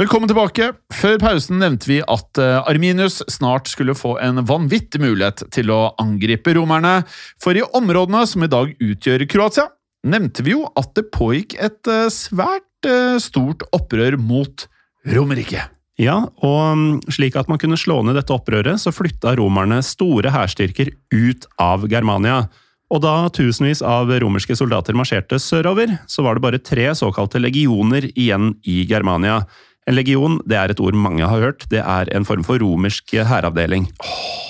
Velkommen 0.00 0.30
tilbake. 0.30 0.70
Før 0.94 1.18
pausen 1.20 1.58
nevnte 1.60 1.90
vi 1.90 1.98
at 2.00 2.40
eh, 2.40 2.62
Arminius 2.70 3.18
snart 3.28 3.68
skulle 3.68 3.92
få 3.98 4.14
en 4.24 4.40
vanvittig 4.48 5.02
mulighet 5.02 5.42
til 5.52 5.72
å 5.74 5.90
angripe 6.00 6.54
romerne, 6.56 7.02
for 7.42 7.58
i 7.58 7.66
områdene 7.76 8.22
som 8.30 8.46
i 8.46 8.48
dag 8.48 8.72
utgjør 8.78 9.26
Kroatia, 9.28 9.66
nevnte 10.08 10.46
vi 10.46 10.54
jo 10.54 10.64
at 10.80 10.94
det 10.96 11.10
pågikk 11.12 11.58
et 11.60 11.90
eh, 11.90 12.06
svært 12.14 12.88
eh, 12.88 13.18
stort 13.20 13.66
opprør 13.76 14.16
mot 14.16 14.64
Romerriket. 15.10 15.79
Ja, 16.00 16.16
og 16.40 16.60
mm, 16.78 17.00
slik 17.12 17.36
at 17.36 17.50
man 17.50 17.60
kunne 17.60 17.76
slå 17.76 17.98
ned 18.06 18.16
dette 18.16 18.32
opprøret, 18.32 18.80
så 18.80 18.92
flytta 18.94 19.34
romerne 19.36 19.82
store 19.84 20.32
hærstyrker 20.32 20.94
ut 21.12 21.44
av 21.60 21.84
Germania. 21.92 22.46
Og 22.90 23.02
da 23.04 23.28
tusenvis 23.36 23.84
av 23.86 24.10
romerske 24.22 24.56
soldater 24.58 24.96
marsjerte 24.98 25.38
sørover, 25.38 25.92
så 26.10 26.24
var 26.26 26.38
det 26.38 26.44
bare 26.46 26.62
tre 26.64 26.88
såkalte 26.98 27.42
legioner 27.42 28.08
igjen 28.14 28.54
i 28.66 28.80
Germania. 28.88 29.42
En 29.86 29.96
legion 29.96 30.38
det 30.48 30.56
er 30.58 30.72
et 30.72 30.80
ord 30.82 30.96
mange 30.98 31.26
har 31.26 31.44
hørt, 31.44 31.68
det 31.70 31.84
er 31.84 32.10
en 32.16 32.26
form 32.26 32.42
for 32.48 32.58
romersk 32.62 33.14
hæravdeling. 33.28 33.86
Oh. 34.00 34.40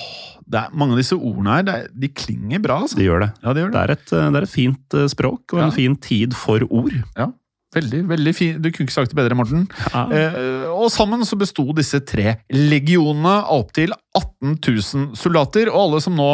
er, 0.51 0.71
mange 0.71 0.95
av 0.95 1.03
disse 1.03 1.19
ordene 1.19 1.59
her, 1.59 1.69
er, 1.71 1.91
de 1.91 2.09
klinger 2.15 2.63
bra. 2.63 2.79
Altså. 2.85 2.97
De 2.99 3.05
gjør 3.05 3.25
det. 3.27 3.29
Ja, 3.43 3.53
de 3.53 3.65
gjør 3.65 3.75
Det 3.75 3.77
det. 3.77 3.83
er 3.83 3.93
et, 3.97 4.09
det 4.15 4.39
er 4.41 4.47
et 4.47 4.55
fint 4.55 4.97
eh, 4.97 5.07
språk 5.11 5.55
og 5.55 5.63
en 5.67 5.75
fin 5.75 5.99
tid 5.99 6.35
for 6.37 6.63
ord. 6.71 6.95
Ja, 7.19 7.29
veldig, 7.75 8.01
veldig 8.09 8.33
fin. 8.35 8.61
Du 8.61 8.69
kunne 8.69 8.87
ikke 8.87 8.97
sagt 8.97 9.13
det 9.13 9.19
bedre, 9.19 9.37
Morten. 9.37 9.67
Eh, 9.91 10.67
og 10.71 10.89
sammen 10.93 11.25
så 11.27 11.39
besto 11.39 11.65
disse 11.77 12.01
tre 12.07 12.39
legionene 12.53 13.37
av 13.41 13.65
opptil 13.65 13.93
18 14.17 14.57
000 14.57 15.19
soldater, 15.19 15.71
og 15.71 15.85
alle 15.87 16.01
som 16.03 16.17
nå 16.17 16.31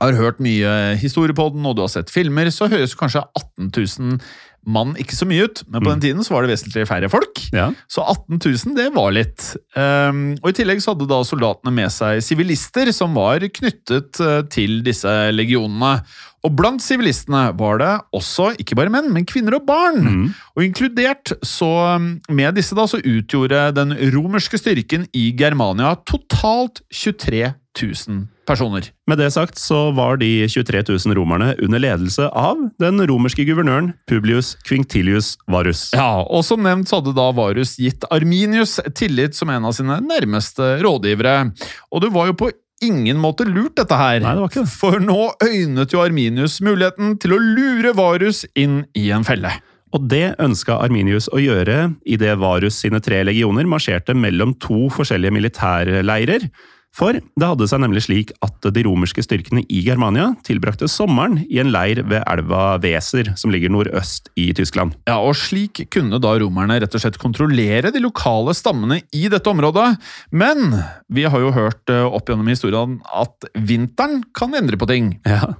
har 0.00 0.16
hørt 0.18 0.40
mye 0.42 0.96
historie 0.98 1.36
på 1.36 1.50
den, 1.54 1.66
og 1.68 1.76
du 1.76 1.84
har 1.84 1.92
sett 1.92 2.10
filmer, 2.10 2.50
så 2.50 2.70
høres 2.70 2.96
kanskje 2.98 3.22
18 3.38 3.70
000 3.70 4.18
mann 4.62 4.94
ikke 5.00 5.16
så 5.18 5.26
mye 5.26 5.48
ut, 5.48 5.62
men 5.66 5.82
på 5.82 5.90
den 5.90 6.02
tiden 6.04 6.24
så 6.24 6.36
var 6.36 6.44
det 6.44 6.52
vesentlig 6.52 6.84
færre 6.86 7.10
folk. 7.10 7.40
Ja. 7.54 7.68
Så 7.90 8.04
18 8.06 8.38
000, 8.38 8.76
det 8.78 8.88
var 8.94 9.10
litt. 9.14 9.48
Um, 9.74 10.36
og 10.38 10.52
I 10.52 10.56
tillegg 10.60 10.82
så 10.82 10.94
hadde 10.94 11.08
da 11.10 11.18
soldatene 11.26 11.74
med 11.74 11.90
seg 11.94 12.22
sivilister 12.24 12.92
som 12.94 13.16
var 13.18 13.42
knyttet 13.42 14.22
eh, 14.22 14.40
til 14.52 14.80
disse 14.86 15.10
legionene. 15.34 15.96
Og 16.42 16.54
blant 16.58 16.82
sivilistene 16.82 17.44
var 17.58 17.78
det 17.82 17.92
også 18.16 18.52
ikke 18.62 18.76
bare 18.78 18.92
menn, 18.92 19.12
men 19.14 19.26
kvinner 19.28 19.58
og 19.58 19.66
barn. 19.68 20.02
Mm. 20.02 20.26
Og 20.56 20.66
inkludert 20.66 21.34
så 21.46 21.70
um, 21.96 22.12
med 22.32 22.58
disse 22.58 22.76
da 22.78 22.88
så 22.90 22.98
utgjorde 22.98 23.68
den 23.78 23.94
romerske 24.14 24.58
styrken 24.58 25.06
i 25.14 25.30
Germania 25.38 25.94
totalt 26.08 26.82
23 26.90 27.52
000 27.78 28.26
personer. 28.46 28.88
Med 29.08 29.20
det 29.22 29.30
sagt 29.34 29.58
så 29.60 29.90
var 29.96 30.18
de 30.20 30.28
23 30.50 30.82
000 30.88 31.16
romerne 31.16 31.52
under 31.62 31.82
ledelse 31.82 32.26
av 32.28 32.60
den 32.82 33.00
romerske 33.08 33.46
guvernøren 33.48 33.92
Publius 34.10 34.54
Quinctilius 34.66 35.36
Varus. 35.50 35.88
Ja, 35.96 36.22
og 36.22 36.44
som 36.46 36.62
nevnt 36.66 36.90
så 36.90 37.00
hadde 37.00 37.14
da 37.16 37.28
Varus 37.36 37.76
gitt 37.80 38.04
Arminius 38.12 38.78
tillit 38.98 39.38
som 39.38 39.52
en 39.52 39.68
av 39.68 39.76
sine 39.76 40.00
nærmeste 40.04 40.74
rådgivere. 40.82 41.52
Og 41.94 42.04
det 42.04 42.12
var 42.14 42.30
jo 42.30 42.38
på 42.42 42.50
ingen 42.84 43.20
måte 43.22 43.46
lurt, 43.48 43.76
dette 43.78 43.96
her. 43.98 44.20
Nei, 44.22 44.34
det 44.36 44.44
var 44.44 44.52
ikke 44.52 44.64
det. 44.64 44.74
For 44.74 45.02
nå 45.02 45.18
øynet 45.44 45.94
jo 45.94 46.02
Arminius 46.02 46.60
muligheten 46.64 47.16
til 47.22 47.36
å 47.36 47.40
lure 47.42 47.94
Varus 47.98 48.44
inn 48.58 48.82
i 48.98 49.08
en 49.14 49.26
felle. 49.26 49.54
Og 49.92 50.06
det 50.08 50.34
ønska 50.40 50.78
Arminius 50.80 51.28
å 51.32 51.40
gjøre 51.40 51.92
idet 52.08 52.36
Varus 52.40 52.78
sine 52.80 53.00
tre 53.04 53.20
legioner 53.28 53.68
marsjerte 53.68 54.16
mellom 54.16 54.54
to 54.62 54.86
forskjellige 54.94 55.36
militærleirer. 55.36 56.46
For 56.92 57.16
det 57.16 57.48
hadde 57.48 57.66
seg 57.70 57.80
nemlig 57.80 58.02
slik 58.04 58.34
at 58.44 58.68
de 58.76 58.82
romerske 58.84 59.24
styrkene 59.24 59.62
i 59.72 59.80
Germania 59.86 60.34
tilbrakte 60.44 60.90
sommeren 60.92 61.38
i 61.46 61.56
en 61.62 61.72
leir 61.72 62.02
ved 62.04 62.20
elva 62.28 62.76
Weser, 62.82 63.32
som 63.40 63.52
ligger 63.54 63.72
nordøst 63.72 64.28
i 64.36 64.50
Tyskland. 64.56 64.92
Ja, 65.08 65.16
og 65.24 65.32
Slik 65.40 65.86
kunne 65.92 66.20
da 66.20 66.34
romerne 66.42 66.76
rett 66.82 66.92
og 66.92 67.02
slett 67.02 67.16
kontrollere 67.22 67.94
de 67.94 68.04
lokale 68.04 68.52
stammene 68.56 69.00
i 69.16 69.24
dette 69.32 69.48
området. 69.48 69.94
Men 70.36 70.76
vi 71.08 71.24
har 71.24 71.40
jo 71.40 71.54
hørt 71.56 71.92
eh, 71.92 72.04
opp 72.04 72.28
gjennom 72.28 72.52
historien 72.52 73.00
at 73.08 73.50
vinteren 73.56 74.20
kan 74.36 74.52
endre 74.58 74.76
på 74.76 74.90
ting. 74.92 75.14
Ja. 75.24 75.54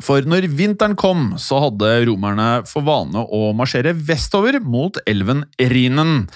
For 0.00 0.24
når 0.24 0.46
vinteren 0.56 0.94
kom, 0.98 1.34
så 1.40 1.58
hadde 1.66 1.90
romerne 2.08 2.62
for 2.68 2.86
vane 2.86 3.20
å 3.20 3.50
marsjere 3.56 3.92
vestover 3.92 4.60
mot 4.62 4.96
elven 5.08 5.44
Rhinen. 5.58 6.28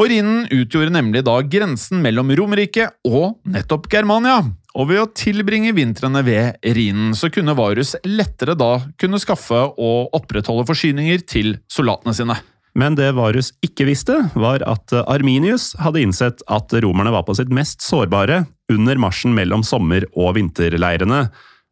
Og 0.00 0.08
Rhinen 0.08 0.46
utgjorde 0.48 0.94
nemlig 0.94 1.20
da 1.26 1.34
grensen 1.44 2.00
mellom 2.00 2.30
Romerike 2.32 2.86
og 3.04 3.34
nettopp 3.44 3.84
Germania. 3.92 4.38
Og 4.72 4.86
ved 4.88 5.00
å 5.02 5.10
tilbringe 5.12 5.74
vintrene 5.76 6.22
ved 6.24 6.56
Rhinen, 6.64 7.10
så 7.12 7.28
kunne 7.28 7.52
Varus 7.58 7.92
lettere 8.06 8.54
da 8.56 8.78
kunne 9.00 9.20
skaffe 9.20 9.58
og 9.76 10.14
opprettholde 10.16 10.64
forsyninger 10.70 11.20
til 11.28 11.58
soldatene 11.68 12.14
sine. 12.16 12.38
Men 12.78 12.96
det 12.96 13.10
Varus 13.18 13.50
ikke 13.66 13.90
visste, 13.90 14.16
var 14.38 14.64
at 14.64 14.94
Arminius 15.02 15.74
hadde 15.82 16.00
innsett 16.06 16.40
at 16.48 16.72
romerne 16.80 17.12
var 17.12 17.26
på 17.28 17.36
sitt 17.36 17.52
mest 17.52 17.84
sårbare 17.84 18.46
under 18.72 19.04
marsjen 19.04 19.36
mellom 19.36 19.66
sommer- 19.66 20.08
og 20.14 20.32
vinterleirene. 20.38 21.26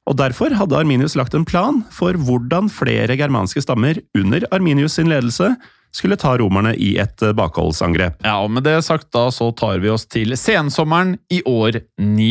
Og 0.09 0.21
Derfor 0.21 0.53
hadde 0.53 0.77
Arminius 0.77 1.17
lagt 1.17 1.37
en 1.39 1.49
plan 1.49 1.81
for 1.95 2.13
hvordan 2.13 2.69
flere 2.73 3.17
germanske 3.17 3.65
stammer 3.65 4.03
under 4.19 4.45
Arminius 4.53 4.99
sin 4.99 5.09
ledelse 5.09 5.55
skulle 5.95 6.19
ta 6.21 6.35
romerne 6.39 6.75
i 6.75 6.95
et 7.01 7.23
bakholdsangrep. 7.37 8.21
Ja, 8.27 8.39
og 8.45 8.53
med 8.55 8.67
det 8.69 8.77
sagt 8.87 9.11
da 9.15 9.29
så 9.35 9.51
tar 9.57 9.81
vi 9.83 9.91
oss 9.93 10.07
til 10.11 10.37
sensommeren 10.39 11.17
i 11.33 11.41
år 11.49 11.81
9. 11.99 12.29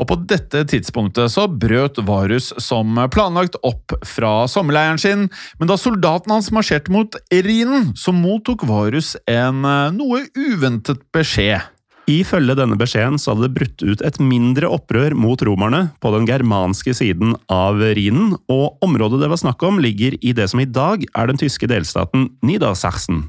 Og 0.00 0.08
på 0.10 0.18
dette 0.28 0.64
tidspunktet 0.70 1.32
så 1.32 1.46
brøt 1.48 2.00
Varus 2.06 2.50
som 2.62 2.98
planlagt 3.14 3.58
opp 3.62 3.94
fra 4.06 4.32
sommerleiren 4.50 5.00
sin, 5.00 5.28
men 5.58 5.70
da 5.70 5.78
soldatene 5.80 6.38
hans 6.38 6.50
marsjerte 6.54 6.92
mot 6.94 7.16
Rhinen, 7.30 7.92
så 7.98 8.14
mottok 8.14 8.66
Varus 8.68 9.14
en 9.30 9.64
eh, 9.68 9.94
noe 9.94 10.24
uventet 10.34 11.02
beskjed. 11.14 11.73
Ifølge 12.10 12.52
denne 12.58 12.76
beskjeden 12.76 13.16
så 13.16 13.32
hadde 13.32 13.46
det 13.46 13.56
brutt 13.56 13.84
ut 13.84 14.02
et 14.04 14.18
mindre 14.20 14.68
opprør 14.68 15.14
mot 15.16 15.40
romerne 15.46 15.86
på 16.04 16.10
den 16.12 16.26
germanske 16.28 16.92
siden 16.96 17.32
av 17.48 17.80
Rhinen, 17.80 18.34
og 18.52 18.76
området 18.84 19.22
det 19.22 19.30
var 19.32 19.40
snakk 19.40 19.64
om 19.64 19.80
ligger 19.80 20.18
i 20.20 20.34
det 20.36 20.50
som 20.52 20.60
i 20.60 20.68
dag 20.68 21.06
er 21.08 21.30
den 21.30 21.40
tyske 21.40 21.68
delstaten 21.70 22.28
Niedersachsen. 22.44 23.24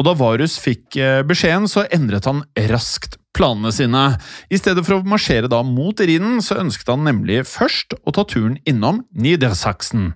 Og 0.00 0.06
da 0.08 0.14
Varus 0.16 0.56
fikk 0.56 0.96
eh, 0.96 1.20
beskjeden, 1.28 1.68
så 1.68 1.84
endret 1.92 2.24
han 2.24 2.40
raskt 2.70 3.18
planene 3.36 3.68
sine. 3.74 4.04
I 4.48 4.58
stedet 4.58 4.82
for 4.86 4.96
å 4.96 5.06
marsjere 5.06 5.50
da 5.52 5.60
mot 5.66 6.00
Rhinen, 6.00 6.40
så 6.40 6.56
ønsket 6.62 6.88
han 6.88 7.04
nemlig 7.04 7.42
først 7.48 7.92
å 8.00 8.14
ta 8.16 8.24
turen 8.24 8.56
innom 8.68 9.02
Niedersachsen. 9.12 10.10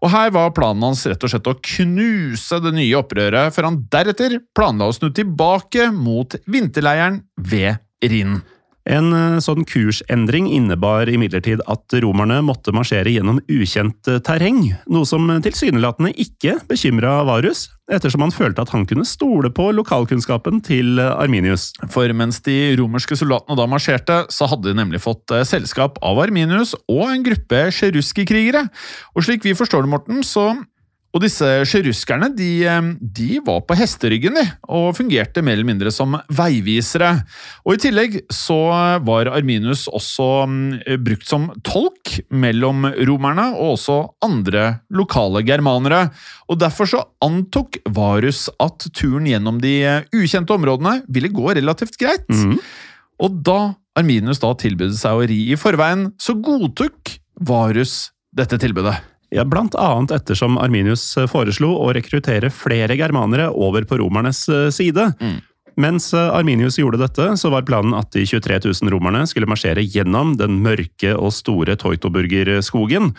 Og 0.00 0.10
her 0.14 0.32
var 0.34 0.54
planen 0.56 0.88
hans 0.88 1.04
rett 1.04 1.20
og 1.20 1.34
slett 1.34 1.52
å 1.52 1.58
knuse 1.60 2.62
det 2.64 2.72
nye 2.78 2.96
opprøret, 2.98 3.52
før 3.52 3.70
han 3.70 3.80
deretter 3.92 4.40
planla 4.56 4.88
å 4.88 4.96
snu 4.96 5.12
tilbake 5.12 5.90
mot 5.92 6.40
vinterleiren 6.48 7.20
ved 7.36 7.76
Rhinen. 8.00 8.40
En 8.86 9.10
eh, 9.10 9.38
sånn 9.42 9.66
kursendring 9.66 10.46
innebar 10.54 11.10
imidlertid 11.10 11.62
at 11.70 11.96
romerne 12.02 12.38
måtte 12.46 12.74
marsjere 12.74 13.10
gjennom 13.10 13.40
ukjent 13.50 14.10
eh, 14.10 14.20
terreng, 14.22 14.60
noe 14.86 15.08
som 15.08 15.26
tilsynelatende 15.42 16.12
ikke 16.22 16.60
bekymra 16.70 17.18
Varus, 17.26 17.66
ettersom 17.90 18.22
han 18.22 18.34
følte 18.34 18.62
at 18.62 18.70
han 18.74 18.86
kunne 18.86 19.06
stole 19.06 19.50
på 19.54 19.68
lokalkunnskapen 19.74 20.62
til 20.66 21.02
eh, 21.02 21.10
Arminius. 21.18 21.72
For 21.90 22.14
mens 22.14 22.38
de 22.46 22.76
romerske 22.78 23.18
soldatene 23.18 23.58
da 23.58 23.66
marsjerte, 23.70 24.20
så 24.30 24.46
hadde 24.52 24.70
de 24.70 24.78
nemlig 24.78 25.02
fått 25.02 25.34
selskap 25.50 25.98
av 26.06 26.22
Arminius 26.22 26.76
og 26.86 27.08
en 27.10 27.26
gruppe 27.26 27.66
sjeruskikrigere. 27.74 28.68
Og 29.18 29.26
slik 29.26 29.42
vi 29.46 29.56
forstår 29.58 29.82
det, 29.82 29.94
Morten, 29.96 30.22
så 30.26 30.52
og 31.16 31.22
disse 31.24 31.46
sjeruskerne 31.64 32.28
de, 32.36 32.50
de, 33.00 33.38
var 33.44 33.62
på 33.64 33.76
hesteryggen 33.78 34.36
de, 34.36 34.42
og 34.68 34.90
fungerte 34.98 35.40
mer 35.44 35.56
eller 35.56 35.68
mindre 35.68 35.92
som 35.94 36.12
veivisere. 36.28 37.14
Og 37.64 37.78
I 37.78 37.80
tillegg 37.86 38.18
så 38.32 38.58
var 39.06 39.30
Arminus 39.32 39.86
også 39.88 40.28
brukt 41.06 41.24
som 41.30 41.48
tolk 41.64 42.18
mellom 42.28 42.84
romerne 43.08 43.48
og 43.56 43.78
også 43.78 43.98
andre 44.26 44.66
lokale 44.92 45.40
germanere. 45.46 46.10
Og 46.52 46.60
Derfor 46.60 46.90
så 46.90 47.02
antok 47.24 47.80
Varus 47.96 48.46
at 48.60 48.84
turen 48.92 49.28
gjennom 49.30 49.62
de 49.62 49.74
eh, 49.88 50.04
ukjente 50.16 50.52
områdene 50.52 51.00
ville 51.08 51.32
gå 51.32 51.56
relativt 51.56 51.96
greit. 52.00 52.28
Mm. 52.28 52.58
Og 53.24 53.42
da 53.46 53.60
Arminus 53.96 54.42
da 54.42 54.52
tilbød 54.52 54.92
seg 55.00 55.16
å 55.16 55.26
ri 55.32 55.40
i 55.54 55.56
forveien, 55.56 56.10
så 56.20 56.36
godtok 56.36 57.16
Varus 57.48 58.10
dette 58.36 58.60
tilbudet. 58.60 58.98
Ja, 59.34 59.44
Blant 59.44 59.74
annet 59.74 60.14
ettersom 60.20 60.58
Arminius 60.58 61.16
eh, 61.18 61.26
foreslo 61.30 61.72
å 61.82 61.90
rekruttere 61.96 62.50
flere 62.54 62.96
germanere 62.98 63.48
over 63.50 63.86
på 63.88 63.98
romernes 63.98 64.44
eh, 64.48 64.68
side. 64.74 65.08
Mm. 65.18 65.40
Mens 65.82 66.12
eh, 66.14 66.30
Arminius 66.30 66.78
gjorde 66.78 67.00
dette, 67.02 67.32
så 67.40 67.50
var 67.52 67.66
planen 67.66 67.96
at 67.98 68.12
de 68.14 68.22
23 68.26 68.60
000 68.68 68.92
romerne 68.94 69.26
skulle 69.28 69.50
marsjere 69.50 69.84
gjennom 69.84 70.36
den 70.38 70.60
mørke 70.64 71.16
og 71.16 71.34
store 71.34 71.76
Teutoburger-skogen. 71.80 73.12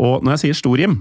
Og 0.00 0.24
når 0.24 0.36
jeg 0.36 0.44
sier 0.44 0.60
stor, 0.60 0.84
Jim, 0.84 1.00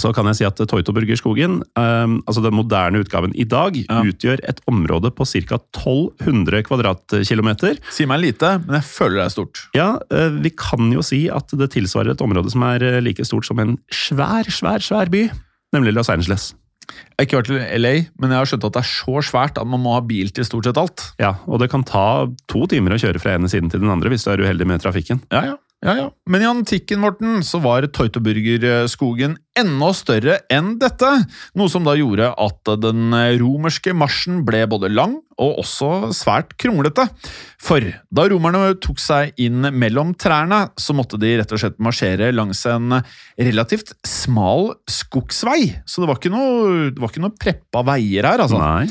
så 0.00 0.10
kan 0.14 0.26
jeg 0.30 0.40
si 0.40 0.46
at 0.46 0.58
Toitoburgerskogen, 0.58 1.60
um, 1.78 2.16
altså 2.26 2.42
den 2.44 2.56
moderne 2.56 3.02
utgaven 3.04 3.34
i 3.38 3.46
dag, 3.48 3.76
ja. 3.78 4.00
utgjør 4.02 4.42
et 4.48 4.60
område 4.70 5.12
på 5.14 5.26
ca. 5.28 5.60
1200 5.60 6.64
kvadratkilometer. 6.66 7.78
Si 7.94 8.08
meg 8.10 8.22
lite, 8.24 8.56
men 8.66 8.80
jeg 8.80 8.88
føler 8.90 9.20
det 9.20 9.28
er 9.28 9.36
stort. 9.36 9.62
Ja, 9.76 9.88
uh, 10.10 10.40
Vi 10.44 10.52
kan 10.58 10.90
jo 10.94 11.04
si 11.04 11.24
at 11.32 11.54
det 11.54 11.70
tilsvarer 11.76 12.14
et 12.14 12.24
område 12.24 12.52
som 12.52 12.66
er 12.66 12.82
eh, 12.84 13.00
like 13.04 13.24
stort 13.26 13.46
som 13.46 13.60
en 13.62 13.78
svær, 13.92 14.50
svær, 14.50 14.82
svær 14.84 15.10
by, 15.12 15.28
nemlig 15.74 15.94
Los 15.94 16.10
Angeles. 16.12 16.52
Jeg 16.84 17.16
har 17.16 17.26
ikke 17.28 17.38
vært 17.38 17.48
til 17.48 17.80
LA, 17.80 17.92
men 18.20 18.32
jeg 18.32 18.40
har 18.40 18.48
skjønt 18.50 18.66
at 18.68 18.74
det 18.76 18.80
er 18.82 18.90
så 18.90 19.22
svært 19.24 19.60
at 19.60 19.68
man 19.68 19.80
må 19.80 19.94
ha 19.96 20.02
bil 20.04 20.32
til 20.34 20.46
stort 20.46 20.68
sett 20.68 20.80
alt. 20.80 21.04
Ja, 21.22 21.36
og 21.48 21.62
det 21.62 21.70
kan 21.72 21.86
ta 21.86 22.26
to 22.50 22.66
timer 22.70 22.96
å 22.96 22.98
kjøre 23.00 23.22
fra 23.22 23.36
ene 23.38 23.50
siden 23.50 23.70
til 23.72 23.80
den 23.84 23.92
andre 23.92 24.12
hvis 24.12 24.26
du 24.26 24.32
er 24.34 24.42
uheldig 24.44 24.68
med 24.68 24.84
trafikken. 24.84 25.22
Ja, 25.32 25.44
ja. 25.52 25.56
Ja, 25.84 25.92
ja. 25.98 26.06
Men 26.30 26.40
i 26.40 26.48
antikken 26.48 27.02
Morten, 27.02 27.42
så 27.44 27.58
var 27.60 27.84
Teutoburgerskogen 27.92 29.34
enda 29.60 29.90
større 29.94 30.38
enn 30.52 30.78
dette, 30.80 31.10
noe 31.58 31.68
som 31.70 31.84
da 31.84 31.92
gjorde 31.98 32.30
at 32.40 32.70
den 32.80 33.12
romerske 33.42 33.92
marsjen 33.92 34.40
ble 34.48 34.62
både 34.70 34.88
lang 34.88 35.18
og 35.36 35.60
også 35.60 35.90
svært 36.16 36.54
kronglete. 36.60 37.04
For 37.60 37.84
da 37.84 38.26
romerne 38.32 38.72
tok 38.80 39.02
seg 39.02 39.36
inn 39.44 39.68
mellom 39.76 40.14
trærne, 40.16 40.70
så 40.80 40.96
måtte 40.96 41.20
de 41.20 41.34
rett 41.40 41.52
og 41.52 41.60
slett 41.60 41.76
marsjere 41.84 42.32
langs 42.32 42.64
en 42.70 43.02
relativt 43.36 43.92
smal 44.08 44.72
skogsvei, 44.88 45.82
så 45.84 46.00
det 46.00 46.10
var 46.10 46.22
ikke 46.22 46.32
noe, 46.32 46.88
det 46.94 47.02
var 47.02 47.12
ikke 47.12 47.26
noe 47.26 47.36
preppa 47.44 47.84
veier 47.92 48.30
her, 48.30 48.46
altså. 48.46 48.62
Nei. 48.62 48.88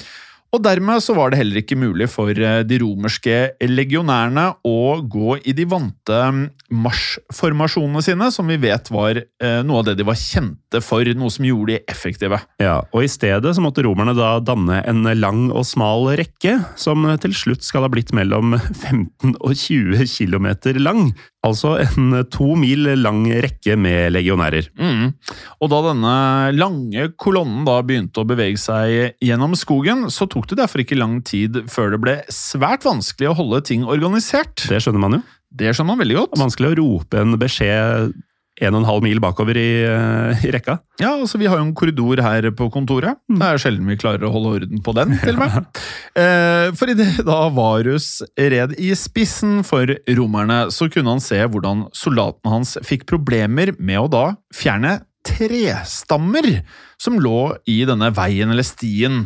Og 0.53 0.61
dermed 0.61 1.01
så 1.01 1.15
var 1.17 1.31
det 1.31 1.39
heller 1.39 1.63
ikke 1.63 1.77
mulig 1.79 2.07
for 2.13 2.29
eh, 2.29 2.61
de 2.67 2.77
romerske 2.83 3.37
legionærene 3.65 4.45
å 4.69 4.99
gå 5.01 5.39
i 5.49 5.55
de 5.57 5.65
vante 5.69 6.19
mm, 6.29 6.43
marsjformasjonene 6.83 8.03
sine, 8.05 8.29
som 8.33 8.49
vi 8.49 8.59
vet 8.61 8.91
var 8.93 9.17
eh, 9.17 9.59
noe 9.65 9.81
av 9.81 9.87
det 9.89 9.97
de 9.97 10.05
var 10.05 10.19
kjente 10.19 10.81
for, 10.85 11.09
noe 11.17 11.33
som 11.33 11.47
gjorde 11.47 11.73
de 11.73 11.79
effektive. 11.89 12.37
Ja, 12.61 12.83
og 12.93 13.07
I 13.07 13.09
stedet 13.09 13.55
så 13.57 13.65
måtte 13.65 13.85
romerne 13.85 14.13
da 14.17 14.35
danne 14.45 14.83
en 14.85 15.07
lang 15.17 15.47
og 15.49 15.65
smal 15.65 16.11
rekke, 16.21 16.59
som 16.77 17.07
til 17.23 17.33
slutt 17.37 17.65
skal 17.65 17.87
ha 17.87 17.91
blitt 17.93 18.13
mellom 18.13 18.53
15 18.59 19.39
og 19.39 19.57
20 19.57 20.05
km 20.05 20.51
lang. 20.77 21.07
Altså 21.43 21.75
en 21.83 22.21
to 22.31 22.53
mil 22.55 22.87
lang 23.01 23.25
rekke 23.43 23.75
med 23.79 24.13
legionærer. 24.15 24.69
Mm. 24.79 25.11
Og 25.59 25.71
da 25.73 25.81
denne 25.89 26.15
lange 26.55 27.09
kolonnen 27.19 27.65
da 27.67 27.81
begynte 27.83 28.23
å 28.23 28.27
bevege 28.27 28.59
seg 28.61 29.19
gjennom 29.23 29.57
skogen, 29.59 30.07
så 30.13 30.27
tok 30.31 30.47
det 30.51 30.61
derfor 30.61 30.83
ikke 30.85 30.99
lang 30.99 31.19
tid 31.27 31.65
før 31.71 31.93
det 31.93 32.01
ble 32.03 32.17
svært 32.31 32.87
vanskelig 32.87 33.33
å 33.33 33.37
holde 33.41 33.63
ting 33.67 33.83
organisert. 33.83 34.63
Det 34.71 34.79
skjønner 34.83 35.03
man 35.03 35.19
jo. 35.19 35.23
Det 35.53 35.73
skjønner 35.75 35.91
man 35.91 36.01
veldig 36.05 36.21
godt. 36.21 36.31
Det 36.31 36.39
er 36.39 36.45
vanskelig 36.47 36.71
å 36.71 36.77
rope 36.79 37.19
en 37.19 37.41
beskjed 37.41 38.15
en 38.61 38.75
og 38.75 38.83
en 38.83 38.87
halv 38.87 39.05
mil 39.05 39.21
bakover 39.23 39.57
i, 39.57 39.69
i, 39.81 40.51
rekka. 40.53 40.77
Ja, 41.01 41.15
altså 41.15 41.39
vi 41.41 41.47
har 41.49 41.57
jo 41.57 41.65
en 41.65 41.73
korridor 41.77 42.21
her 42.21 42.45
på 42.53 42.67
kontoret. 42.73 43.17
Mm. 43.31 43.39
Det 43.39 43.47
er 43.47 43.61
sjelden 43.63 43.89
vi 43.89 43.97
klarer 43.97 44.27
å 44.27 44.33
holde 44.33 44.51
orden 44.59 44.83
på 44.85 44.93
den, 44.97 45.15
til 45.23 45.37
og 45.37 45.45
med. 45.45 45.61
Eh, 46.13 46.67
for 46.77 46.91
idet 46.91 47.23
da 47.25 47.47
Varus 47.49 48.19
red 48.37 48.75
i 48.77 48.91
spissen 48.97 49.63
for 49.65 49.89
romerne, 50.13 50.67
så 50.69 50.85
kunne 50.93 51.15
han 51.15 51.23
se 51.23 51.39
hvordan 51.41 51.87
soldatene 51.97 52.51
hans 52.53 52.75
fikk 52.85 53.07
problemer 53.09 53.71
med 53.79 53.97
å 54.03 54.11
da 54.13 54.23
fjerne 54.53 54.99
trestammer 55.25 56.59
som 57.01 57.17
lå 57.17 57.55
i 57.65 57.79
denne 57.89 58.11
veien 58.13 58.53
eller 58.53 58.67
stien. 58.67 59.25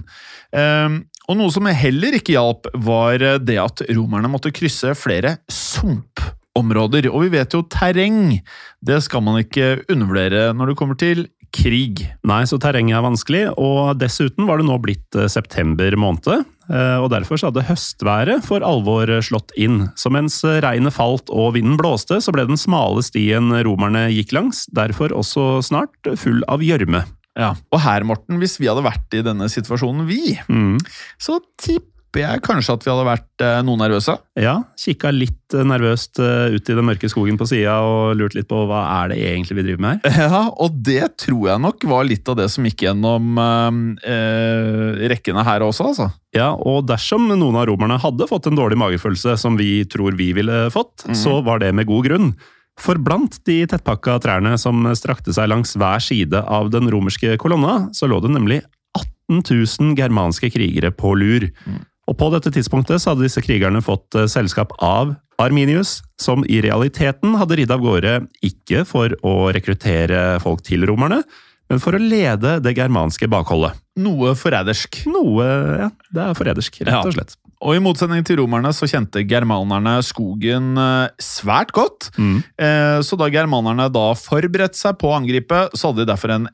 Eh, 0.55 0.97
og 1.27 1.39
noe 1.41 1.51
som 1.51 1.67
heller 1.67 2.15
ikke 2.15 2.37
hjalp, 2.37 2.71
var 2.87 3.19
det 3.43 3.59
at 3.59 3.83
romerne 3.91 4.31
måtte 4.31 4.53
krysse 4.55 4.95
flere 4.95 5.37
sump 5.51 6.23
områder. 6.57 7.09
Og 7.13 7.27
vi 7.27 7.33
vet 7.37 7.55
jo 7.55 7.63
terreng. 7.71 8.37
Det 8.83 9.01
skal 9.05 9.23
man 9.25 9.41
ikke 9.43 9.77
undervurdere 9.87 10.51
når 10.57 10.71
det 10.71 10.79
kommer 10.79 10.99
til 10.99 11.27
krig. 11.55 12.03
Nei, 12.27 12.41
så 12.49 12.59
terrenget 12.61 12.97
er 12.97 13.05
vanskelig, 13.05 13.41
og 13.55 13.97
dessuten 14.01 14.47
var 14.49 14.59
det 14.59 14.67
nå 14.67 14.77
blitt 14.83 15.17
eh, 15.17 15.29
september 15.31 15.95
måned. 15.99 16.43
Eh, 16.67 16.97
og 16.99 17.09
derfor 17.13 17.39
så 17.39 17.49
hadde 17.49 17.65
høstværet 17.69 18.45
for 18.45 18.65
alvor 18.67 19.09
slått 19.23 19.53
inn. 19.55 19.85
Så 19.99 20.11
mens 20.13 20.41
regnet 20.43 20.95
falt 20.95 21.31
og 21.31 21.53
vinden 21.55 21.79
blåste, 21.79 22.19
så 22.23 22.33
ble 22.35 22.47
den 22.49 22.59
smale 22.59 23.03
stien 23.05 23.53
romerne 23.67 24.07
gikk 24.11 24.35
langs, 24.35 24.65
derfor 24.75 25.15
også 25.15 25.63
snart 25.65 26.11
full 26.19 26.43
av 26.51 26.65
gjørme. 26.65 27.05
Ja, 27.37 27.51
Og 27.69 27.83
her, 27.83 28.01
Morten, 28.07 28.39
hvis 28.41 28.57
vi 28.57 28.65
hadde 28.65 28.85
vært 28.85 29.13
i 29.13 29.21
denne 29.25 29.45
situasjonen, 29.51 30.07
vi, 30.09 30.33
mm. 30.49 30.79
så 31.21 31.37
tipp 31.61 31.85
tipper 32.17 32.33
jeg 32.33 32.43
kanskje 32.45 32.75
at 32.75 32.85
vi 32.85 32.91
hadde 32.91 33.05
vært 33.07 33.43
eh, 33.45 33.59
noe 33.65 33.79
nervøse. 33.79 34.15
Ja, 34.39 34.55
kikka 34.79 35.11
litt 35.13 35.55
eh, 35.55 35.65
nervøst 35.67 36.19
eh, 36.23 36.55
ut 36.55 36.69
i 36.69 36.75
den 36.77 36.87
mørke 36.87 37.09
skogen 37.11 37.37
på 37.37 37.47
sida 37.49 37.77
og 37.85 38.17
lurt 38.17 38.37
litt 38.37 38.49
på 38.49 38.63
hva 38.69 38.83
er 39.03 39.13
det 39.13 39.19
egentlig 39.29 39.59
vi 39.59 39.67
driver 39.67 39.83
med 39.85 40.07
her. 40.07 40.17
Ja, 40.27 40.41
og 40.51 40.79
det 40.83 41.03
tror 41.21 41.51
jeg 41.51 41.63
nok 41.63 41.85
var 41.87 42.07
litt 42.07 42.27
av 42.29 42.39
det 42.39 42.49
som 42.51 42.65
gikk 42.67 42.87
gjennom 42.87 43.37
eh, 43.37 45.07
rekkene 45.13 45.45
her 45.45 45.65
også, 45.65 45.91
altså. 45.93 46.09
Ja, 46.35 46.51
og 46.53 46.87
dersom 46.89 47.29
noen 47.31 47.57
av 47.57 47.67
romerne 47.69 47.99
hadde 48.01 48.27
fått 48.29 48.49
en 48.49 48.57
dårlig 48.57 48.77
magefølelse, 48.81 49.37
som 49.39 49.57
vi 49.59 49.85
tror 49.89 50.17
vi 50.19 50.31
ville 50.37 50.67
fått, 50.73 51.07
mm. 51.07 51.17
så 51.17 51.39
var 51.45 51.61
det 51.63 51.73
med 51.77 51.87
god 51.89 52.09
grunn. 52.09 52.31
For 52.77 52.99
blant 53.01 53.39
de 53.49 53.61
tettpakka 53.69 54.19
trærne 54.21 54.53
som 54.61 54.85
strakte 54.97 55.33
seg 55.33 55.49
langs 55.49 55.73
hver 55.79 56.03
side 56.03 56.43
av 56.45 56.69
den 56.73 56.91
romerske 56.93 57.37
kolonna, 57.41 57.87
så 57.95 58.09
lå 58.09 58.19
det 58.21 58.33
nemlig 58.35 58.59
18 58.97 59.41
000 59.89 59.95
germanske 59.97 60.51
krigere 60.53 60.91
på 60.93 61.15
lur. 61.17 61.49
Mm. 61.65 61.85
Og 62.07 62.15
På 62.19 62.29
dette 62.31 62.51
tidspunktet 62.55 63.01
så 63.03 63.11
hadde 63.11 63.25
disse 63.27 63.43
krigerne 63.43 63.81
fått 63.83 64.15
eh, 64.15 64.29
selskap 64.31 64.71
av 64.83 65.15
Arminius, 65.41 65.99
som 66.17 66.45
i 66.49 66.61
realiteten 66.63 67.35
hadde 67.37 67.59
ridd 67.59 67.73
av 67.73 67.83
gårde 67.83 68.13
ikke 68.47 68.85
for 68.89 69.13
å 69.27 69.51
rekruttere 69.53 70.39
folk 70.41 70.63
til 70.65 70.87
romerne, 70.89 71.19
men 71.67 71.81
for 71.83 71.97
å 71.97 71.99
lede 72.01 72.55
det 72.63 72.73
germanske 72.77 73.27
bakholdet. 73.29 73.75
Noe 73.99 74.31
forrædersk. 74.39 75.01
Noe 75.11 75.45
Ja, 75.83 75.89
det 76.15 76.23
er 76.23 76.39
forrædersk, 76.39 76.79
rett 76.87 77.09
og 77.11 77.17
slett. 77.17 77.35
Og 77.57 77.73
i 77.73 77.81
motsetning 77.81 78.21
til 78.25 78.37
romerne 78.39 78.69
så 78.73 78.87
kjente 78.89 79.23
germanerne 79.27 79.97
skogen 80.05 80.77
eh, 80.79 81.09
svært 81.21 81.73
godt. 81.75 82.11
Mm. 82.17 82.37
Eh, 82.61 82.99
Så 83.03 83.17
da 83.19 83.27
germanerne 83.33 83.89
da 83.91 84.11
forberedte 84.17 84.77
seg 84.79 84.97
på 85.01 85.11
å 85.11 85.17
angripe, 85.17 85.65
så 85.75 85.91
hadde 85.91 86.05
de 86.05 86.11
derfor 86.13 86.33
en 86.37 86.47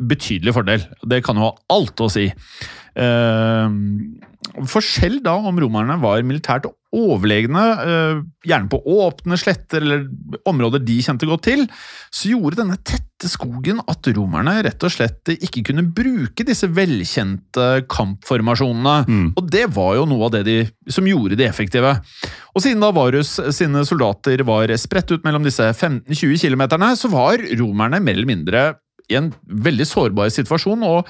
betydelig 0.00 0.54
fordel. 0.56 0.86
Det 1.04 1.22
kan 1.24 1.36
jo 1.36 1.50
ha 1.50 1.54
alt 1.76 2.00
å 2.00 2.08
si. 2.10 2.30
Eh, 2.96 3.66
For 4.70 4.84
selv 4.84 5.22
da 5.24 5.34
om 5.36 5.58
romerne 5.60 5.98
var 6.02 6.24
militært 6.26 6.68
overlegne, 6.96 7.64
eh, 7.82 8.20
gjerne 8.46 8.70
på 8.72 8.78
åpne 8.80 9.36
sletter 9.40 9.82
eller 9.82 10.06
områder 10.48 10.80
de 10.84 10.96
kjente 11.04 11.28
godt 11.28 11.44
til, 11.48 11.66
så 12.14 12.30
gjorde 12.30 12.60
denne 12.62 12.78
tette 12.86 13.28
skogen 13.28 13.82
at 13.90 14.08
romerne 14.16 14.54
rett 14.64 14.86
og 14.86 14.92
slett 14.92 15.32
ikke 15.34 15.64
kunne 15.70 15.84
bruke 15.96 16.46
disse 16.46 16.68
velkjente 16.72 17.84
kampformasjonene. 17.92 18.96
Mm. 19.08 19.28
Og 19.36 19.52
det 19.52 19.66
var 19.76 19.96
jo 19.98 20.08
noe 20.08 20.28
av 20.28 20.36
det 20.38 20.44
de, 20.48 20.56
som 20.88 21.08
gjorde 21.08 21.38
de 21.38 21.48
effektive. 21.48 21.92
Og 22.54 22.64
siden 22.64 22.80
da 22.84 22.92
Varus 22.96 23.36
sine 23.56 23.84
soldater 23.88 24.44
var 24.46 24.72
spredt 24.80 25.12
ut 25.12 25.26
mellom 25.26 25.44
disse 25.44 25.68
15-20 25.74 26.46
kilometerne, 26.46 26.94
så 26.96 27.12
var 27.12 27.44
romerne 27.58 28.00
mer 28.00 28.16
eller 28.16 28.32
mindre 28.32 28.66
i 29.10 29.18
en 29.18 29.30
veldig 29.46 29.86
sårbar 29.86 30.32
situasjon, 30.34 30.82
og 30.86 31.06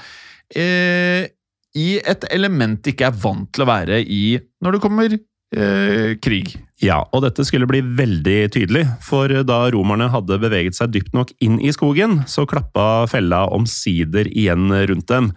eh, 0.52 1.30
i 1.76 1.98
et 2.00 2.24
element 2.32 2.78
de 2.82 2.94
ikke 2.94 3.10
er 3.10 3.18
vant 3.22 3.48
til 3.52 3.64
å 3.66 3.68
være 3.68 4.00
i 4.02 4.38
når 4.64 4.76
det 4.76 4.82
kommer 4.82 5.16
eh, 5.16 6.14
krig. 6.24 6.54
Ja, 6.82 7.02
og 7.14 7.22
dette 7.24 7.44
skulle 7.48 7.68
bli 7.68 7.80
veldig 7.80 8.38
tydelig, 8.52 8.84
for 9.04 9.32
da 9.48 9.58
romerne 9.72 10.08
hadde 10.12 10.40
beveget 10.42 10.76
seg 10.76 10.92
dypt 10.96 11.14
nok 11.16 11.30
inn 11.44 11.60
i 11.64 11.72
skogen, 11.72 12.22
så 12.28 12.44
klappa 12.48 13.06
fella 13.12 13.46
omsider 13.56 14.28
igjen 14.28 14.68
rundt 14.90 15.08
dem. 15.12 15.30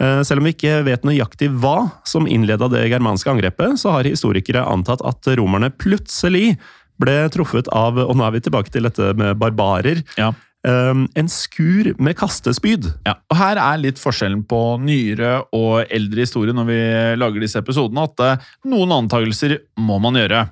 Eh, 0.00 0.20
Selv 0.26 0.42
om 0.42 0.48
vi 0.48 0.54
ikke 0.56 0.82
vet 0.88 1.04
nøyaktig 1.08 1.48
hva 1.62 1.90
som 2.08 2.28
innleda 2.28 2.68
det 2.72 2.86
germanske 2.92 3.32
angrepet, 3.32 3.78
så 3.80 3.96
har 3.96 4.08
historikere 4.08 4.64
antatt 4.68 5.04
at 5.06 5.32
romerne 5.38 5.70
plutselig 5.72 6.56
ble 7.02 7.16
truffet 7.34 7.68
av, 7.74 7.96
og 7.98 8.16
nå 8.16 8.24
er 8.26 8.34
vi 8.36 8.42
tilbake 8.44 8.72
til 8.72 8.88
dette 8.88 9.12
med 9.18 9.38
barbarer, 9.40 10.04
Ja. 10.20 10.32
Eh, 10.68 11.02
en 11.20 11.30
skur 11.30 11.92
med 12.02 12.16
kastespyd. 12.18 12.90
Ja, 13.08 13.16
og 13.30 13.38
Her 13.38 13.60
er 13.62 13.82
litt 13.82 14.00
forskjellen 14.02 14.44
på 14.48 14.60
nyere 14.82 15.40
og 15.56 15.92
eldre 15.92 16.26
historie 16.26 16.56
når 16.56 16.68
vi 16.68 16.80
lager 17.20 17.44
disse 17.44 17.62
episodene, 17.62 18.06
at 18.08 18.24
eh, 18.26 18.48
noen 18.72 18.96
antakelser 19.02 19.58
må 19.80 19.98
man 20.02 20.18
gjøre. 20.20 20.46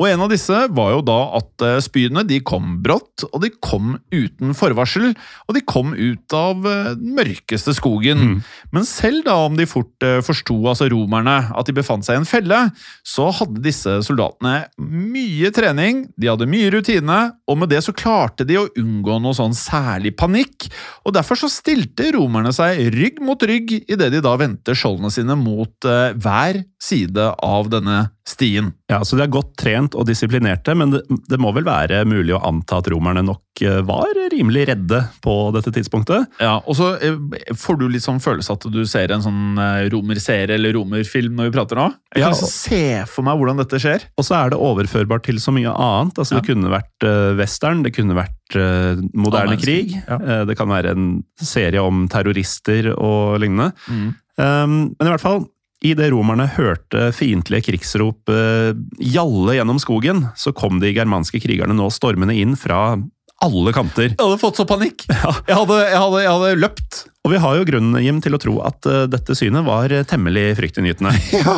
Og 0.00 0.08
En 0.08 0.22
av 0.24 0.30
disse 0.32 0.56
var 0.72 0.94
jo 0.94 1.02
da 1.04 1.18
at 1.36 1.64
eh, 1.66 1.78
spydene 1.84 2.24
de 2.24 2.38
kom 2.46 2.78
brått, 2.80 3.26
og 3.28 3.42
de 3.44 3.50
kom 3.60 3.98
uten 4.14 4.54
forvarsel. 4.56 5.10
Og 5.46 5.56
de 5.56 5.62
kom 5.68 5.92
ut 5.92 6.36
av 6.36 6.64
eh, 6.64 6.92
den 6.96 7.12
mørkeste 7.18 7.74
skogen. 7.76 8.40
Men 8.72 8.86
selv 8.88 9.26
da 9.28 9.36
om 9.44 9.58
de 9.58 9.68
fort 9.68 10.06
eh, 10.06 10.22
forsto, 10.24 10.56
altså 10.72 10.88
romerne, 10.88 11.36
at 11.52 11.68
de 11.68 11.76
befant 11.76 12.06
seg 12.06 12.16
i 12.16 12.22
en 12.22 12.28
felle, 12.28 12.62
så 13.04 13.28
hadde 13.42 13.60
disse 13.64 13.98
soldatene 14.06 14.54
mye 14.80 15.52
trening, 15.54 16.06
de 16.16 16.30
hadde 16.32 16.48
mye 16.48 16.72
rutine, 16.72 17.20
og 17.44 17.60
med 17.60 17.72
det 17.74 17.82
så 17.84 17.92
klarte 17.92 18.46
de 18.48 18.56
å 18.56 18.68
unngå 18.80 19.18
noe 19.20 19.36
sånn 19.36 19.56
særlig 19.56 20.14
panikk. 20.16 20.70
Og 21.04 21.12
derfor 21.18 21.42
så 21.42 21.50
stilte 21.52 22.08
romerne 22.16 22.54
seg 22.56 22.86
rygg 22.96 23.20
mot 23.20 23.42
rygg 23.44 23.76
idet 23.82 24.08
de 24.14 24.24
da 24.24 24.32
vendte 24.40 24.72
skjoldene 24.72 25.12
sine 25.12 25.36
mot 25.36 25.76
hver 25.84 26.62
side 26.80 27.26
av 27.44 27.68
denne 27.72 28.06
stien. 28.30 28.72
Ja, 28.90 29.02
så 29.04 29.18
De 29.18 29.24
er 29.26 29.32
godt 29.32 29.52
trent 29.60 29.96
og 29.98 30.06
disiplinerte, 30.08 30.74
men 30.78 30.94
det, 30.94 31.02
det 31.30 31.38
må 31.40 31.52
vel 31.56 31.66
være 31.66 32.04
mulig 32.08 32.34
å 32.36 32.42
anta 32.46 32.78
at 32.80 32.88
romerne 32.92 33.22
nok 33.26 33.62
eh, 33.66 33.80
var 33.86 34.10
rimelig 34.32 34.66
redde 34.70 35.02
på 35.24 35.34
dette 35.56 35.72
tidspunktet? 35.74 36.28
Ja, 36.42 36.58
og 36.64 36.78
så 36.78 36.92
eh, 37.02 37.18
får 37.58 37.80
du 37.80 37.86
litt 37.90 38.04
sånn 38.06 38.22
følelse 38.22 38.56
at 38.56 38.66
du 38.72 38.80
ser 38.88 39.12
en 39.14 39.24
sånn 39.24 39.60
eh, 39.60 39.88
romerserie 39.92 40.56
eller 40.56 40.74
romerfilm 40.78 41.36
når 41.38 41.50
vi 41.50 41.56
prater 41.58 41.80
nå. 41.80 41.88
Jeg 42.14 42.24
Ja, 42.24 42.30
kan 42.30 42.36
liksom 42.38 42.54
se 42.54 42.82
for 43.10 43.26
meg 43.26 43.40
hvordan 43.40 43.60
dette 43.62 43.82
skjer. 43.82 44.06
Og 44.18 44.26
så 44.26 44.38
er 44.40 44.54
det 44.54 44.60
overførbart 44.70 45.26
til 45.28 45.40
så 45.42 45.54
mye 45.54 45.74
annet. 45.74 46.18
Altså, 46.18 46.36
Ja. 46.36 46.40
Det 46.40 46.54
kunne 46.54 46.70
vært 46.72 47.04
uh, 47.04 47.34
western, 47.38 47.82
det 47.84 47.92
kunne 47.94 48.14
vært 48.16 48.56
uh, 48.56 49.00
moderne 49.12 49.56
ah, 49.56 49.60
krig. 49.60 49.90
krig, 49.92 50.02
ja. 50.06 50.16
Uh, 50.16 50.42
det 50.48 50.56
kan 50.58 50.70
være 50.70 50.94
en 50.96 51.08
serie 51.36 51.82
om 51.82 52.06
terrorister 52.10 52.92
og 52.94 53.40
lignende. 53.42 53.72
Mm. 53.90 54.10
Um, 54.40 54.76
men 54.94 55.08
i 55.08 55.10
hvert 55.12 55.22
fall, 55.22 55.42
idet 55.84 56.10
romerne 56.12 56.48
hørte 56.56 57.08
fiendtlige 57.16 57.70
krigsrop 57.70 58.30
eh, 58.32 58.72
gjalle 59.00 59.56
gjennom 59.56 59.80
skogen, 59.82 60.26
så 60.36 60.52
kom 60.56 60.80
de 60.82 60.92
germanske 60.96 61.40
krigerne 61.42 61.76
nå 61.76 61.88
stormende 61.94 62.36
inn 62.36 62.56
fra 62.58 62.98
alle 63.40 63.72
kanter. 63.72 64.10
Jeg 64.12 64.20
hadde 64.20 64.40
fått 64.40 64.60
så 64.60 64.66
panikk! 64.68 65.06
Jeg, 65.08 65.56
hadde, 65.56 65.78
jeg, 65.86 65.96
hadde, 65.96 66.20
jeg 66.20 66.32
hadde 66.34 66.58
løpt. 66.60 66.98
Og 67.20 67.34
vi 67.34 67.40
har 67.42 67.58
jo 67.58 67.66
grunn 67.68 67.92
Jim, 68.00 68.16
til 68.24 68.32
å 68.32 68.40
tro 68.40 68.54
at 68.64 68.86
eh, 68.88 69.02
dette 69.12 69.34
synet 69.36 69.66
var 69.66 69.92
eh, 69.92 70.06
temmelig 70.08 70.54
fryktinngytende. 70.56 71.12
Ja, 71.40 71.56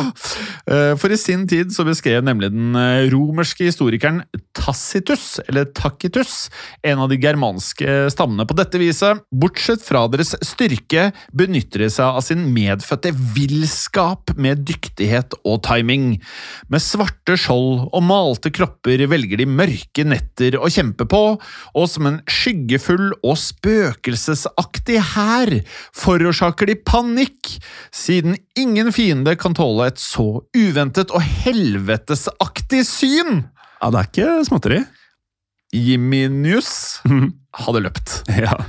eh, 0.67 0.91
For 0.99 1.11
i 1.11 1.19
sin 1.19 1.45
tid 1.49 1.71
så 1.75 1.85
beskrev 1.87 2.23
nemlig 2.25 2.49
den 2.51 2.75
romerske 3.11 3.65
historikeren 3.69 4.21
Tacitus, 4.55 5.39
eller 5.47 5.69
Tacitus, 5.75 6.49
en 6.85 7.01
av 7.03 7.09
de 7.11 7.17
germanske 7.21 8.09
stammene 8.11 8.45
på 8.47 8.57
dette 8.59 8.79
viset. 8.81 9.23
Bortsett 9.31 9.83
fra 9.83 10.03
deres 10.11 10.33
styrke 10.43 11.09
benytter 11.35 11.85
de 11.85 11.89
seg 11.91 12.19
av 12.19 12.23
sin 12.25 12.43
medfødte 12.53 13.13
villskap 13.35 14.35
med 14.35 14.65
dyktighet 14.67 15.37
og 15.43 15.61
timing. 15.67 16.17
Med 16.71 16.83
svarte 16.83 17.37
skjold 17.39 17.87
og 17.87 18.03
malte 18.07 18.51
kropper 18.53 19.05
velger 19.11 19.39
de 19.39 19.47
mørke 19.49 20.07
netter 20.07 20.59
å 20.59 20.71
kjempe 20.71 21.07
på, 21.09 21.23
og 21.39 21.89
som 21.91 22.11
en 22.11 22.21
skyggefull 22.27 23.13
og 23.23 23.39
spøkelsesaktig 23.39 24.99
hær 25.13 25.52
forårsaker 25.97 26.69
de 26.71 26.77
panikk, 26.79 27.55
siden 27.93 28.37
ingen 28.59 28.91
fiende 28.95 29.35
kan 29.39 29.55
tåle 29.57 29.91
et 29.91 30.01
så 30.01 30.43
uventet 30.55 31.13
og 31.13 31.23
helvetesaktig 31.45 32.83
syn. 32.89 33.45
Ja, 33.79 33.91
det 33.91 33.99
er 33.99 34.09
ikke 34.09 34.33
småtteri. 34.49 34.83
Jiminius 35.73 37.01
hadde 37.63 37.85
løpt. 37.87 38.21
Ja. 38.29 38.59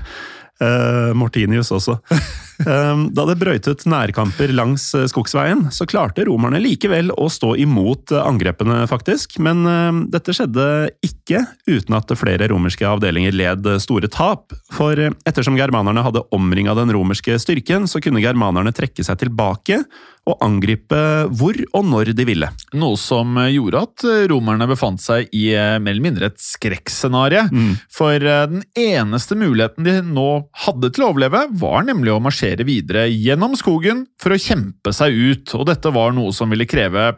Uh, 0.62 1.10
Mortinius 1.18 1.72
også. 1.74 1.98
Um, 2.62 3.08
da 3.14 3.24
det 3.28 3.36
brøytet 3.40 3.82
nærkamper 3.90 4.52
langs 4.54 4.86
eh, 4.94 5.08
skogsveien, 5.10 5.66
så 5.74 5.86
klarte 5.90 6.24
romerne 6.28 6.60
likevel 6.62 7.10
å 7.18 7.26
stå 7.32 7.54
imot 7.60 8.14
eh, 8.14 8.22
angrepene, 8.22 8.84
faktisk. 8.90 9.38
Men 9.42 9.64
eh, 9.68 10.00
dette 10.14 10.34
skjedde 10.36 10.66
ikke 11.04 11.42
uten 11.66 11.98
at 11.98 12.14
flere 12.18 12.48
romerske 12.52 12.86
avdelinger 12.88 13.34
led 13.34 13.68
store 13.82 14.10
tap. 14.12 14.54
For 14.74 14.98
eh, 15.00 15.14
ettersom 15.26 15.58
germanerne 15.58 16.04
hadde 16.06 16.24
omringa 16.34 16.76
den 16.78 16.94
romerske 16.94 17.38
styrken, 17.42 17.88
så 17.90 18.02
kunne 18.04 18.22
germanerne 18.24 18.74
trekke 18.74 19.04
seg 19.06 19.24
tilbake 19.24 19.82
og 20.24 20.40
angripe 20.44 20.98
hvor 21.36 21.58
og 21.76 21.84
når 21.84 22.14
de 22.16 22.24
ville. 22.24 22.48
Noe 22.80 22.96
som 23.00 23.36
gjorde 23.50 23.82
at 23.84 24.04
romerne 24.30 24.68
befant 24.70 25.02
seg 25.02 25.28
i 25.36 25.50
eh, 25.52 25.76
mer 25.82 25.92
eller 25.92 26.06
mindre 26.06 26.30
et 26.30 26.40
skrekkscenario. 26.40 27.44
For 27.92 28.16
eh, 28.16 28.46
den 28.48 28.64
eneste 28.78 29.36
muligheten 29.36 29.84
de 29.84 29.98
nå 30.06 30.28
hadde 30.64 30.92
til 30.94 31.04
å 31.04 31.10
overleve, 31.12 31.44
var 31.60 31.84
nemlig 31.88 32.14
å 32.14 32.22
marsjere 32.24 32.43
videre 32.68 33.06
gjennom 33.10 33.54
skogen 33.58 34.04
for 34.20 34.34
å 34.34 34.40
kjempe 34.40 34.92
seg 34.94 35.14
ut. 35.16 35.54
Og 35.58 35.64
dette 35.70 35.90
var 35.94 36.12
noe 36.16 36.32
som 36.36 36.52
ville 36.52 36.66
kreve 36.68 37.12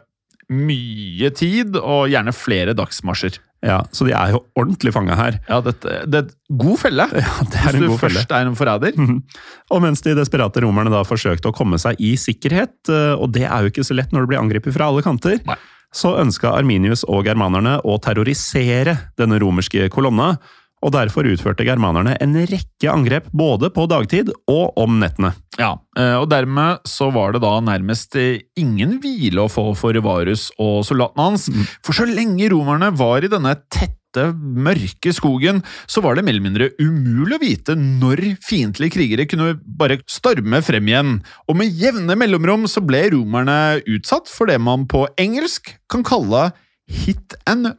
mye 0.47 1.27
tid, 1.35 1.75
og 1.75 2.07
gjerne 2.11 2.31
flere 2.35 2.73
dagsmarsjer. 2.77 3.35
Ja, 3.65 3.79
Så 3.91 4.05
de 4.05 4.13
er 4.13 4.35
jo 4.35 4.43
ordentlig 4.55 4.93
fanga 4.93 5.15
her. 5.17 5.39
Ja, 5.49 5.57
dette, 5.65 6.03
det 6.07 6.19
er 6.21 6.27
god 6.61 6.77
felle. 6.79 7.07
Ja, 7.17 7.33
det 7.41 7.57
er 7.57 7.65
Hvis 7.73 7.79
en 7.79 7.81
du 7.81 7.87
god 7.89 7.99
felle. 8.03 8.21
først 8.21 8.35
er 8.37 8.45
en 8.51 8.55
forræder. 8.59 8.99
Og 9.73 9.81
mens 9.83 10.03
de 10.05 10.13
desperate 10.15 10.61
romerne 10.63 10.93
da 10.93 11.01
forsøkte 11.07 11.49
å 11.49 11.55
komme 11.57 11.79
seg 11.81 11.99
i 11.99 12.13
sikkerhet, 12.21 12.77
eh, 12.93 13.15
og 13.17 13.33
det 13.35 13.43
er 13.49 13.65
jo 13.65 13.73
ikke 13.73 13.83
så 13.87 13.97
lett 13.97 14.13
når 14.15 14.23
du 14.27 14.31
blir 14.31 14.39
angrepet 14.43 14.75
fra 14.77 14.87
alle 14.91 15.03
kanter, 15.03 15.41
Nei. 15.49 15.57
så 15.91 16.13
ønska 16.21 16.53
Arminius 16.53 17.03
og 17.09 17.25
germanerne 17.27 17.79
å 17.83 17.97
terrorisere 18.03 18.95
denne 19.19 19.41
romerske 19.43 19.89
kolonna, 19.91 20.35
og 20.85 20.93
derfor 20.93 21.27
utførte 21.27 21.65
germanerne 21.67 22.15
en 22.21 22.35
rekke 22.47 22.91
angrep 22.91 23.29
både 23.35 23.71
på 23.73 23.87
dagtid 23.89 24.31
og 24.51 24.77
om 24.79 24.99
nettene. 25.01 25.33
Ja, 25.57 25.73
eh, 25.97 26.15
og 26.19 26.29
dermed 26.29 26.83
så 26.87 27.09
var 27.13 27.33
det 27.33 27.41
da 27.45 27.55
nærmest 27.65 28.17
eh, 28.19 28.43
ingen 28.59 28.97
hvile 29.03 29.45
å 29.45 29.51
få 29.51 29.71
for 29.77 29.97
Varus 30.05 30.49
og 30.61 30.83
soldatene 30.87 31.29
hans. 31.31 31.47
For 31.85 31.97
så 31.97 32.05
lenge 32.09 32.51
romerne 32.53 32.91
var 32.97 33.25
i 33.25 33.31
denne 33.31 33.55
tette, 33.73 33.93
mørke 34.33 35.11
skogen, 35.13 35.59
så 35.85 36.01
var 36.01 36.15
det 36.17 36.23
mer 36.25 36.33
eller 36.33 36.45
mindre 36.45 36.69
umulig 36.79 37.35
å 37.35 37.41
vite 37.41 37.75
når 37.77 38.21
fiendtlige 38.41 38.95
krigere 38.95 39.27
kunne 39.29 39.57
bare 39.61 39.99
storme 40.09 40.61
frem 40.65 40.89
igjen. 40.89 41.11
Og 41.45 41.59
med 41.59 41.73
jevne 41.77 42.15
mellomrom 42.17 42.65
så 42.71 42.81
ble 42.85 43.03
romerne 43.13 43.83
utsatt 43.85 44.31
for 44.31 44.49
det 44.49 44.57
man 44.63 44.87
på 44.89 45.03
engelsk 45.21 45.75
kan 45.91 46.05
kalle 46.07 46.47
hit 46.87 47.35
and 47.45 47.75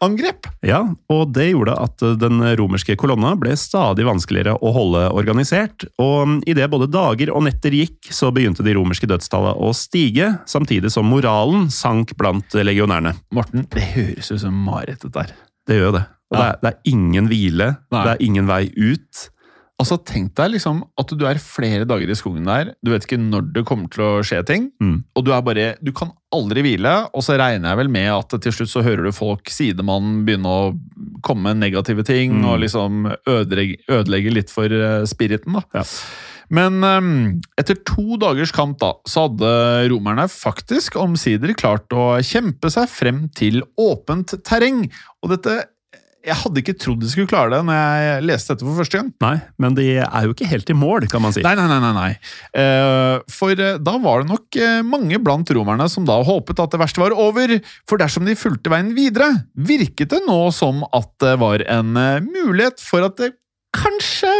run-angrep. 0.00 0.46
Ja, 0.62 0.94
og 1.08 1.32
det 1.32 1.50
gjorde 1.50 1.74
at 1.80 2.00
den 2.20 2.40
romerske 2.56 2.96
kolonna 2.96 3.34
ble 3.36 3.56
stadig 3.56 4.04
vanskeligere 4.06 4.56
å 4.60 4.72
holde 4.72 5.10
organisert, 5.12 5.84
og 5.98 6.42
idet 6.46 6.70
både 6.70 6.90
dager 6.90 7.30
og 7.30 7.44
netter 7.44 7.70
gikk, 7.72 8.10
så 8.10 8.30
begynte 8.30 8.62
de 8.62 8.74
romerske 8.74 9.06
dødstallene 9.06 9.56
å 9.56 9.72
stige, 9.72 10.38
samtidig 10.46 10.90
som 10.90 11.06
moralen 11.08 11.70
sank 11.70 12.16
blant 12.16 12.52
legionærene. 12.54 13.14
Morten, 13.32 13.66
det 13.70 13.92
høres 13.94 14.30
ut 14.30 14.40
som 14.40 14.54
mareritt 14.54 15.02
dette 15.02 15.26
her. 15.26 15.34
Det 15.66 15.76
gjør 15.76 15.90
jo 15.90 15.98
det. 15.98 16.06
Og 16.30 16.38
det, 16.38 16.46
er, 16.46 16.58
det 16.62 16.70
er 16.70 16.92
ingen 16.92 17.26
hvile, 17.30 17.68
Nei. 17.90 18.02
det 18.06 18.10
er 18.12 18.24
ingen 18.24 18.46
vei 18.46 18.64
ut. 18.70 19.28
Altså, 19.80 19.96
Tenk 20.04 20.34
deg 20.36 20.52
liksom 20.52 20.82
at 21.00 21.12
du 21.16 21.24
er 21.26 21.40
flere 21.40 21.86
dager 21.88 22.10
i 22.12 22.16
skogen 22.18 22.44
der, 22.48 22.74
du 22.84 22.90
vet 22.92 23.06
ikke 23.06 23.16
når 23.20 23.46
det 23.54 23.62
kommer 23.68 23.88
til 23.90 24.04
å 24.04 24.10
skje 24.26 24.42
ting, 24.46 24.70
Mm. 24.80 24.98
og 25.16 25.24
du 25.24 25.32
er 25.32 25.40
bare 25.46 25.76
Du 25.82 25.90
kan 25.96 26.12
aldri 26.32 26.62
hvile, 26.62 27.08
og 27.14 27.22
så 27.24 27.38
regner 27.40 27.72
jeg 27.72 27.80
vel 27.80 27.88
med 27.88 28.10
at 28.12 28.36
til 28.42 28.52
slutt 28.52 28.70
så 28.70 28.82
hører 28.84 29.08
du 29.08 29.12
folk, 29.16 29.48
sidemannen, 29.50 30.24
begynne 30.26 30.46
å 30.46 30.78
komme 31.26 31.48
med 31.50 31.62
negative 31.64 32.04
ting, 32.04 32.42
Mm. 32.42 32.44
og 32.46 32.60
liksom 32.60 33.06
ødelegge, 33.26 33.80
ødelegge 33.88 34.34
litt 34.34 34.50
for 34.52 34.66
eh, 34.70 35.04
spiriten, 35.08 35.54
da. 35.58 35.62
Ja. 35.74 35.82
Men 36.52 36.82
um, 36.82 37.40
etter 37.56 37.76
to 37.86 38.16
dagers 38.18 38.50
kamp 38.52 38.78
da, 38.82 38.94
så 39.06 39.28
hadde 39.28 39.88
romerne 39.92 40.26
faktisk 40.28 40.96
omsider 40.98 41.54
klart 41.54 41.88
å 41.94 42.18
kjempe 42.26 42.68
seg 42.74 42.88
frem 42.90 43.28
til 43.38 43.62
åpent 43.78 44.34
terreng. 44.42 44.90
Og 45.22 45.30
dette 45.30 45.60
Jeg 46.20 46.36
hadde 46.36 46.60
ikke 46.60 46.74
trodd 46.76 47.00
de 47.00 47.08
skulle 47.08 47.30
klare 47.30 47.48
det 47.54 47.60
når 47.64 47.78
jeg 47.78 48.24
leste 48.28 48.52
dette 48.52 48.66
for 48.66 48.80
første 48.82 48.98
gang. 48.98 49.08
Nei, 49.24 49.34
men 49.62 49.76
de 49.78 49.86
er 50.02 50.26
jo 50.26 50.34
ikke 50.34 50.48
helt 50.50 50.72
i 50.72 50.76
mål, 50.76 51.06
kan 51.08 51.22
man 51.24 51.32
si. 51.32 51.40
Nei, 51.44 51.54
nei, 51.56 51.64
nei. 51.70 51.78
nei, 51.80 51.92
nei. 51.96 52.10
Eh, 52.60 53.16
for 53.32 53.56
eh, 53.56 53.78
da 53.80 53.96
var 54.04 54.20
det 54.20 54.28
nok 54.28 54.60
eh, 54.60 54.82
mange 54.84 55.20
blant 55.24 55.52
romerne 55.56 55.88
som 55.88 56.04
da 56.08 56.18
håpet 56.26 56.60
at 56.60 56.76
det 56.76 56.82
verste 56.82 57.00
var 57.00 57.16
over. 57.16 57.56
For 57.88 58.00
dersom 58.00 58.28
de 58.28 58.36
fulgte 58.36 58.72
veien 58.72 58.92
videre, 58.96 59.30
virket 59.56 60.12
det 60.12 60.20
nå 60.28 60.42
som 60.52 60.84
at 60.92 61.08
det 61.24 61.36
var 61.40 61.64
en 61.72 61.94
mulighet 62.28 62.84
for 62.84 63.08
at 63.08 63.16
det 63.20 63.32
kanskje 63.76 64.32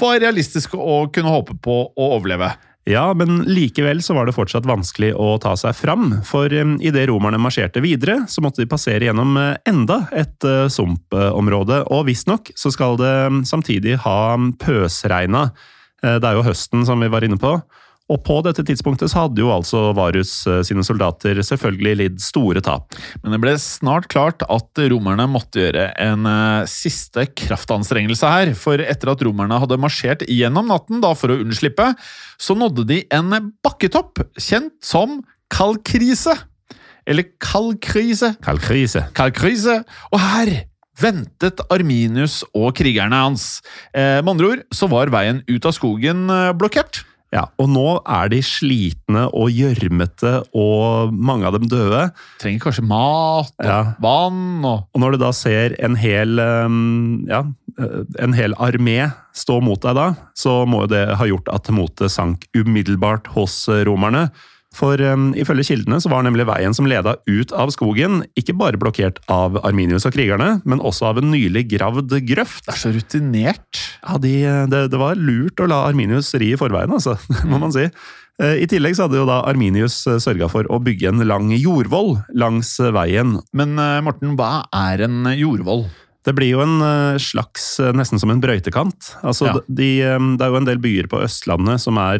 var 0.00 0.22
realistisk 0.24 0.74
å 0.78 1.04
kunne 1.12 1.32
håpe 1.36 1.58
på 1.62 1.80
å 1.92 2.14
overleve. 2.16 2.48
Ja, 2.84 3.06
men 3.16 3.40
likevel 3.48 4.02
så 4.04 4.12
var 4.12 4.28
det 4.28 4.34
fortsatt 4.36 4.66
vanskelig 4.68 5.14
å 5.16 5.38
ta 5.40 5.54
seg 5.56 5.72
fram, 5.78 6.18
for 6.28 6.52
um, 6.52 6.74
idet 6.84 7.06
romerne 7.08 7.40
marsjerte 7.40 7.80
videre, 7.80 8.18
så 8.28 8.44
måtte 8.44 8.60
de 8.60 8.68
passere 8.68 9.08
gjennom 9.08 9.38
eh, 9.40 9.54
enda 9.70 10.02
et 10.12 10.44
uh, 10.44 10.66
sumpområde, 10.68 11.80
og 11.88 12.04
visstnok 12.10 12.52
så 12.60 12.72
skal 12.74 13.00
det 13.00 13.14
samtidig 13.48 13.96
ha 14.04 14.36
pøsregna. 14.60 15.46
Eh, 16.04 16.18
det 16.20 16.28
er 16.28 16.36
jo 16.36 16.44
høsten, 16.44 16.84
som 16.84 17.00
vi 17.00 17.08
var 17.12 17.24
inne 17.24 17.40
på. 17.40 17.56
Og 18.12 18.20
på 18.20 18.36
dette 18.44 18.60
tidspunktet 18.68 19.08
så 19.08 19.22
hadde 19.22 19.40
jo 19.40 19.48
altså 19.48 19.86
Varus 19.96 20.32
eh, 20.50 20.60
sine 20.66 20.84
soldater 20.84 21.38
selvfølgelig 21.40 21.94
lidd 22.02 22.18
store 22.20 22.60
tap. 22.64 22.92
Men 23.22 23.32
det 23.32 23.40
ble 23.40 23.54
snart 23.60 24.10
klart 24.12 24.44
at 24.44 24.82
romerne 24.92 25.24
måtte 25.30 25.62
gjøre 25.62 25.86
en 26.04 26.28
eh, 26.28 26.68
siste 26.68 27.24
kraftanstrengelse 27.32 28.32
her. 28.34 28.52
For 28.60 28.82
etter 28.84 29.14
at 29.14 29.24
romerne 29.24 29.56
hadde 29.62 29.80
marsjert 29.80 30.26
gjennom 30.28 30.68
natten 30.68 31.00
da 31.04 31.14
for 31.16 31.32
å 31.32 31.38
unnslippe, 31.46 31.94
så 32.36 32.56
nådde 32.58 32.84
de 32.90 33.00
en 33.14 33.32
bakketopp 33.64 34.20
kjent 34.36 34.76
som 34.84 35.22
Kalkrise. 35.54 36.36
Eller 37.08 37.30
Kalkrise. 37.40 38.34
Kalkrise. 38.44 39.06
Kalkrise. 39.16 39.80
Og 40.12 40.20
her 40.20 40.52
ventet 41.00 41.64
Arminius 41.72 42.42
og 42.52 42.76
krigerne 42.76 43.24
hans. 43.24 43.48
Eh, 43.96 44.20
med 44.20 44.34
andre 44.36 44.52
ord 44.52 44.68
så 44.76 44.92
var 44.92 45.12
veien 45.16 45.40
ut 45.48 45.72
av 45.72 45.72
skogen 45.80 46.28
blokkert. 46.60 47.00
Ja, 47.34 47.48
og 47.58 47.66
nå 47.72 47.96
er 48.06 48.28
de 48.30 48.38
slitne 48.46 49.24
og 49.34 49.50
gjørmete, 49.50 50.36
og 50.54 51.10
mange 51.12 51.48
av 51.48 51.56
dem 51.56 51.66
døde. 51.70 52.06
Trenger 52.38 52.62
kanskje 52.68 52.86
mat 52.86 53.50
og 53.58 53.66
Ja. 53.66 53.80
vann 54.00 54.64
og 54.64 54.86
Og 54.94 55.00
når 55.02 55.12
du 55.12 55.18
da 55.24 55.32
ser 55.32 55.74
en 55.82 55.96
hel, 55.98 56.38
um, 56.38 57.26
ja, 57.28 57.42
en 58.22 58.32
hel 58.38 58.54
armé 58.62 59.12
stå 59.34 59.60
mot 59.60 59.80
deg 59.82 59.96
da, 59.98 60.14
så 60.38 60.62
må 60.64 60.84
jo 60.84 60.92
det 60.94 61.16
ha 61.18 61.26
gjort 61.26 61.50
at 61.52 61.70
motet 61.74 62.12
sank 62.14 62.46
umiddelbart 62.54 63.26
hos 63.34 63.66
romerne. 63.68 64.30
For 64.74 65.00
um, 65.06 65.28
ifølge 65.38 65.68
kildene 65.70 66.00
så 66.02 66.10
var 66.12 66.24
nemlig 66.26 66.46
veien 66.48 66.74
som 66.76 66.88
leda 66.90 67.16
ut 67.28 67.54
av 67.54 67.72
skogen, 67.74 68.22
ikke 68.38 68.56
bare 68.58 68.80
blokkert 68.80 69.20
av 69.30 69.60
Arminius 69.62 70.06
og 70.08 70.16
krigerne, 70.16 70.58
men 70.66 70.82
også 70.82 71.12
av 71.12 71.22
en 71.22 71.30
nylig 71.34 71.66
gravd 71.70 72.16
grøft. 72.26 72.66
Det 72.66 72.74
er 72.74 72.82
så 72.82 72.92
rutinert. 72.94 73.84
Ja, 74.02 74.18
de, 74.20 74.34
det, 74.72 74.84
det 74.92 75.00
var 75.00 75.20
lurt 75.20 75.62
å 75.62 75.70
la 75.70 75.84
Arminius 75.88 76.34
ri 76.40 76.52
i 76.54 76.60
forveien, 76.60 76.92
altså, 76.94 77.16
må 77.50 77.62
man 77.62 77.74
si. 77.74 77.86
Eh, 78.42 78.64
I 78.64 78.68
tillegg 78.70 78.96
så 78.98 79.06
hadde 79.06 79.20
jo 79.20 79.28
da 79.28 79.42
Arminius 79.46 80.00
sørga 80.22 80.48
for 80.50 80.66
å 80.66 80.80
bygge 80.82 81.12
en 81.12 81.22
lang 81.28 81.52
jordvoll 81.54 82.16
langs 82.34 82.74
veien, 82.82 83.38
Men 83.54 83.78
eh, 83.78 84.00
Morten, 84.02 84.34
hva 84.38 84.64
er 84.74 85.06
en 85.06 85.30
jordvoll? 85.38 85.86
Det 86.24 86.32
blir 86.36 86.54
jo 86.54 86.62
en 86.64 86.78
eh, 86.80 87.18
slags 87.20 87.78
eh, 87.84 87.90
Nesten 87.92 88.18
som 88.20 88.30
en 88.32 88.40
brøytekant. 88.40 89.10
Altså, 89.22 89.46
Ja. 89.50 89.54
de, 89.68 89.88
eh, 90.02 90.18
det 90.38 90.46
er 90.46 90.52
jo 90.54 90.56
en 90.56 90.64
del 90.68 90.78
byer 90.80 91.06
på 91.12 91.20
Østlandet 91.24 91.80
som 91.84 91.98
er 92.00 92.18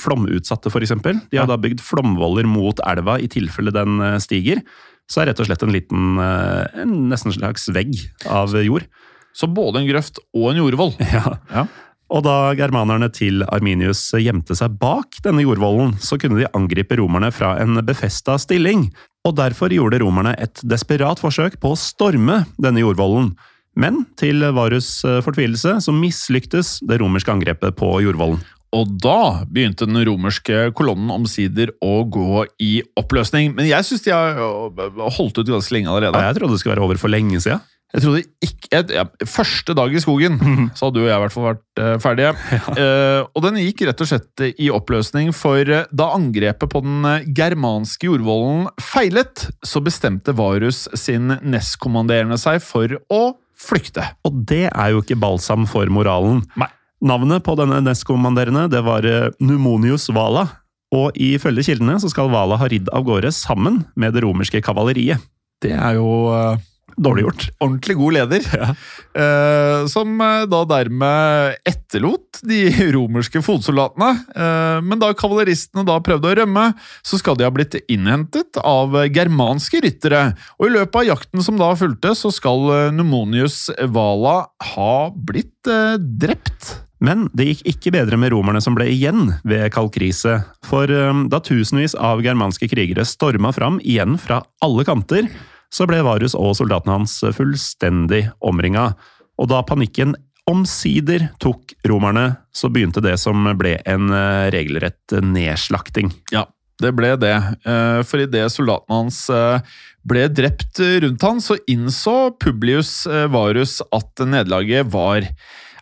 flomutsatte, 0.00 0.72
f.eks. 0.72 0.90
De 1.30 1.38
har 1.38 1.44
Ja. 1.44 1.46
da 1.46 1.56
bygd 1.56 1.80
flomvoller 1.80 2.44
mot 2.50 2.80
elva 2.86 3.18
i 3.22 3.28
tilfelle 3.30 3.72
den 3.72 4.00
stiger. 4.20 4.62
Så 5.08 5.20
er 5.22 5.26
det 5.26 5.34
rett 5.34 5.40
og 5.44 5.46
slett 5.46 5.62
en 5.62 5.72
liten 5.74 6.18
en 6.18 6.94
Nesten 7.10 7.32
slags 7.32 7.68
vegg 7.70 7.94
av 8.26 8.50
jord. 8.64 8.86
Så 9.34 9.46
både 9.52 9.80
en 9.82 9.88
grøft 9.88 10.18
og 10.34 10.50
en 10.52 10.60
jordvoll. 10.62 10.94
Ja. 11.12 11.38
Ja. 11.52 11.66
Og 12.12 12.24
da 12.26 12.52
germanerne 12.58 13.08
til 13.12 13.42
Arminius 13.48 14.02
gjemte 14.20 14.56
seg 14.58 14.76
bak 14.80 15.20
denne 15.24 15.44
jordvollen, 15.44 15.94
så 16.02 16.18
kunne 16.20 16.42
de 16.42 16.50
angripe 16.56 16.98
romerne 17.00 17.30
fra 17.32 17.54
en 17.62 17.80
befesta 17.86 18.36
stilling. 18.40 18.90
Og 19.24 19.36
derfor 19.38 19.72
gjorde 19.72 20.02
romerne 20.02 20.34
et 20.36 20.60
desperat 20.68 21.22
forsøk 21.22 21.56
på 21.62 21.72
å 21.72 21.80
storme 21.80 22.42
denne 22.60 22.84
jordvollen. 22.84 23.32
Men 23.74 24.04
til 24.20 24.44
Varus 24.54 25.00
eh, 25.06 25.22
fortvilelse 25.24 25.78
så 25.82 25.94
mislyktes 25.94 26.76
det 26.86 27.00
romerske 27.02 27.32
angrepet 27.32 27.74
på 27.78 27.96
jordvollen. 28.04 28.42
Og 28.74 28.90
da 29.02 29.44
begynte 29.46 29.86
den 29.86 30.00
romerske 30.06 30.68
kolonnen 30.74 31.10
omsider 31.14 31.70
å 31.82 32.02
gå 32.10 32.44
i 32.62 32.72
oppløsning. 32.98 33.52
Men 33.54 33.68
jeg 33.70 33.86
syns 33.86 34.04
de 34.06 34.14
har 34.14 34.38
øh, 34.38 35.04
holdt 35.16 35.38
ut 35.40 35.50
ganske 35.50 35.74
lenge 35.74 35.90
allerede. 35.90 36.18
Ja, 36.18 36.30
jeg 36.30 36.40
trodde 36.40 36.56
det 36.56 36.62
skulle 36.62 36.76
være 36.76 36.86
over 36.88 37.00
for 37.00 37.12
lenge 37.12 37.40
siden. 37.42 37.62
Jeg 37.94 38.02
trodde 38.02 38.22
ikke 38.42 38.70
jeg, 38.72 38.86
ja, 38.96 39.04
Første 39.30 39.76
dag 39.78 39.92
i 39.94 40.02
skogen, 40.02 40.38
så 40.74 40.88
hadde 40.88 41.02
jo 41.02 41.06
jeg 41.06 41.14
i 41.14 41.22
hvert 41.22 41.34
fall 41.34 41.46
vært 41.46 41.82
uh, 41.82 41.92
ferdige. 42.02 42.34
Eh, 42.74 43.20
og 43.22 43.44
den 43.44 43.60
gikk 43.60 43.84
rett 43.86 44.00
og 44.02 44.08
slett 44.08 44.42
i 44.58 44.66
oppløsning, 44.72 45.30
for 45.36 45.62
uh, 45.70 45.84
da 45.94 46.08
angrepet 46.16 46.70
på 46.72 46.80
den 46.82 47.06
eh, 47.06 47.26
germanske 47.36 48.08
jordvollen 48.08 48.66
feilet, 48.82 49.46
så 49.62 49.82
bestemte 49.84 50.34
Varus 50.34 50.84
sin 50.98 51.36
nestkommanderende 51.44 52.38
seg 52.40 52.58
for 52.64 52.96
å 53.14 53.22
flykte. 53.54 54.08
Og 54.26 54.42
det 54.48 54.66
er 54.70 54.94
jo 54.94 55.04
ikke 55.04 55.18
balsam 55.20 55.68
for 55.70 55.88
moralen. 55.92 56.42
Nei. 56.58 56.70
Navnet 57.04 57.44
på 57.44 57.52
denne 57.58 57.82
nestkommanderende 57.84 58.66
det 58.72 58.80
var 58.86 59.06
eh, 59.08 59.30
Numonius 59.44 60.08
Vala. 60.14 60.48
Og 60.94 61.16
ifølge 61.18 61.66
kildene 61.66 61.98
så 62.00 62.10
skal 62.12 62.30
Vala 62.32 62.58
ha 62.60 62.68
ridd 62.70 62.90
av 62.94 63.04
gårde 63.06 63.32
sammen 63.34 63.82
med 63.98 64.14
det 64.14 64.22
romerske 64.24 64.62
kavaleriet. 64.64 65.22
Det 65.62 65.74
er 65.74 65.98
jo 65.98 66.08
eh, 66.34 66.62
Dårlig 66.94 67.24
gjort. 67.24 67.48
ordentlig 67.58 67.96
god 67.98 68.14
leder, 68.14 68.44
eh, 69.22 69.86
som 69.90 70.20
eh, 70.20 70.44
da 70.50 70.60
dermed 70.68 71.58
etterlot 71.66 72.38
de 72.46 72.60
romerske 72.94 73.42
fotsoldatene. 73.42 74.10
Eh, 74.30 74.78
men 74.86 75.02
da 75.02 75.10
kavaleristene 75.16 75.86
da 75.88 75.98
prøvde 76.04 76.30
å 76.30 76.36
rømme, 76.40 76.68
så 77.02 77.18
skal 77.18 77.38
de 77.38 77.48
ha 77.48 77.52
blitt 77.54 77.76
innhentet 77.90 78.60
av 78.62 78.94
germanske 79.10 79.82
ryttere. 79.84 80.24
Og 80.60 80.68
i 80.68 80.74
løpet 80.76 81.02
av 81.02 81.08
jakten 81.10 81.44
som 81.46 81.58
da 81.60 81.72
fulgte, 81.78 82.14
så 82.18 82.32
skal 82.34 82.70
eh, 82.76 82.88
Numonius 82.94 83.66
Vala 83.90 84.44
ha 84.74 84.96
blitt 85.14 85.70
eh, 85.70 85.96
drept. 85.98 86.76
Men 87.04 87.26
det 87.36 87.48
gikk 87.50 87.64
ikke 87.74 87.92
bedre 87.98 88.18
med 88.20 88.32
romerne 88.32 88.62
som 88.64 88.76
ble 88.76 88.86
igjen 88.92 89.34
ved 89.44 89.66
Kalkrise. 89.74 90.38
For 90.64 90.88
um, 90.88 91.26
da 91.32 91.40
tusenvis 91.44 91.96
av 91.98 92.22
germanske 92.24 92.68
krigere 92.70 93.04
storma 93.08 93.52
fram 93.52 93.80
igjen 93.82 94.16
fra 94.20 94.40
alle 94.64 94.86
kanter, 94.88 95.28
så 95.74 95.88
ble 95.90 95.98
Varus 96.06 96.36
og 96.38 96.54
soldatene 96.58 97.00
hans 97.00 97.18
fullstendig 97.34 98.28
omringa. 98.44 98.92
Og 99.40 99.50
da 99.50 99.62
panikken 99.66 100.14
omsider 100.50 101.28
tok 101.42 101.72
romerne, 101.88 102.34
så 102.54 102.70
begynte 102.70 103.02
det 103.04 103.16
som 103.22 103.46
ble 103.58 103.78
en 103.88 104.12
eh, 104.12 104.50
regelrett 104.54 105.16
nedslakting. 105.24 106.12
Ja, 106.34 106.44
det 106.82 106.92
ble 106.96 107.14
det. 107.20 107.34
Eh, 107.64 108.00
For 108.06 108.22
idet 108.22 108.46
soldatene 108.52 109.00
hans 109.00 109.24
eh, 109.32 109.76
ble 110.04 110.26
drept 110.28 110.82
rundt 111.06 111.24
han, 111.24 111.40
så 111.40 111.56
innså 111.70 112.34
Publius 112.36 113.06
Varus 113.32 113.78
at 113.88 114.20
nederlaget 114.28 114.90
var 114.92 115.24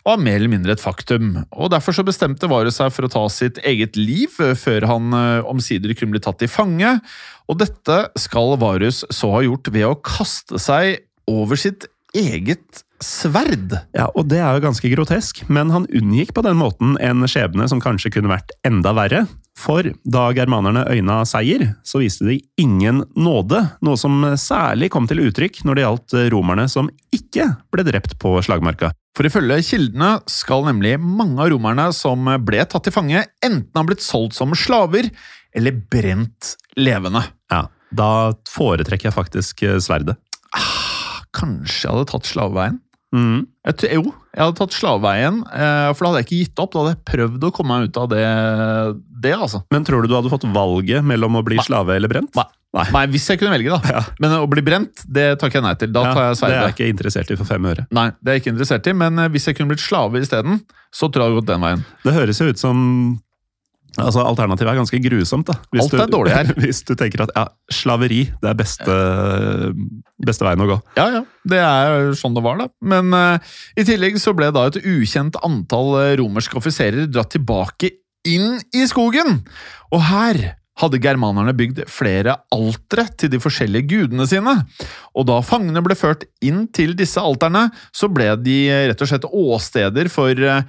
var 0.03 0.19
mer 0.19 0.37
eller 0.37 0.51
mindre 0.51 0.75
et 0.75 0.83
faktum, 0.83 1.37
og 1.51 1.71
derfor 1.71 1.95
så 1.95 2.05
bestemte 2.05 2.49
Varus 2.51 2.79
seg 2.81 2.91
for 2.93 3.07
å 3.07 3.11
ta 3.11 3.23
sitt 3.31 3.59
eget 3.63 3.97
liv 3.99 4.35
eh, 4.43 4.55
før 4.59 4.87
han 4.89 5.15
eh, 5.15 5.49
omsider 5.49 5.95
kunne 5.97 6.17
bli 6.17 6.23
tatt 6.23 6.43
i 6.43 6.51
fange, 6.51 6.97
og 7.47 7.59
dette 7.59 7.99
skal 8.19 8.57
Varus 8.61 9.03
så 9.13 9.31
ha 9.37 9.43
gjort 9.45 9.71
ved 9.73 9.87
å 9.87 9.99
kaste 10.03 10.59
seg 10.61 11.05
over 11.29 11.59
sitt 11.59 11.87
eget 12.13 12.83
sverd. 13.03 13.75
Ja, 13.95 14.07
og 14.15 14.29
det 14.31 14.39
er 14.39 14.55
jo 14.55 14.63
ganske 14.63 14.91
grotesk, 14.91 15.43
men 15.51 15.71
han 15.73 15.87
unngikk 15.91 16.33
på 16.35 16.43
den 16.45 16.59
måten 16.59 16.95
en 17.03 17.27
skjebne 17.27 17.67
som 17.71 17.81
kanskje 17.83 18.13
kunne 18.15 18.31
vært 18.31 18.53
enda 18.67 18.93
verre. 18.95 19.25
For 19.59 19.85
da 20.01 20.23
germanerne 20.33 20.85
øyna 20.89 21.19
seier, 21.29 21.75
så 21.85 22.01
viste 22.01 22.25
de 22.25 22.39
ingen 22.59 23.03
nåde, 23.13 23.59
noe 23.85 23.99
som 23.99 24.23
særlig 24.39 24.89
kom 24.93 25.07
til 25.09 25.21
uttrykk 25.27 25.61
når 25.67 25.77
det 25.77 25.85
gjaldt 25.85 26.17
romerne 26.33 26.65
som 26.71 26.89
ikke 27.13 27.51
ble 27.73 27.85
drept 27.87 28.17
på 28.21 28.33
slagmarka. 28.45 28.93
For 29.13 29.27
ifølge 29.29 29.59
kildene 29.67 30.15
skal 30.31 30.65
nemlig 30.65 30.95
mange 30.97 31.37
av 31.43 31.51
romerne 31.53 31.85
som 31.93 32.25
ble 32.45 32.63
tatt 32.65 32.87
til 32.87 32.95
fange, 32.95 33.21
enten 33.45 33.77
ha 33.77 33.83
blitt 33.85 34.01
solgt 34.01 34.33
som 34.37 34.55
slaver 34.57 35.11
eller 35.53 35.75
brent 35.93 36.55
levende. 36.81 37.21
Ja, 37.53 37.67
Da 37.93 38.33
foretrekker 38.49 39.11
jeg 39.11 39.13
faktisk 39.13 39.61
sverdet. 39.85 40.15
Kanskje 41.33 41.85
jeg 41.85 41.93
hadde 41.93 42.09
tatt 42.09 42.29
slaveveien? 42.29 42.79
Mm. 43.13 43.45
Jeg, 43.69 43.91
jo, 43.99 44.13
Jeg 44.33 44.47
hadde 44.47 44.57
tatt 44.57 44.73
slaveveien, 44.73 45.43
eh, 45.45 45.91
for 45.93 46.05
da 46.05 46.09
hadde 46.09 46.21
jeg 46.23 46.27
ikke 46.27 46.41
gitt 46.41 46.61
opp. 46.63 46.71
Da 46.73 46.81
hadde 46.81 46.93
jeg 46.95 47.03
prøvd 47.05 47.43
å 47.45 47.51
komme 47.53 47.77
meg 47.77 47.91
ut 47.91 47.99
av 48.01 48.07
det, 48.09 48.23
det 49.21 49.35
altså. 49.37 49.61
Men 49.73 49.85
tror 49.85 50.01
du 50.01 50.09
du 50.09 50.17
hadde 50.17 50.31
fått 50.33 50.47
valget 50.55 51.05
mellom 51.05 51.37
å 51.37 51.43
bli 51.45 51.59
Nei. 51.59 51.65
slave 51.67 51.97
eller 51.99 52.09
brent? 52.09 52.33
Nei. 52.39 52.47
Nei, 52.73 53.03
hvis 53.13 53.27
jeg 53.29 53.37
kunne 53.37 53.53
velge, 53.53 53.69
da. 53.69 53.93
Ja. 53.93 54.01
Men 54.23 54.33
å 54.39 54.47
bli 54.49 54.63
brent, 54.65 55.03
det 55.05 55.27
takker 55.41 55.59
jeg 55.59 55.65
nei 55.67 55.73
til. 55.77 55.91
Da 55.93 56.07
tar 56.09 56.23
jeg 56.31 56.39
det 56.41 56.47
er 56.49 56.63
jeg 56.63 56.73
ikke 56.73 56.87
interessert 56.89 57.29
i 57.29 57.37
for 57.37 57.45
fem 57.45 57.67
øre. 57.69 57.85
Nei, 57.93 58.07
det 58.17 58.31
er 58.31 58.39
jeg 58.39 58.43
ikke 58.43 58.53
interessert 58.55 58.89
i, 58.89 58.95
men 58.97 59.21
eh, 59.21 59.29
hvis 59.35 59.45
jeg 59.45 59.59
kunne 59.59 59.69
blitt 59.75 59.83
slave 59.85 60.23
isteden, 60.23 60.63
så 60.89 61.11
tror 61.13 61.21
jeg 61.21 61.29
det 61.29 61.29
hadde 61.29 61.41
gått 61.43 61.51
den 61.51 61.67
veien. 61.67 61.85
Det 62.01 62.15
høres 62.17 62.41
jo 62.41 62.49
ut 62.49 62.61
som 62.61 62.79
Altså, 64.01 64.23
Alternativet 64.25 64.71
er 64.71 64.79
ganske 64.79 64.99
grusomt. 65.03 65.47
da. 65.49 65.57
Hvis 65.73 65.85
Alt 65.85 65.93
er 65.93 66.07
du, 66.09 66.15
dårlig 66.15 66.33
her. 66.33 66.53
Hvis 66.63 66.81
du 66.87 66.95
tenker 66.97 67.25
at 67.27 67.33
ja, 67.35 67.45
slaveri 67.71 68.23
det 68.41 68.49
er 68.49 68.57
beste, 68.57 68.95
beste 70.25 70.47
veien 70.47 70.63
å 70.65 70.69
gå. 70.71 70.79
Ja, 70.97 71.07
ja. 71.19 71.21
Det 71.43 71.59
er 71.59 72.13
sånn 72.17 72.35
det 72.37 72.43
var, 72.45 72.57
da. 72.61 72.69
Men 72.81 73.13
uh, 73.13 73.53
i 73.77 73.85
tillegg 73.87 74.17
så 74.21 74.33
ble 74.37 74.49
da 74.55 74.65
et 74.69 74.79
ukjent 74.81 75.37
antall 75.43 75.93
eh, 75.99 76.15
romerske 76.21 76.57
offiserer 76.57 77.09
dratt 77.11 77.33
tilbake 77.35 77.91
inn 78.29 78.61
i 78.73 78.85
skogen. 78.89 79.41
Og 79.93 80.05
her 80.07 80.41
hadde 80.81 81.01
germanerne 81.01 81.53
bygd 81.53 81.83
flere 81.91 82.37
altere 82.53 83.05
til 83.19 83.29
de 83.33 83.39
forskjellige 83.41 83.89
gudene 83.91 84.25
sine. 84.29 84.55
Og 85.13 85.27
da 85.29 85.37
fangene 85.45 85.83
ble 85.85 85.97
ført 85.97 86.25
inn 86.45 86.65
til 86.73 86.95
disse 86.97 87.21
alterne, 87.21 87.67
så 87.93 88.09
ble 88.09 88.31
de 88.41 88.57
eh, 88.71 88.87
rett 88.89 89.05
og 89.05 89.11
slett 89.11 89.29
åsteder 89.29 90.09
for 90.13 90.33
eh, 90.33 90.65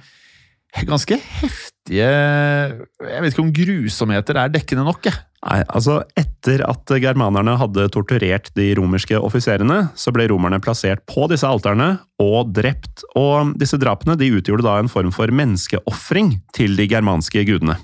ganske 0.83 1.17
heftige 1.19 1.71
Jeg 1.85 3.21
vet 3.21 3.31
ikke 3.31 3.43
om 3.43 3.53
grusomheter 3.55 4.39
er 4.41 4.51
dekkende 4.53 4.85
nok, 4.87 5.07
jeg. 5.07 5.17
Nei, 5.45 5.59
altså 5.69 5.99
Etter 6.17 6.63
at 6.65 6.89
germanerne 7.03 7.53
hadde 7.61 7.85
torturert 7.93 8.49
de 8.57 8.71
romerske 8.79 9.17
offiserene, 9.19 9.91
så 9.93 10.13
ble 10.15 10.25
romerne 10.31 10.57
plassert 10.63 11.03
på 11.09 11.27
disse 11.29 11.45
alterne 11.45 11.99
og 12.21 12.49
drept. 12.55 13.05
Og 13.19 13.53
disse 13.61 13.77
drapene 13.81 14.17
de 14.17 14.31
utgjorde 14.39 14.65
da 14.65 14.79
en 14.81 14.89
form 14.89 15.13
for 15.13 15.29
menneskeofring 15.29 16.39
til 16.57 16.73
de 16.79 16.89
germanske 16.89 17.45
gudene. 17.45 17.77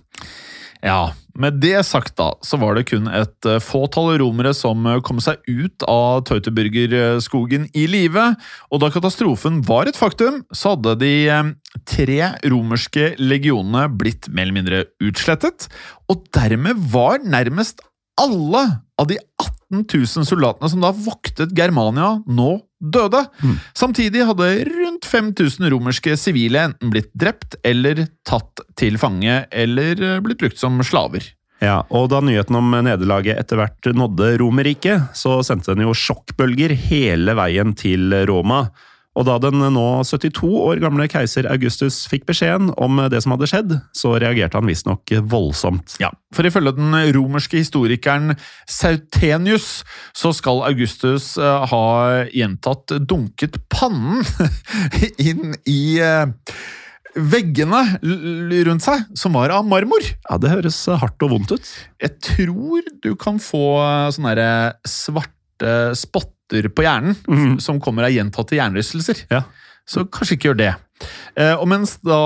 Ja, 0.82 1.12
med 1.38 1.60
det 1.62 1.84
sagt 1.86 2.16
da, 2.18 2.32
så 2.42 2.58
var 2.60 2.76
det 2.76 2.88
kun 2.90 3.06
et 3.14 3.48
eh, 3.48 3.62
fåtall 3.62 4.16
romere 4.20 4.52
som 4.58 4.82
eh, 4.90 4.98
kom 5.06 5.22
seg 5.22 5.38
ut 5.46 5.86
av 5.86 6.24
Teutoburgerskogen 6.26 7.68
i 7.78 7.86
live, 7.90 8.24
og 8.74 8.82
da 8.82 8.90
katastrofen 8.94 9.62
var 9.68 9.88
et 9.88 10.00
faktum, 10.00 10.42
så 10.50 10.74
hadde 10.74 10.96
de 11.04 11.12
eh, 11.30 11.54
tre 11.88 12.20
romerske 12.50 13.14
legionene 13.22 13.86
blitt 13.94 14.28
mer 14.34 14.48
eller 14.48 14.58
mindre 14.58 14.82
utslettet, 15.06 15.70
og 16.10 16.26
dermed 16.34 16.82
var 16.92 17.22
nærmest 17.22 17.86
alle 18.20 18.66
av 19.00 19.08
de 19.10 19.22
18 19.22 19.86
000 19.86 20.28
soldatene 20.28 20.74
som 20.74 20.82
da 20.84 20.92
voktet 20.98 21.54
Germania, 21.58 22.18
nå 22.26 22.58
døde. 22.82 23.24
Samtidig 23.78 24.26
hadde 24.28 24.50
rundt 24.68 25.06
5000 25.08 25.70
romerske 25.72 26.18
sivile 26.20 26.66
enten 26.70 26.92
blitt 26.94 27.12
drept 27.14 27.56
eller 27.64 28.08
tatt 28.28 28.64
til 28.80 28.98
fange, 29.02 29.44
eller 29.52 30.02
eh, 30.02 30.20
blitt 30.26 30.42
brukt 30.42 30.60
som 30.60 30.82
slaver. 30.86 31.30
Ja, 31.62 31.84
og 31.94 32.10
Da 32.10 32.24
nyheten 32.26 32.58
om 32.58 32.72
nederlaget 32.74 33.38
etter 33.38 33.60
hvert 33.60 33.92
nådde 33.94 34.34
Romerriket, 34.42 35.12
så 35.14 35.40
sendte 35.46 35.76
den 35.76 35.86
jo 35.86 35.94
sjokkbølger 35.94 36.74
hele 36.90 37.36
veien 37.38 37.76
til 37.78 38.16
Roma. 38.26 38.64
Og 39.20 39.26
da 39.28 39.36
den 39.44 39.60
nå 39.76 39.86
72 40.08 40.48
år 40.48 40.80
gamle 40.80 41.08
keiser 41.12 41.50
Augustus 41.52 42.06
fikk 42.08 42.24
beskjeden 42.30 42.70
om 42.80 43.02
det 43.12 43.20
som 43.24 43.34
hadde 43.36 43.50
skjedd, 43.52 43.74
så 43.98 44.14
reagerte 44.22 44.60
han 44.60 44.70
visstnok 44.70 45.12
voldsomt. 45.32 45.98
Ja, 46.00 46.14
for 46.36 46.48
ifølge 46.48 46.78
den 46.78 46.96
romerske 47.18 47.60
historikeren 47.60 48.38
Sautenius 48.72 49.82
så 50.16 50.32
skal 50.36 50.64
Augustus 50.70 51.34
eh, 51.42 51.66
ha 51.74 51.86
gjentatt 52.32 52.96
dunket 53.04 53.60
pannen 53.72 54.24
inn 55.30 55.58
i 55.68 56.00
eh, 56.00 56.32
veggene 57.12 57.84
rundt 58.70 58.86
seg, 58.86 59.04
som 59.20 59.36
var 59.36 59.52
av 59.52 59.68
marmor. 59.68 60.06
Ja, 60.30 60.40
Det 60.40 60.54
høres 60.54 60.80
hardt 60.88 61.20
og 61.28 61.36
vondt 61.36 61.52
ut. 61.52 61.74
Jeg 62.00 62.16
tror 62.24 62.88
du 63.04 63.12
kan 63.20 63.44
få 63.44 63.66
eh, 63.84 64.12
sånne 64.16 64.52
svarte 64.88 65.92
spotter 66.00 66.41
på 66.76 66.86
hjernen 66.86 67.16
mm. 67.28 67.60
som 67.64 67.80
kommer 67.82 68.08
av 68.08 68.14
gjentatte 68.14 68.58
hjernerystelser. 68.58 69.26
Ja. 69.32 69.46
Så 69.88 70.06
kanskje 70.12 70.38
ikke 70.38 70.52
gjør 70.52 70.60
det. 70.62 70.72
Eh, 71.40 71.54
og 71.56 71.68
mens 71.72 71.96
da 72.06 72.22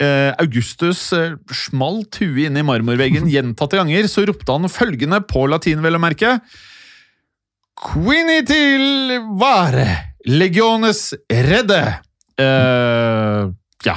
eh, 0.00 0.30
Augustus 0.40 1.04
eh, 1.16 1.34
smalt 1.54 2.20
huet 2.22 2.46
inn 2.48 2.60
i 2.60 2.66
marmorveggen 2.66 3.30
gjentatte 3.32 3.80
ganger, 3.80 4.08
så 4.10 4.26
ropte 4.28 4.54
han 4.54 4.70
følgende 4.72 5.22
på 5.28 5.46
latin, 5.50 5.82
vel 5.84 5.98
å 5.98 6.02
merke. 6.02 6.38
Quini 7.82 8.40
til 8.46 9.18
vare, 9.40 9.88
legiones 10.28 11.10
redde. 11.26 11.82
Uh, 12.38 13.50
ja. 13.84 13.96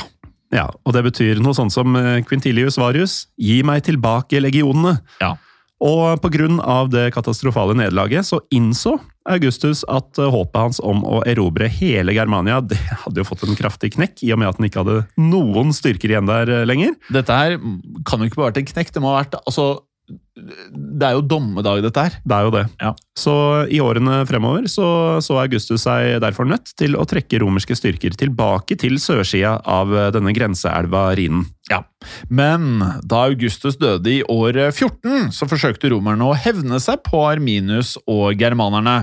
Ja, 0.53 0.65
Og 0.87 0.93
det 0.95 1.03
betyr 1.05 1.39
noe 1.43 1.55
sånt 1.57 1.73
som 1.73 1.97
Quintilius 2.25 2.77
Varius, 2.79 3.25
gi 3.37 3.59
meg 3.67 3.83
tilbake 3.85 4.39
legionene. 4.41 4.95
Ja. 5.21 5.33
Og 5.83 6.23
av 6.63 6.89
det 6.93 7.09
katastrofale 7.13 7.75
nederlaget 7.77 8.25
så 8.29 8.39
innså 8.55 8.95
Augustus 9.25 9.83
at 9.91 10.19
eh, 10.21 10.29
håpet 10.31 10.59
hans 10.59 10.81
om 10.85 11.03
å 11.07 11.21
erobre 11.27 11.69
hele 11.71 12.13
Germania 12.15 12.61
det 12.61 12.79
hadde 13.03 13.21
jo 13.21 13.27
fått 13.27 13.45
en 13.47 13.57
kraftig 13.57 13.95
knekk, 13.95 14.21
i 14.25 14.31
og 14.35 14.41
med 14.41 14.51
at 14.51 14.59
han 14.59 14.69
ikke 14.69 14.83
hadde 14.83 14.99
noen 15.21 15.73
styrker 15.75 16.13
igjen 16.13 16.29
der 16.29 16.51
eh, 16.51 16.65
lenger. 16.67 16.95
Dette 17.13 17.39
her 17.39 17.57
kan 18.07 18.21
jo 18.21 18.29
ikke 18.29 18.39
bare 18.41 18.47
ha 18.47 18.51
vært 18.53 18.61
en 18.63 18.71
knekk. 18.71 18.93
Det 18.95 19.03
må 19.03 19.11
ha 19.11 19.21
vært 19.23 19.37
altså, 19.41 19.67
Det 20.05 21.05
er 21.07 21.15
jo 21.15 21.23
dommedag, 21.25 21.81
dette 21.85 22.03
her. 22.05 22.17
Det 22.21 22.35
er 22.35 22.45
jo 22.45 22.51
det. 22.53 22.63
Ja. 22.81 22.91
Så 23.17 23.33
i 23.71 23.79
årene 23.81 24.19
fremover 24.29 24.67
så, 24.69 24.87
så 25.23 25.39
Augustus 25.41 25.85
seg 25.87 26.19
derfor 26.23 26.47
nødt 26.49 26.73
til 26.77 26.97
å 26.99 27.05
trekke 27.09 27.39
romerske 27.41 27.77
styrker 27.77 28.17
tilbake 28.19 28.77
til 28.81 28.99
sørsida 29.01 29.55
av 29.63 29.93
eh, 29.95 30.11
denne 30.15 30.35
grenseelva 30.35 31.07
Rhinen. 31.17 31.47
Ja, 31.71 31.81
Men 32.29 32.83
da 33.07 33.23
Augustus 33.31 33.79
døde 33.81 34.11
i 34.11 34.21
år 34.29 34.59
14, 34.67 35.31
så 35.33 35.49
forsøkte 35.49 35.89
romerne 35.95 36.27
å 36.27 36.37
hevne 36.37 36.77
seg 36.83 37.01
på 37.07 37.23
Arminius 37.25 37.95
og 38.05 38.37
germanerne. 38.37 38.99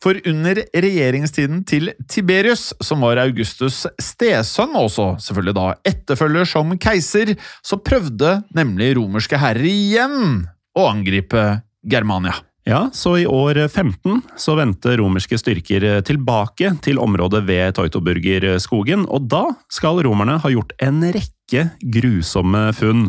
For 0.00 0.16
under 0.30 0.62
regjeringstiden 0.72 1.60
til 1.68 1.90
Tiberius, 2.08 2.70
som 2.80 3.02
var 3.04 3.20
Augustus' 3.20 3.82
stesønn, 4.00 4.72
også 4.80 5.12
selvfølgelig 5.20 5.56
da 5.58 5.66
etterfølger 5.90 6.48
som 6.48 6.72
keiser, 6.80 7.34
så 7.60 7.76
prøvde 7.84 8.38
nemlig 8.56 8.94
romerske 8.96 9.40
herrer 9.40 9.68
igjen 9.68 10.46
å 10.72 10.86
angripe 10.88 11.60
Germania. 11.84 12.38
Ja, 12.68 12.86
så 12.96 13.14
i 13.20 13.26
år 13.28 13.58
15 13.66 14.22
så 14.40 14.54
vendte 14.56 14.94
romerske 15.00 15.36
styrker 15.40 15.84
tilbake 16.06 16.74
til 16.84 17.00
området 17.00 17.42
ved 17.48 17.76
Teutoburgerskogen, 17.76 19.04
og 19.04 19.28
da 19.32 19.46
skal 19.72 20.00
romerne 20.06 20.38
ha 20.40 20.52
gjort 20.52 20.72
en 20.80 21.02
rekke 21.12 21.66
grusomme 21.92 22.70
funn. 22.76 23.08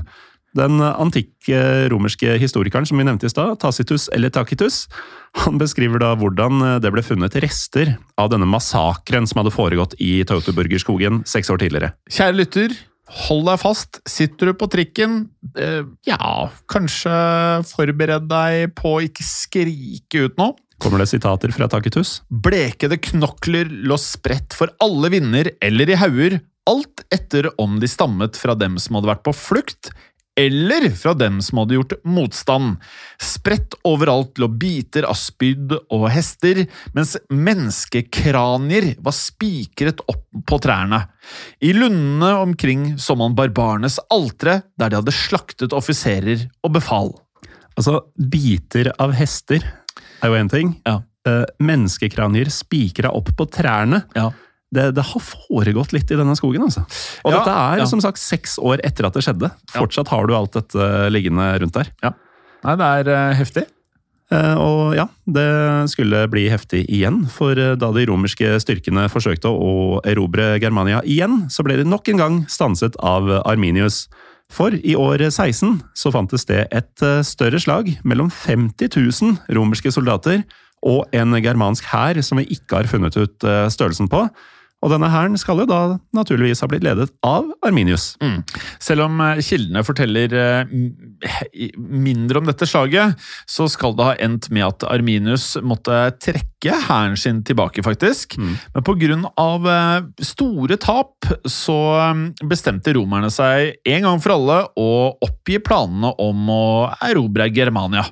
Den 0.57 0.81
antikke 0.83 1.87
romerske 1.93 2.35
historikeren 2.41 2.87
som 2.87 2.99
vi 2.99 3.05
nevnte 3.07 3.29
i 3.29 3.31
stad, 3.31 3.55
Tacitus 3.61 4.09
eller 4.11 4.33
Tacitus, 4.33 4.83
han 5.45 5.59
beskriver 5.61 6.01
da 6.03 6.11
hvordan 6.19 6.81
det 6.83 6.91
ble 6.91 7.03
funnet 7.05 7.37
rester 7.39 7.93
av 8.19 8.33
denne 8.33 8.49
massakren 8.49 9.29
som 9.29 9.39
hadde 9.39 9.55
foregått 9.55 9.95
i 10.03 10.19
Tautoburgerskogen 10.27 11.23
seks 11.29 11.53
år 11.53 11.61
tidligere. 11.63 11.93
Kjære 12.11 12.35
lytter, 12.35 12.75
hold 13.27 13.47
deg 13.47 13.61
fast. 13.61 14.01
Sitter 14.09 14.51
du 14.51 14.57
på 14.59 14.67
trikken, 14.71 15.21
eh, 15.55 15.83
ja, 16.07 16.49
kanskje 16.71 17.15
forbered 17.71 18.27
deg 18.31 18.75
på 18.75 18.97
å 18.97 19.01
ikke 19.07 19.25
skrike 19.25 20.27
ut 20.27 20.37
nå. 20.41 20.51
Kommer 20.81 21.03
det 21.03 21.11
sitater 21.11 21.51
fra 21.53 21.67
Tacitus? 21.69 22.21
Blekede 22.27 22.97
knokler 22.97 23.69
lå 23.69 23.97
spredt 24.01 24.55
for 24.57 24.71
alle 24.81 25.11
vinder 25.13 25.51
eller 25.61 25.91
i 25.93 25.99
hauger, 25.99 26.39
alt 26.69 27.03
etter 27.13 27.49
om 27.61 27.79
de 27.81 27.89
stammet 27.89 28.37
fra 28.37 28.55
dem 28.57 28.79
som 28.81 28.97
hadde 28.97 29.11
vært 29.11 29.25
på 29.27 29.33
flukt, 29.35 29.91
eller 30.39 30.89
fra 30.95 31.13
dem 31.13 31.41
som 31.43 31.59
hadde 31.61 31.75
gjort 31.75 31.93
motstand. 32.07 32.77
Spredt 33.21 33.75
overalt 33.87 34.39
lå 34.39 34.47
biter 34.61 35.05
av 35.09 35.17
spyd 35.19 35.75
og 35.91 36.07
hester, 36.13 36.63
mens 36.95 37.17
menneskekranier 37.29 38.93
var 39.03 39.15
spikret 39.17 40.03
opp 40.11 40.25
på 40.47 40.61
trærne. 40.63 41.03
I 41.59 41.73
lundene 41.75 42.31
omkring 42.41 42.85
så 43.01 43.17
man 43.19 43.35
barbarenes 43.37 43.99
altre, 44.13 44.61
der 44.79 44.91
de 44.91 45.01
hadde 45.01 45.15
slaktet 45.15 45.75
offiserer 45.75 46.47
og 46.63 46.77
befal. 46.79 47.13
Altså, 47.75 48.01
biter 48.15 48.91
av 49.01 49.15
hester 49.15 49.63
er 50.21 50.31
jo 50.31 50.37
én 50.37 50.51
ting. 50.51 50.75
Ja. 50.87 51.01
Eh, 51.27 51.43
menneskekranier 51.61 52.49
spikra 52.53 53.11
opp 53.13 53.29
på 53.37 53.45
trærne. 53.51 54.03
Ja. 54.17 54.31
Det, 54.71 54.85
det 54.95 55.03
har 55.03 55.23
foregått 55.23 55.91
litt 55.91 56.11
i 56.13 56.17
denne 56.17 56.33
skogen, 56.39 56.63
altså. 56.63 56.85
Og 57.25 57.33
Ja, 57.33 57.41
dette 57.41 57.55
er 57.59 57.81
ja. 57.81 57.87
som 57.91 57.99
sagt 58.03 58.21
seks 58.23 58.55
år 58.55 58.79
etter 58.87 59.09
at 59.09 59.17
det 59.17 59.25
skjedde. 59.25 59.51
Fortsatt 59.73 60.11
har 60.13 60.29
du 60.29 60.35
alt 60.37 60.55
dette 60.55 60.87
liggende 61.11 61.49
rundt 61.59 61.75
der. 61.75 61.91
Nei, 62.63 62.75
det 62.79 62.89
er 63.01 63.09
uh, 63.11 63.35
heftig. 63.35 63.65
Uh, 64.31 64.55
og 64.61 64.81
ja, 64.95 65.09
det 65.27 65.47
skulle 65.91 66.23
bli 66.31 66.45
heftig 66.47 66.85
igjen, 66.87 67.25
for 67.27 67.57
eh, 67.59 67.73
da 67.75 67.89
de 67.91 68.05
romerske 68.07 68.53
styrkene 68.63 69.09
forsøkte 69.11 69.51
å 69.51 69.99
erobre 70.07 70.53
Germania 70.63 71.01
igjen, 71.03 71.49
så 71.51 71.65
ble 71.67 71.75
de 71.81 71.87
nok 71.87 72.07
en 72.13 72.21
gang 72.21 72.37
stanset 72.47 72.95
av 73.03 73.27
Arminius. 73.41 74.05
For 74.51 74.71
i 74.71 74.95
år 74.95 75.25
16 75.27 75.81
så 75.95 76.13
fant 76.15 76.31
det 76.31 76.39
sted 76.39 76.71
et 76.75 77.03
større 77.27 77.59
slag 77.59 77.91
mellom 78.07 78.31
50 78.31 78.91
000 78.95 79.55
romerske 79.55 79.91
soldater 79.95 80.43
og 80.83 81.11
en 81.15 81.35
germansk 81.39 81.87
hær 81.91 82.19
som 82.23 82.39
vi 82.39 82.49
ikke 82.55 82.81
har 82.81 82.89
funnet 82.91 83.15
ut 83.15 83.47
størrelsen 83.71 84.11
på. 84.11 84.25
Og 84.81 84.89
denne 84.89 85.09
hæren 85.13 85.37
skal 85.37 85.61
jo 85.61 85.67
da 85.69 85.81
naturligvis 86.15 86.63
ha 86.63 86.69
blitt 86.69 86.85
ledet 86.85 87.11
av 87.25 87.49
Arminius. 87.65 88.15
Mm. 88.21 88.39
Selv 88.81 89.05
om 89.05 89.21
eh, 89.21 89.41
kildene 89.45 89.83
forteller 89.85 90.33
eh, 90.33 90.73
mindre 91.77 92.41
om 92.41 92.49
dette 92.49 92.65
slaget, 92.69 93.13
så 93.49 93.67
skal 93.69 93.93
det 93.97 94.07
ha 94.07 94.15
endt 94.25 94.49
med 94.53 94.65
at 94.65 94.87
Arminius 94.89 95.53
måtte 95.61 95.99
trekke 96.21 96.79
hæren 96.87 97.17
sin 97.19 97.43
tilbake, 97.45 97.85
faktisk. 97.85 98.37
Mm. 98.41 98.57
Men 98.73 99.27
av 99.37 99.69
eh, 99.69 100.09
store 100.25 100.79
tap 100.81 101.29
så 101.45 101.77
bestemte 102.41 102.95
romerne 102.97 103.29
seg 103.33 103.77
en 103.85 104.07
gang 104.07 104.21
for 104.23 104.35
alle 104.35 104.61
å 104.79 104.91
oppgi 105.21 105.61
planene 105.61 106.15
om 106.21 106.49
å 106.49 106.65
erobre 107.05 107.51
Germania. 107.53 108.07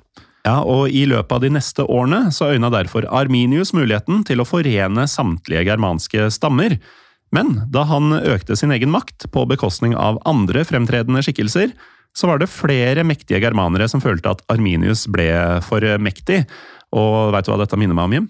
Ja, 0.47 0.61
og 0.63 0.93
I 0.95 1.03
løpet 1.09 1.35
av 1.35 1.43
de 1.43 1.51
neste 1.51 1.83
årene 1.83 2.29
så 2.35 2.53
øyna 2.53 2.71
derfor 2.71 3.07
Arminius 3.11 3.73
muligheten 3.75 4.23
til 4.27 4.41
å 4.41 4.47
forene 4.47 5.05
samtlige 5.09 5.65
germanske 5.67 6.29
stammer. 6.33 6.77
Men 7.35 7.59
da 7.69 7.83
han 7.89 8.15
økte 8.17 8.55
sin 8.57 8.73
egen 8.73 8.91
makt 8.93 9.27
på 9.33 9.45
bekostning 9.49 9.93
av 9.99 10.21
andre 10.29 10.63
fremtredende 10.65 11.21
skikkelser, 11.25 11.75
så 12.17 12.29
var 12.29 12.41
det 12.41 12.49
flere 12.49 13.03
mektige 13.05 13.41
germanere 13.43 13.85
som 13.91 14.01
følte 14.01 14.31
at 14.31 14.41
Arminius 14.49 15.05
ble 15.11 15.29
for 15.67 15.83
mektig. 16.01 16.41
Og 16.95 17.35
veit 17.35 17.45
du 17.45 17.53
hva 17.53 17.59
dette 17.61 17.77
minner 17.77 17.97
meg 17.97 18.09
om, 18.09 18.15
Jim? 18.17 18.29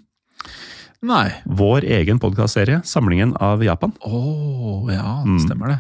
Nei. 1.05 1.29
Vår 1.45 1.87
egen 1.87 2.19
podkastserie, 2.19 2.81
Samlingen 2.83 3.31
av 3.39 3.63
Japan. 3.63 3.93
Å, 4.03 4.19
oh, 4.19 4.89
ja, 4.91 5.21
stemmer 5.45 5.75
det. 5.75 5.79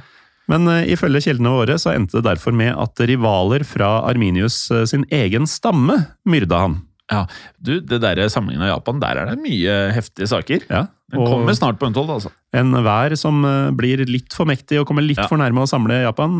Men 0.49 0.67
uh, 0.69 0.81
ifølge 0.89 1.23
kildene 1.27 1.53
våre 1.53 1.77
så 1.81 1.93
endte 1.93 2.19
det 2.19 2.27
derfor 2.27 2.55
med 2.55 2.73
at 2.73 3.01
rivaler 3.09 3.65
fra 3.67 3.99
Arminius 4.09 4.63
uh, 4.73 4.85
sin 4.89 5.05
egen 5.13 5.47
stamme 5.49 6.01
myrda 6.29 6.63
han. 6.65 6.79
Ja, 7.09 7.23
du, 7.57 7.79
det 7.81 8.01
der 8.03 8.21
av 8.21 8.69
Japan, 8.69 8.99
der 9.01 9.17
er 9.17 9.31
det 9.31 9.41
mye 9.41 9.77
heftige 9.95 10.29
saker. 10.29 10.65
Ja, 10.69 10.85
Den 11.09 11.25
kommer 11.25 11.55
snart 11.57 11.79
på 11.81 11.89
Untold, 11.89 12.11
altså. 12.19 12.31
Enhver 12.55 13.15
som 13.17 13.43
uh, 13.45 13.69
blir 13.75 14.03
litt 14.09 14.33
for 14.35 14.49
mektig 14.49 14.81
og 14.81 14.87
kommer 14.89 15.05
litt 15.05 15.17
Ja. 15.21 15.27
for 15.29 15.41
nærme 15.41 15.65
å 15.65 15.69
samle 15.69 16.03
Japan, 16.03 16.39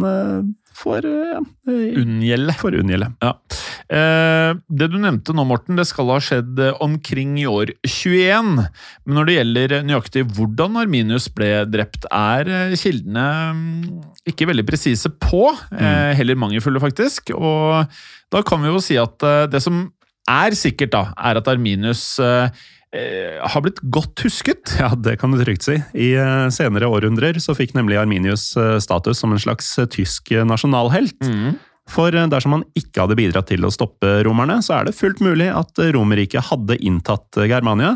får 0.79 1.05
uh, 1.09 1.41
Unngjelde. 1.69 2.53
For 2.59 2.75
unngjelde. 2.77 3.09
Ja. 3.23 3.33
Eh, 3.89 4.51
det 4.69 4.87
du 4.93 4.99
nevnte 5.01 5.33
nå, 5.33 5.43
Morten, 5.49 5.77
det 5.79 5.87
skal 5.89 6.11
ha 6.13 6.19
skjedd 6.21 6.59
eh, 6.61 6.75
omkring 6.85 7.35
i 7.41 7.47
år 7.49 7.71
21. 7.87 8.51
Men 8.61 9.17
når 9.17 9.27
det 9.29 9.35
gjelder 9.37 9.75
nøyaktig 9.87 10.23
hvordan 10.37 10.77
Arminius 10.83 11.25
ble 11.33 11.65
drept, 11.73 12.05
er 12.13 12.51
eh, 12.53 12.75
kildene 12.77 13.25
mm, 13.57 14.01
ikke 14.29 14.49
veldig 14.51 14.65
presise 14.69 15.09
på. 15.09 15.47
Eh, 15.73 16.11
heller 16.19 16.37
mangelfulle, 16.39 16.81
faktisk. 16.83 17.33
Og 17.33 17.89
da 18.29 18.43
kan 18.45 18.61
vi 18.61 18.69
jo 18.69 18.83
si 18.83 18.99
at 19.01 19.25
eh, 19.25 19.47
det 19.49 19.63
som 19.65 19.87
er 20.29 20.53
sikkert, 20.53 20.93
da, 20.93 21.03
er 21.17 21.41
at 21.41 21.49
Arminius 21.49 22.03
eh, 22.21 22.45
eh, 22.45 22.67
har 22.89 23.61
blitt 23.61 23.79
godt 23.93 24.23
husket. 24.25 24.73
Ja, 24.81 24.89
det 24.97 25.19
kan 25.21 25.29
du 25.29 25.37
trygt 25.43 25.67
si. 25.67 25.75
I 25.93 26.07
uh, 26.17 26.47
senere 26.49 26.89
århundrer 26.89 27.37
så 27.43 27.53
fikk 27.53 27.75
nemlig 27.77 27.99
Arminius 28.01 28.51
uh, 28.57 28.79
status 28.81 29.21
som 29.21 29.35
en 29.35 29.41
slags 29.41 29.75
tysk 29.93 30.33
nasjonalhelt. 30.33 31.19
nasjonalhelt. 31.21 31.59
For 31.89 32.13
dersom 32.13 32.53
han 32.53 32.63
ikke 32.77 33.01
hadde 33.01 33.17
bidratt 33.17 33.49
til 33.49 33.65
å 33.65 33.71
stoppe 33.73 34.19
romerne, 34.25 34.59
så 34.65 34.75
er 34.77 34.89
det 34.89 34.97
fullt 34.97 35.23
mulig 35.25 35.47
at 35.49 35.81
Romerriket 35.93 36.49
hadde 36.51 36.77
inntatt 36.85 37.39
Germania. 37.49 37.95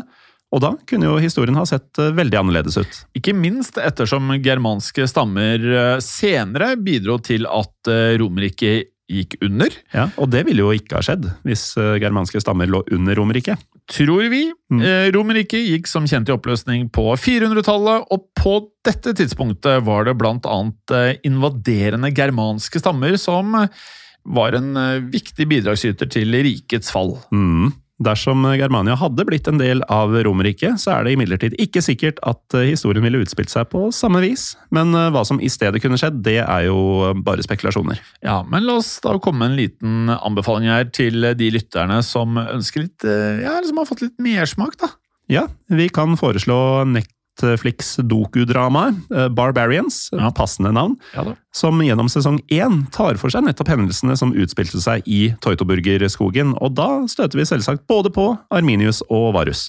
Og 0.54 0.62
da 0.62 0.70
kunne 0.86 1.08
jo 1.08 1.18
historien 1.22 1.56
ha 1.58 1.64
sett 1.66 1.98
veldig 1.98 2.38
annerledes 2.38 2.78
ut. 2.78 2.98
Ikke 3.18 3.34
minst 3.36 3.78
ettersom 3.80 4.30
germanske 4.44 5.06
stammer 5.10 5.62
eh, 5.62 5.96
senere 6.04 6.74
bidro 6.78 7.18
til 7.22 7.48
at 7.50 7.90
eh, 7.90 8.14
Romerriket 8.20 8.92
gikk 9.10 9.36
under. 9.44 9.74
Ja, 9.92 10.06
Og 10.22 10.30
det 10.32 10.44
ville 10.46 10.62
jo 10.64 10.70
ikke 10.72 10.96
ha 10.96 11.04
skjedd 11.04 11.26
hvis 11.44 11.74
germanske 12.00 12.40
stammer 12.40 12.70
lå 12.70 12.80
under 12.94 13.18
Romerriket. 13.18 13.60
Tror 13.90 14.28
vi. 14.32 14.46
Mm. 14.72 14.82
Eh, 14.82 15.08
Romerriket 15.14 15.66
gikk 15.66 15.88
som 15.90 16.06
kjent 16.08 16.30
i 16.30 16.34
oppløsning 16.34 16.88
på 16.94 17.06
400-tallet, 17.20 18.08
og 18.14 18.26
på 18.38 18.56
dette 18.86 19.14
tidspunktet 19.16 19.84
var 19.86 20.08
det 20.08 20.16
blant 20.20 20.48
annet 20.48 20.94
eh, 20.94 21.12
invaderende 21.28 22.12
germanske 22.14 22.82
stammer 22.82 23.18
som 23.20 23.54
eh, 23.60 23.84
var 24.24 24.56
en 24.56 24.70
viktig 25.12 25.44
bidragsyter 25.50 26.08
til 26.08 26.32
rikets 26.46 26.88
fall. 26.94 27.18
Mm. 27.28 27.74
Dersom 28.04 28.44
Germania 28.58 28.96
hadde 28.98 29.24
blitt 29.26 29.48
en 29.50 29.60
del 29.60 29.82
av 29.92 30.12
Romerriket, 30.26 30.80
så 30.82 30.94
er 30.96 31.06
det 31.06 31.14
imidlertid 31.14 31.56
ikke 31.62 31.82
sikkert 31.84 32.20
at 32.26 32.56
eh, 32.56 32.68
historien 32.72 33.04
ville 33.04 33.22
utspilt 33.24 33.52
seg 33.52 33.68
på 33.72 33.86
samme 33.94 34.22
vis. 34.24 34.52
Men 34.74 34.94
eh, 34.96 35.10
hva 35.14 35.24
som 35.26 35.40
i 35.40 35.50
stedet 35.52 35.82
kunne 35.82 35.98
skjedd, 36.00 36.20
det 36.26 36.40
er 36.42 36.66
jo 36.68 37.14
bare 37.24 37.44
spekulasjoner. 37.46 38.02
Ja, 38.24 38.42
men 38.48 38.66
la 38.68 38.78
oss 38.82 38.96
da 39.04 39.16
komme 39.22 39.44
med 39.44 39.52
en 39.52 39.58
liten 39.58 40.14
anbefaling 40.14 40.70
her 40.72 40.88
til 40.94 41.32
de 41.38 41.50
lytterne 41.54 42.00
som 42.06 42.38
ønsker 42.40 42.86
litt 42.86 43.08
eh, 43.08 43.42
Ja, 43.44 43.56
eller 43.56 43.70
som 43.70 43.80
har 43.82 43.90
fått 43.90 44.04
litt 44.04 44.20
mersmak, 44.22 44.78
da. 44.80 44.92
Ja, 45.32 45.46
vi 45.72 45.88
kan 45.88 46.18
foreslå 46.20 46.58
Netflix 46.84 47.14
dokudramaet 47.40 48.94
eh, 49.10 49.28
Barbarians, 49.28 50.08
Ja. 50.12 50.30
passende 50.30 50.72
navn, 50.72 50.96
Ja 51.14 51.34
som 51.54 51.78
gjennom 51.78 52.10
sesong 52.10 52.40
én 52.50 52.82
tar 52.90 53.14
for 53.20 53.30
seg 53.30 53.46
nettopp 53.46 53.70
hendelsene 53.70 54.16
som 54.18 54.34
utspilte 54.34 54.80
seg 54.82 55.06
i 55.06 55.28
Teutoburgerskogen, 55.44 56.56
og 56.58 56.74
da 56.74 56.88
støter 57.10 57.38
vi 57.38 57.46
selvsagt 57.46 57.86
både 57.90 58.10
på 58.14 58.32
Arminius 58.54 59.04
og 59.06 59.32
Varus. 59.36 59.68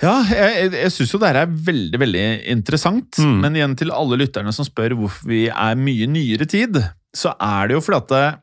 Ja, 0.00 0.16
jeg, 0.24 0.72
jeg, 0.72 0.90
syns 0.94 1.12
jo 1.12 1.20
det 1.20 1.28
her 1.28 1.42
er 1.42 1.56
veldig 1.68 2.00
veldig 2.00 2.24
interessant. 2.50 3.18
Mm. 3.20 3.34
Men 3.44 3.58
igjen 3.58 3.76
til 3.76 3.92
alle 3.92 4.16
lytterne 4.22 4.52
som 4.56 4.64
spør 4.64 4.96
hvorfor 4.96 5.28
vi 5.28 5.42
er 5.52 5.76
mye 5.76 6.08
nyere 6.08 6.48
tid, 6.48 6.80
så 7.12 7.34
er 7.36 7.68
det 7.68 7.76
jo 7.76 7.82
fordi 7.84 8.00
at 8.00 8.40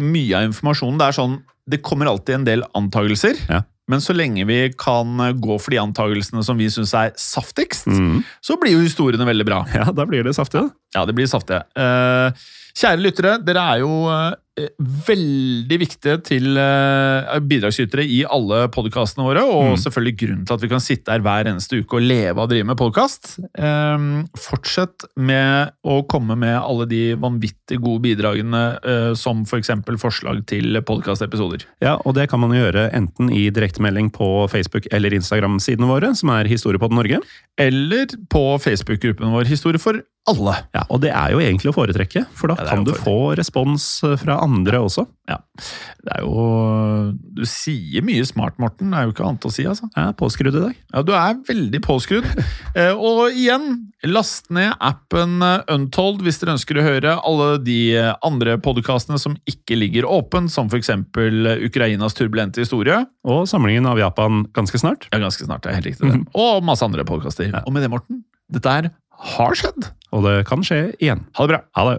mye 0.00 0.38
av 0.38 0.46
informasjonen 0.46 1.00
det 1.00 1.08
er 1.08 1.16
sånn 1.16 1.40
Det 1.70 1.80
kommer 1.84 2.08
alltid 2.08 2.38
en 2.38 2.46
del 2.46 2.62
antagelser. 2.78 3.36
Ja. 3.50 3.64
Men 3.90 4.02
så 4.04 4.14
lenge 4.16 4.44
vi 4.48 4.60
kan 4.78 5.16
gå 5.42 5.56
for 5.60 5.74
de 5.74 5.80
antagelsene 5.82 6.44
som 6.46 6.58
vi 6.60 6.68
syns 6.70 6.92
er 6.94 7.10
saftigst, 7.18 7.88
Mm. 7.90 8.22
så 8.44 8.56
blir 8.60 8.76
jo 8.76 8.84
historiene 8.86 9.26
veldig 9.26 9.46
bra. 9.48 9.60
Ja, 9.74 9.88
da 9.90 10.06
blir 10.06 10.22
det 10.26 10.36
saftig. 10.38 10.62
Ja, 10.94 11.04
det 11.08 11.14
blir 11.18 11.26
saftige. 11.30 11.64
Eh, 11.74 12.30
kjære 12.78 13.02
lyttere, 13.02 13.32
dere 13.44 13.64
er 13.74 13.82
jo 13.82 13.90
eh, 14.12 14.34
veldig 15.06 15.78
viktige 15.82 16.16
til 16.26 16.56
eh, 16.60 17.38
bidragsytere 17.50 18.04
i 18.06 18.20
alle 18.26 18.66
podkastene 18.74 19.24
våre, 19.26 19.42
og 19.46 19.70
Mm. 19.70 19.78
selvfølgelig 19.82 20.16
grunnen 20.20 20.46
til 20.46 20.54
at 20.54 20.60
vi 20.64 20.68
kan 20.68 20.80
sitte 20.82 21.12
her 21.12 21.20
hver 21.24 21.46
eneste 21.50 21.80
uke 21.82 21.98
og 21.98 22.02
leve 22.02 22.40
å 22.42 22.48
drive 22.50 22.66
med 22.66 22.76
podkast. 22.80 23.38
fortsett 24.40 25.04
med 25.16 25.70
å 25.86 26.00
komme 26.10 26.36
med 26.38 26.56
alle 26.58 26.86
de 26.90 27.14
vanvittig 27.20 27.78
gode 27.82 28.02
bidragene, 28.02 28.62
eh, 28.84 29.14
som 29.14 29.42
f.eks. 29.44 29.70
For 29.86 29.96
forslag 29.96 30.44
til 30.50 30.76
podkastepisoder. 30.86 31.64
Ja, 31.82 31.96
og 32.04 32.14
det 32.14 32.28
kan 32.30 32.40
man 32.40 32.50
gjøre 32.50 32.88
enten 32.96 33.30
i 33.32 33.48
direktemelding 33.50 34.10
på 34.12 34.48
Facebook 34.50 34.86
eller 34.92 35.10
Instagram-sidene 35.16 35.86
våre, 35.88 36.14
som 36.16 36.28
er 36.30 36.44
Historiepodden 36.50 36.96
Norge. 36.98 37.20
Eller 37.58 38.06
på 38.30 38.58
Facebook-gruppen 38.60 39.30
vår 39.32 39.44
Historie 39.50 39.78
for 39.78 40.02
alle. 40.28 40.52
Ja, 40.74 40.82
og 40.92 41.00
det 41.00 41.10
er 41.16 41.30
jo 41.32 41.38
egentlig 41.40 41.70
å 41.72 41.74
foretrekke, 41.74 42.26
for 42.36 42.48
da 42.52 42.56
Ja, 42.58 42.66
kan 42.68 42.84
du 42.84 42.92
få 42.92 43.34
respons 43.36 44.02
eh, 44.04 44.16
fra 44.16 44.36
andre 44.42 44.49
også. 44.50 45.06
Ja. 45.30 45.38
Det 46.02 46.12
er 46.16 46.24
jo 46.24 47.12
Du 47.36 47.42
sier 47.48 48.04
mye 48.06 48.24
smart, 48.26 48.58
Morten. 48.58 48.90
Det 48.90 48.98
er 48.98 49.06
jo 49.06 49.14
ikke 49.14 49.26
annet 49.26 49.46
å 49.46 49.52
si, 49.52 49.64
altså. 49.68 49.88
Jeg 49.94 50.10
er 50.10 50.16
påskrudd 50.18 50.56
i 50.56 50.62
dag. 50.64 50.78
Ja, 50.94 51.02
du 51.06 51.12
er 51.16 51.38
veldig 51.48 51.82
påskrudd. 51.86 52.28
Eh, 52.78 52.94
og 52.94 53.34
igjen, 53.34 53.90
last 54.06 54.46
ned 54.54 54.76
appen 54.84 55.40
eh, 55.42 55.72
Untold 55.74 56.20
hvis 56.22 56.38
dere 56.38 56.52
ønsker 56.54 56.78
å 56.78 56.84
høre 56.84 57.16
alle 57.26 57.48
de 57.66 57.96
eh, 57.98 58.12
andre 58.26 58.54
podkastene 58.62 59.18
som 59.18 59.34
ikke 59.50 59.74
ligger 59.74 60.06
åpen, 60.06 60.46
som 60.52 60.70
f.eks. 60.70 60.92
Ukrainas 61.66 62.14
turbulente 62.14 62.62
historie. 62.62 63.00
Og 63.26 63.48
samlingen 63.50 63.88
av 63.90 63.98
Japan 63.98 64.44
ganske 64.54 64.78
snart. 64.78 65.08
Ja, 65.10 65.18
ganske 65.24 65.48
snart. 65.48 65.64
det 65.64 65.72
er 65.72 65.80
helt 65.80 65.90
riktig 65.90 66.12
det. 66.12 66.22
Og 66.38 66.62
masse 66.66 66.86
andre 66.86 67.06
podkaster. 67.08 67.50
Og 67.64 67.74
med 67.74 67.82
det, 67.82 67.90
Morten, 67.90 68.22
dette 68.54 68.76
her 68.76 68.92
har 69.34 69.58
skjedd. 69.58 69.90
Og 70.14 70.24
det 70.26 70.36
kan 70.48 70.62
skje 70.66 70.84
igjen. 70.98 71.26
Ha 71.36 71.46
det 71.46 71.56
bra. 71.56 71.60
Ha 71.76 71.88
det. 71.90 71.98